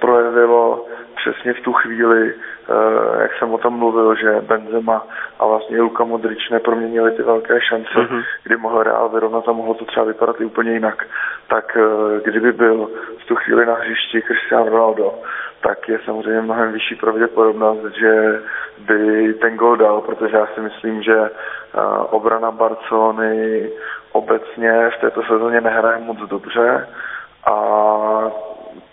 [0.00, 0.86] projevilo
[1.18, 5.06] přesně v tu chvíli, eh, jak jsem o tom mluvil, že Benzema
[5.38, 8.24] a vlastně Luka Modrič neproměnili ty velké šance, mm-hmm.
[8.44, 11.06] kdy mohl Real vyrovnat a mohlo to třeba vypadat i úplně jinak.
[11.48, 15.14] Tak eh, kdyby byl v tu chvíli na hřišti Cristiano Ronaldo,
[15.60, 18.42] tak je samozřejmě mnohem vyšší pravděpodobnost, že
[18.78, 23.70] by ten gol dal, protože já si myslím, že eh, obrana Barcelony
[24.12, 26.88] obecně v této sezóně nehraje moc dobře
[27.46, 27.54] a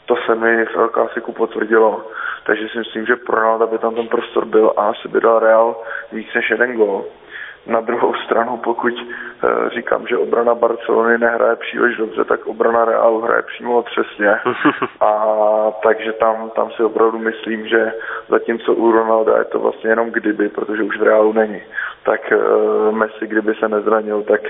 [0.05, 2.05] to se mi v El Clasiku potvrdilo.
[2.45, 5.39] Takže si myslím, že pro Ronalda by tam ten prostor byl a asi by dal
[5.39, 5.75] Real
[6.11, 7.05] víc než jeden gol.
[7.67, 13.21] Na druhou stranu, pokud e, říkám, že obrana Barcelony nehraje příliš dobře, tak obrana Realu
[13.21, 14.29] hraje přímo otřesně.
[14.99, 15.25] A
[15.83, 17.93] takže tam, tam si opravdu myslím, že
[18.29, 21.61] zatímco u Ronalda je to vlastně jenom kdyby, protože už v Realu není,
[22.03, 22.37] tak e,
[22.91, 24.41] Messi, kdyby se nezranil, tak,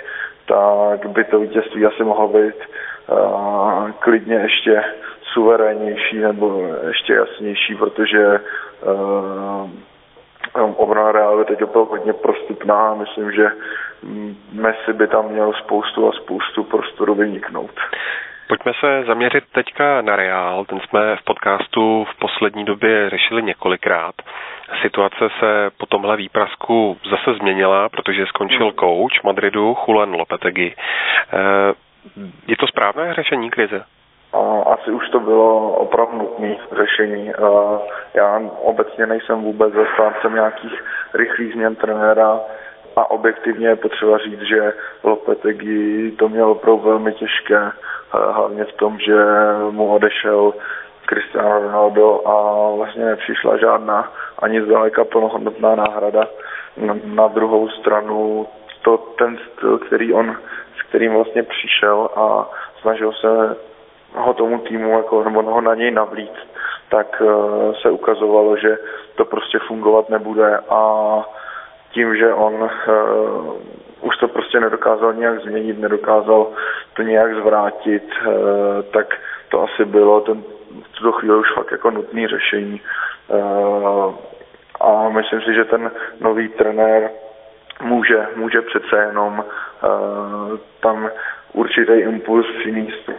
[0.47, 2.65] tak by to vítězství asi mohlo být e,
[3.99, 4.83] klidně ještě
[5.35, 8.39] suverénnější nebo ještě jasnější, protože
[8.81, 9.69] uh,
[10.61, 13.47] obrana Real je teď opravdu hodně prostupná a myslím, že
[14.53, 17.71] Messi by tam měl spoustu a spoustu prostoru vyniknout.
[18.47, 20.65] Pojďme se zaměřit teďka na Real.
[20.65, 24.15] Ten jsme v podcastu v poslední době řešili několikrát.
[24.81, 28.75] Situace se po tomhle výprasku zase změnila, protože skončil hmm.
[28.75, 30.75] coach Madridu Julen Lopetegui.
[31.33, 31.73] Eh,
[32.47, 33.85] je to správné řešení krize?
[34.65, 37.31] Asi už to bylo opravdu nutné řešení.
[38.13, 40.83] Já obecně nejsem vůbec zastáncem nějakých
[41.13, 42.39] rychlých změn trenéra
[42.95, 47.71] a objektivně je potřeba říct, že Lopetegui to měl opravdu velmi těžké,
[48.11, 49.15] hlavně v tom, že
[49.71, 50.53] mu odešel
[51.09, 56.27] Cristiano Ronaldo a vlastně nepřišla žádná ani zdaleka plnohodnotná náhrada.
[57.03, 58.47] Na druhou stranu
[58.81, 60.37] to ten styl, který on,
[60.79, 62.49] s kterým vlastně přišel a
[62.81, 63.55] snažil se
[64.15, 66.33] ho tomu týmu jako, nebo ho na něj navlít,
[66.89, 68.77] tak uh, se ukazovalo, že
[69.15, 71.21] to prostě fungovat nebude a
[71.91, 72.69] tím, že on uh,
[74.01, 76.47] už to prostě nedokázal nějak změnit, nedokázal
[76.93, 78.33] to nějak zvrátit, uh,
[78.93, 79.15] tak
[79.49, 80.43] to asi bylo ten,
[80.83, 82.81] v tuto chvíli už fakt jako nutný řešení.
[83.27, 84.15] Uh,
[84.81, 87.09] a myslím si, že ten nový trenér
[87.81, 89.43] může, může přece jenom
[89.83, 91.09] uh, tam
[91.53, 93.09] určitý impuls přinést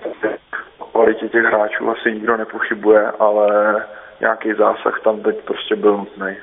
[0.97, 3.77] kvalitě těch hráčů asi nikdo nepochybuje, ale
[4.20, 6.36] nějaký zásah tam teď prostě byl nutný.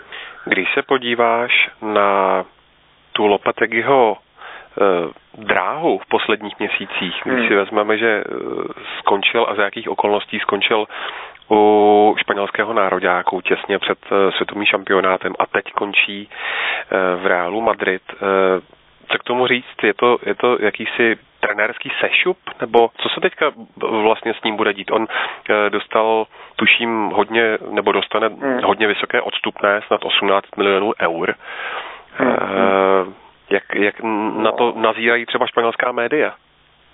[0.45, 2.43] Když se podíváš na
[3.11, 4.83] tu Lopetegiho e,
[5.37, 7.47] dráhu v posledních měsících, když hmm.
[7.47, 8.23] si vezmeme, že e,
[8.99, 10.85] skončil a za jakých okolností skončil
[11.51, 16.29] u španělského nároďáku těsně před e, světovým šampionátem a teď končí
[17.15, 18.01] v Reálu Madrid.
[19.11, 19.83] Co k tomu říct?
[19.83, 21.17] Je to, je to jakýsi
[21.47, 24.91] trenérský sešup, nebo co se teďka vlastně s ním bude dít?
[24.91, 25.07] On
[25.49, 26.25] eh, dostal,
[26.55, 28.59] tuším, hodně, nebo dostane hmm.
[28.63, 31.35] hodně vysoké odstupné, snad 18 milionů eur.
[32.13, 32.35] Hmm.
[32.41, 33.13] Eh,
[33.49, 33.95] jak, jak
[34.35, 36.33] na to nazírají třeba španělská média?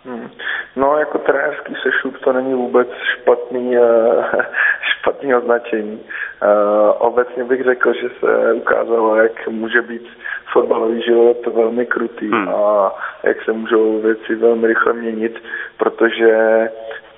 [0.05, 0.29] Hmm.
[0.75, 4.25] No, jako trenérský sešup to není vůbec špatný, uh,
[4.99, 5.99] špatný označení.
[5.99, 10.07] Uh, obecně bych řekl, že se ukázalo, jak může být
[10.53, 12.49] fotbalový život velmi krutý hmm.
[12.49, 12.91] a
[13.23, 15.43] jak se můžou věci velmi rychle měnit,
[15.77, 16.69] protože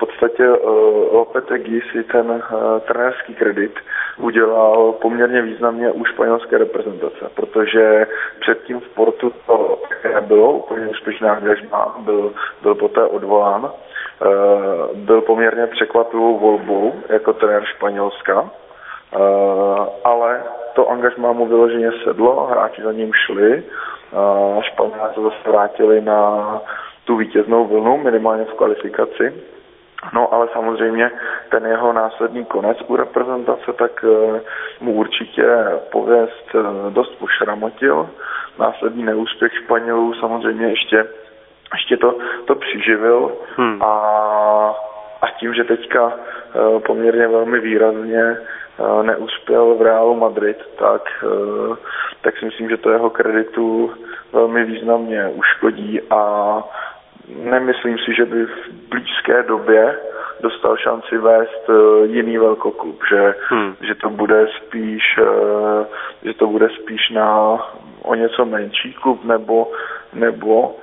[0.05, 3.79] podstatě uh, Lopetegui si ten uh, trenérský kredit
[4.17, 8.07] udělal poměrně významně u španělské reprezentace, protože
[8.39, 9.77] předtím v Portu to
[10.21, 17.63] bylo úplně úspěšné angažmá, byl, byl poté odvolán, uh, byl poměrně překvapivou volbou jako trenér
[17.65, 18.49] Španělska,
[20.03, 23.63] ale to angažmá mu vyloženě sedlo, hráči za ním šli,
[24.61, 26.61] Španělé se zase vrátili na
[27.05, 29.33] tu vítěznou vlnu, minimálně v kvalifikaci.
[30.13, 31.11] No ale samozřejmě
[31.49, 34.39] ten jeho následný konec u reprezentace, tak uh,
[34.79, 35.45] mu určitě
[35.91, 38.09] pověst uh, dost pošramotil.
[38.59, 41.05] Následný neúspěch Španělů samozřejmě ještě,
[41.73, 43.81] ještě to, to přiživil hmm.
[43.83, 43.93] a,
[45.21, 48.37] a tím, že teďka uh, poměrně velmi výrazně
[49.01, 51.01] neuspěl v Realu Madrid, tak,
[52.21, 53.93] tak si myslím, že to jeho kreditu
[54.33, 56.63] velmi významně uškodí a
[57.27, 59.99] nemyslím si, že by v blízké době
[60.41, 61.69] dostal šanci vést
[62.03, 63.75] jiný velkoklub, že, hmm.
[63.81, 65.19] že to bude spíš
[66.23, 67.57] že to bude spíš na
[68.03, 69.71] o něco menší klub nebo,
[70.13, 70.75] nebo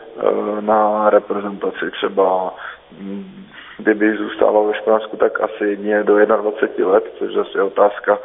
[0.60, 2.54] na reprezentaci třeba
[3.00, 3.44] mm,
[3.78, 8.18] kdyby zůstával ve Španělsku, tak asi jedině do 21 let, což zase je otázka,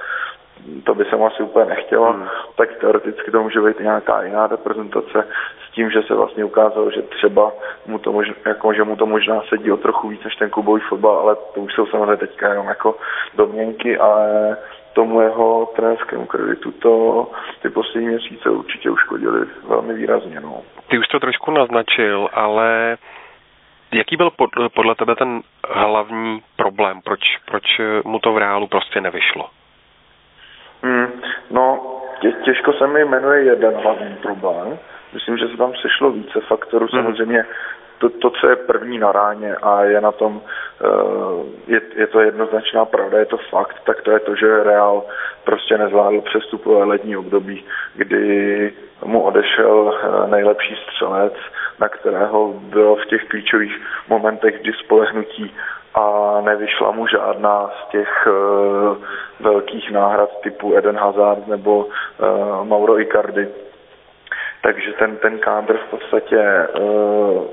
[0.83, 2.27] to by jsem asi úplně nechtěla, hmm.
[2.55, 5.27] tak teoreticky to může být nějaká jiná reprezentace
[5.73, 7.51] tím, že se vlastně ukázalo, že třeba
[7.85, 10.81] mu to, možná, jako, že mu to možná sedí o trochu víc než ten klubový
[10.89, 12.97] fotbal, ale to už jsou samozřejmě teďka jenom jako
[13.35, 14.57] domněnky, ale
[14.93, 17.27] tomu jeho trenérskému kreditu to
[17.61, 20.39] ty poslední měsíce určitě uškodili velmi výrazně.
[20.39, 20.61] No.
[20.87, 22.97] Ty už to trošku naznačil, ale
[23.93, 24.31] Jaký byl
[24.73, 27.01] podle tebe ten hlavní problém?
[27.01, 27.63] Proč, proč
[28.05, 29.49] mu to v reálu prostě nevyšlo?
[32.23, 34.79] Tě, těžko se mi jmenuje jeden hlavní problém.
[35.13, 36.87] Myslím, že se tam sešlo více faktorů.
[36.91, 37.01] Hmm.
[37.01, 37.45] Samozřejmě
[37.97, 42.19] to, to, co je první na ráně a je na tom, uh, je, je to
[42.19, 45.05] jednoznačná pravda, je to fakt, tak to je to, že Real
[45.43, 48.73] prostě nezvládl přestupové letní období, kdy
[49.05, 51.33] mu odešel uh, nejlepší střelec,
[51.79, 55.55] na kterého bylo v těch klíčových momentech vždy spolehnutí
[55.93, 58.97] a nevyšla mu žádná z těch uh,
[59.39, 63.47] velkých náhrad typu Eden Hazard nebo uh, Mauro Icardi.
[64.61, 67.43] Takže ten, ten kádr v podstatě uh,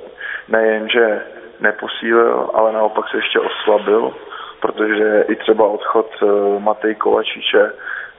[0.48, 1.22] nejenže
[1.60, 4.12] neposílil, ale naopak se ještě oslabil,
[4.60, 7.72] protože i třeba odchod uh, Matej Kovačiče,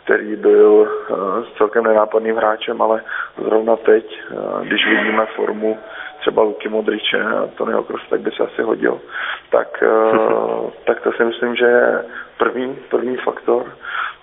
[0.03, 1.18] který byl uh,
[1.57, 3.02] celkem nenápadným hráčem, ale
[3.38, 5.80] zrovna teď, uh, když vidíme formu
[6.22, 9.02] třeba Luky Modriče a Tonyho Kroos, tak by se asi hodil.
[9.49, 12.06] Tak, uh, tak to si myslím, že je
[12.38, 13.65] první, první faktor.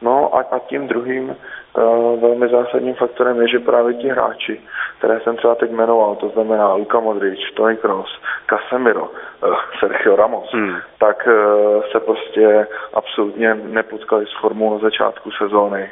[0.03, 4.61] No a, a tím druhým uh, velmi zásadním faktorem je, že právě ti hráči,
[4.99, 10.53] které jsem třeba teď jmenoval, to znamená Luka Modrič, Tony Kroos, Casemiro, uh, Sergio Ramos,
[10.53, 10.77] hmm.
[10.99, 15.91] tak uh, se prostě absolutně nepotkali s formou na začátku sezóny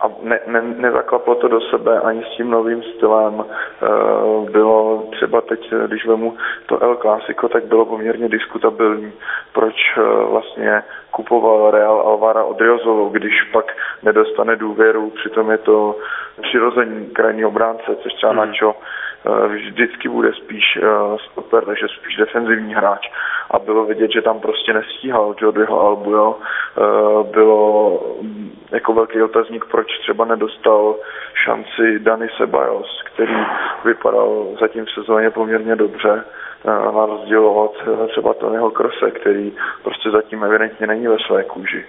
[0.00, 3.44] a ne, ne, nezaklaplo to do sebe ani s tím novým stylem.
[3.44, 6.36] E, bylo třeba teď, když vemu
[6.66, 9.12] to El Clásico, tak bylo poměrně diskutabilní,
[9.52, 10.00] proč e,
[10.30, 15.96] vlastně kupoval Real Alvara od Riozolu, když pak nedostane důvěru, přitom je to
[16.42, 18.40] přirození krajní obránce, což třeba hmm.
[18.40, 18.74] Nacho
[19.15, 19.15] Eh,
[19.48, 20.86] vždycky bude spíš eh,
[21.30, 23.10] stoper, takže spíš defenzivní hráč
[23.50, 26.36] a bylo vidět, že tam prostě nestíhal Jordyho Albu, jo.
[26.38, 30.96] Eh, bylo mm, jako velký otazník, proč třeba nedostal
[31.44, 33.36] šanci Dani Sebajos, který
[33.84, 36.24] vypadal zatím v sezóně poměrně dobře
[36.66, 37.76] na rozdíl od
[38.08, 39.52] třeba Tonyho Krose, který
[39.82, 41.84] prostě zatím evidentně není ve své kůži.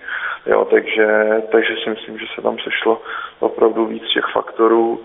[0.45, 1.07] Jo, takže,
[1.51, 3.01] takže si myslím, že se tam sešlo
[3.39, 4.99] opravdu víc těch faktorů.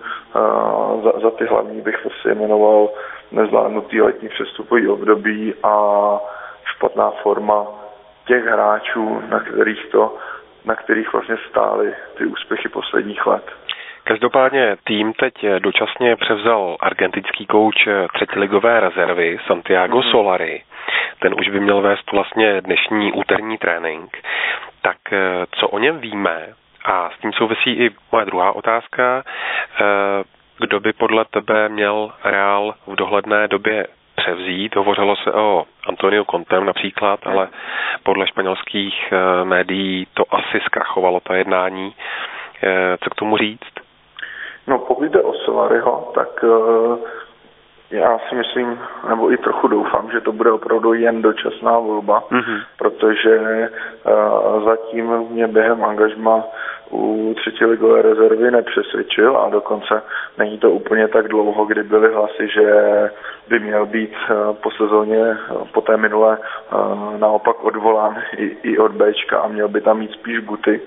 [1.05, 2.89] Za, za ty hlavní bych prostě jmenoval
[3.33, 6.19] nezvládnutý letní přestupový období a
[6.65, 7.67] špatná forma
[8.27, 10.17] těch hráčů, na kterých to
[10.65, 13.45] na kterých vlastně stály ty úspěchy posledních let.
[14.05, 20.11] Každopádně tým teď dočasně převzal argentinský kouč třetiligové rezervy Santiago mm-hmm.
[20.11, 20.63] Solari.
[21.23, 24.17] Ten už by měl vést vlastně dnešní úterní trénink.
[24.83, 26.49] Tak eh, co o něm víme?
[26.85, 29.23] A s tím souvisí i moje druhá otázka.
[29.81, 29.85] Eh,
[30.59, 34.77] kdo by podle tebe měl Real v dohledné době převzít.
[34.77, 37.49] Hovořilo se o Antonio Contem například, ale
[38.03, 41.95] podle španělských eh, médií to asi zkrachovalo ta jednání.
[43.05, 43.82] Co k tomu říct?
[44.67, 46.45] No pokud jde o Solariho, tak
[47.93, 48.79] já si myslím,
[49.09, 52.61] nebo i trochu doufám, že to bude opravdu jen dočasná volba, mm-hmm.
[52.79, 56.45] protože uh, zatím mě během angažma
[56.91, 60.03] u třetí ligové rezervy nepřesvědčil a dokonce
[60.39, 62.71] není to úplně tak dlouho, kdy byly hlasy, že
[63.49, 65.37] by měl být uh, po sezóně,
[65.73, 66.39] po té minulé
[67.19, 70.81] naopak odvolán i, i od Bčka a měl by tam mít spíš buty.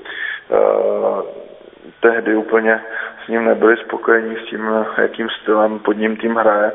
[2.01, 2.81] Tehdy úplně
[3.25, 6.71] s ním nebyli spokojení s tím, jakým stylem pod ním tým hraje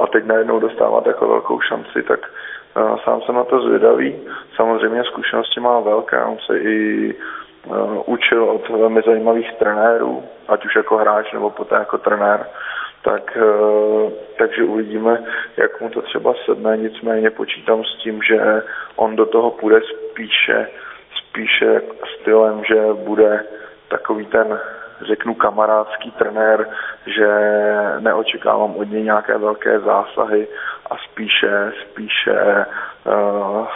[0.00, 2.20] a teď najednou dostává takovou velkou šanci, tak
[3.04, 4.22] sám jsem na to zvědavý.
[4.56, 7.14] Samozřejmě zkušenosti má velké, on se i
[8.04, 12.46] učil od velmi zajímavých trenérů, ať už jako hráč nebo poté jako trenér.
[13.02, 13.38] Tak,
[14.38, 15.24] takže uvidíme,
[15.56, 18.62] jak mu to třeba sedne, nicméně počítám s tím, že
[18.96, 20.68] on do toho půjde spíše,
[21.18, 21.82] spíše
[22.20, 23.44] stylem, že bude
[23.88, 24.60] takový ten
[25.06, 26.68] řeknu kamarádský trenér,
[27.06, 27.28] že
[27.98, 30.48] neočekávám od něj nějaké velké zásahy
[30.90, 32.66] a spíše, spíše
[33.04, 33.66] uh,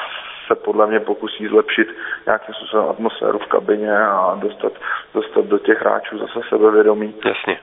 [0.47, 1.89] se podle mě pokusí zlepšit
[2.27, 4.73] nějakým způsobem atmosféru v kabině a dostat,
[5.15, 7.15] dostat do těch hráčů zase sebevědomí.
[7.25, 7.59] Jasně.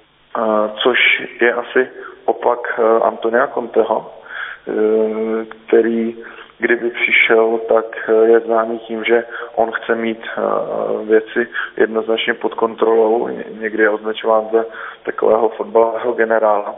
[0.84, 0.98] Což
[1.42, 1.90] je asi
[2.26, 4.14] opak Antonia Conteho,
[5.68, 6.18] který
[6.62, 9.24] kdyby přišel, tak je známý tím, že
[9.56, 10.22] on chce mít
[11.04, 11.48] věci
[11.78, 13.28] jednoznačně pod kontrolou.
[13.60, 14.66] Někdy je označován za
[15.04, 16.76] takového fotbalového generála.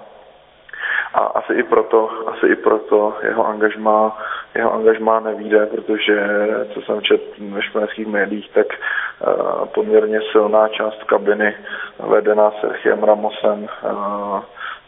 [1.14, 4.18] A asi i proto, asi i proto jeho angažmá,
[4.56, 6.28] jeho angažmá nevíde, protože
[6.74, 11.56] co jsem četl ve španělských médiích, tak uh, poměrně silná část kabiny
[12.00, 13.68] vedená Sergiem Ramosem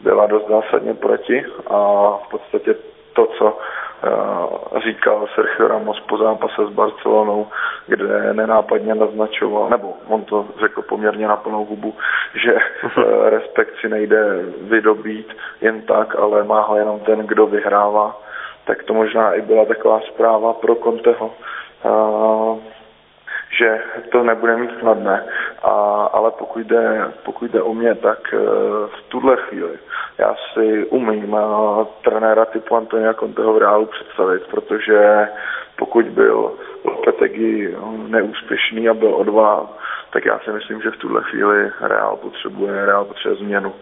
[0.00, 1.76] byla dost zásadně proti a
[2.26, 2.74] v podstatě
[3.12, 3.85] to, co Eh,
[4.84, 7.46] říkal Sergio Ramos po zápase s Barcelonou,
[7.86, 11.94] kde nenápadně naznačoval, nebo on to řekl poměrně na plnou hubu,
[12.44, 18.20] že eh, respekt si nejde vydobít jen tak, ale má ho jenom ten, kdo vyhrává.
[18.64, 21.30] Tak to možná i byla taková zpráva pro Conteho
[21.84, 22.76] eh,
[23.58, 25.24] že to nebude mít snadné.
[25.62, 25.70] A,
[26.12, 28.38] ale pokud jde, pokud jde o mě, tak eh,
[28.86, 29.78] v tuhle chvíli
[30.18, 35.28] já si umím uh, trenéra typu Antonia Conteho v reálu představit, protože
[35.76, 36.52] pokud byl
[36.84, 37.76] Lopetegui
[38.08, 39.68] neúspěšný a byl odvolán,
[40.10, 43.74] tak já si myslím, že v tuhle chvíli Reál potřebuje, Reál potřebuje změnu.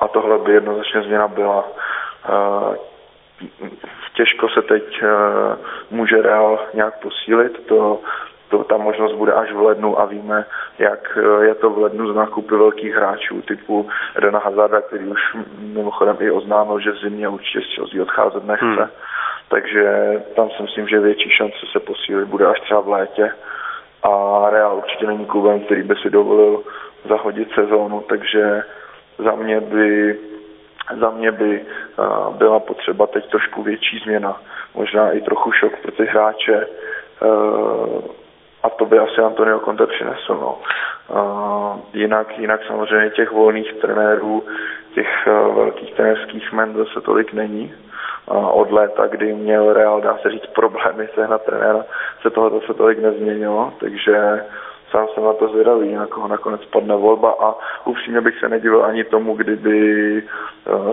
[0.00, 1.64] A tohle by jednoznačně změna byla.
[4.18, 5.08] Těžko se teď uh,
[5.90, 8.00] může Real nějak posílit, to,
[8.48, 10.44] to ta možnost bude až v lednu a víme,
[10.78, 15.20] jak uh, je to v lednu z nákupy velkých hráčů typu Edena Hazarda, který už
[15.58, 18.66] mimochodem i oznámil, že v zimě určitě z Chelsea odcházet nechce.
[18.66, 18.90] Hmm.
[19.48, 23.30] Takže tam si myslím, že větší šance se posílit bude až třeba v létě.
[24.02, 24.10] A
[24.50, 26.62] Real určitě není klubem, který by si dovolil
[27.08, 28.62] zahodit sezónu, takže
[29.18, 30.18] za mě by
[31.00, 31.64] za mě by
[32.30, 34.40] byla potřeba teď trošku větší změna,
[34.74, 36.66] možná i trochu šok pro ty hráče
[38.62, 40.34] a to by asi Antonio Conte přinesl.
[40.34, 40.58] No.
[41.92, 44.44] Jinak, jinak samozřejmě těch volných trenérů,
[44.94, 47.74] těch velkých trenérských men zase tolik není.
[48.52, 51.84] Od léta, kdy měl Real, dá se říct, problémy sehnat trenéra,
[52.22, 54.44] se toho zase tolik nezměnilo, takže
[54.90, 57.54] sám jsem na to zvědavý, na koho nakonec padne volba a
[57.84, 59.78] upřímně bych se nedivil ani tomu, kdyby
[60.18, 60.92] eh,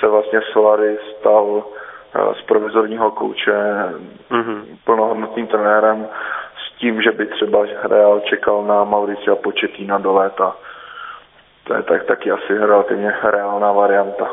[0.00, 1.64] se vlastně Solary stal
[2.14, 3.52] eh, z provizorního kouče
[4.30, 4.62] mm-hmm.
[4.84, 6.08] plnohodnotným trenérem
[6.66, 10.56] s tím, že by třeba Real čekal na Mauricia Početína do léta.
[11.64, 14.30] To je tak, taky asi relativně reálná varianta.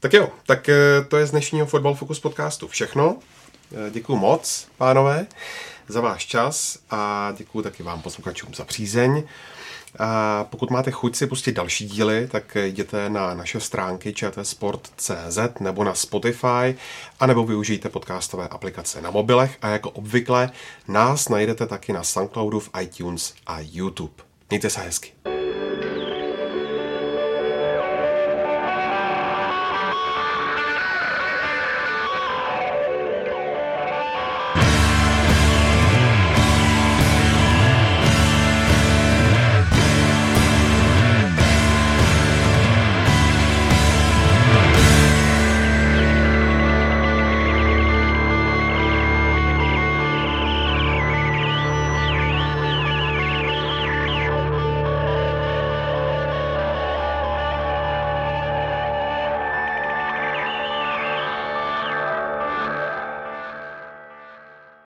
[0.00, 0.74] Tak jo, tak eh,
[1.10, 3.16] to je z dnešního Football Focus podcastu všechno.
[3.90, 5.26] Děkuji moc, pánové
[5.88, 9.22] za váš čas a děkuji taky vám posluchačům za přízeň.
[9.98, 15.84] A pokud máte chuť si pustit další díly, tak jděte na naše stránky čtsport.cz nebo
[15.84, 16.76] na Spotify,
[17.20, 20.50] anebo využijte podcastové aplikace na mobilech a jako obvykle
[20.88, 24.14] nás najdete taky na Soundcloudu, v iTunes a YouTube.
[24.50, 25.12] Mějte se hezky.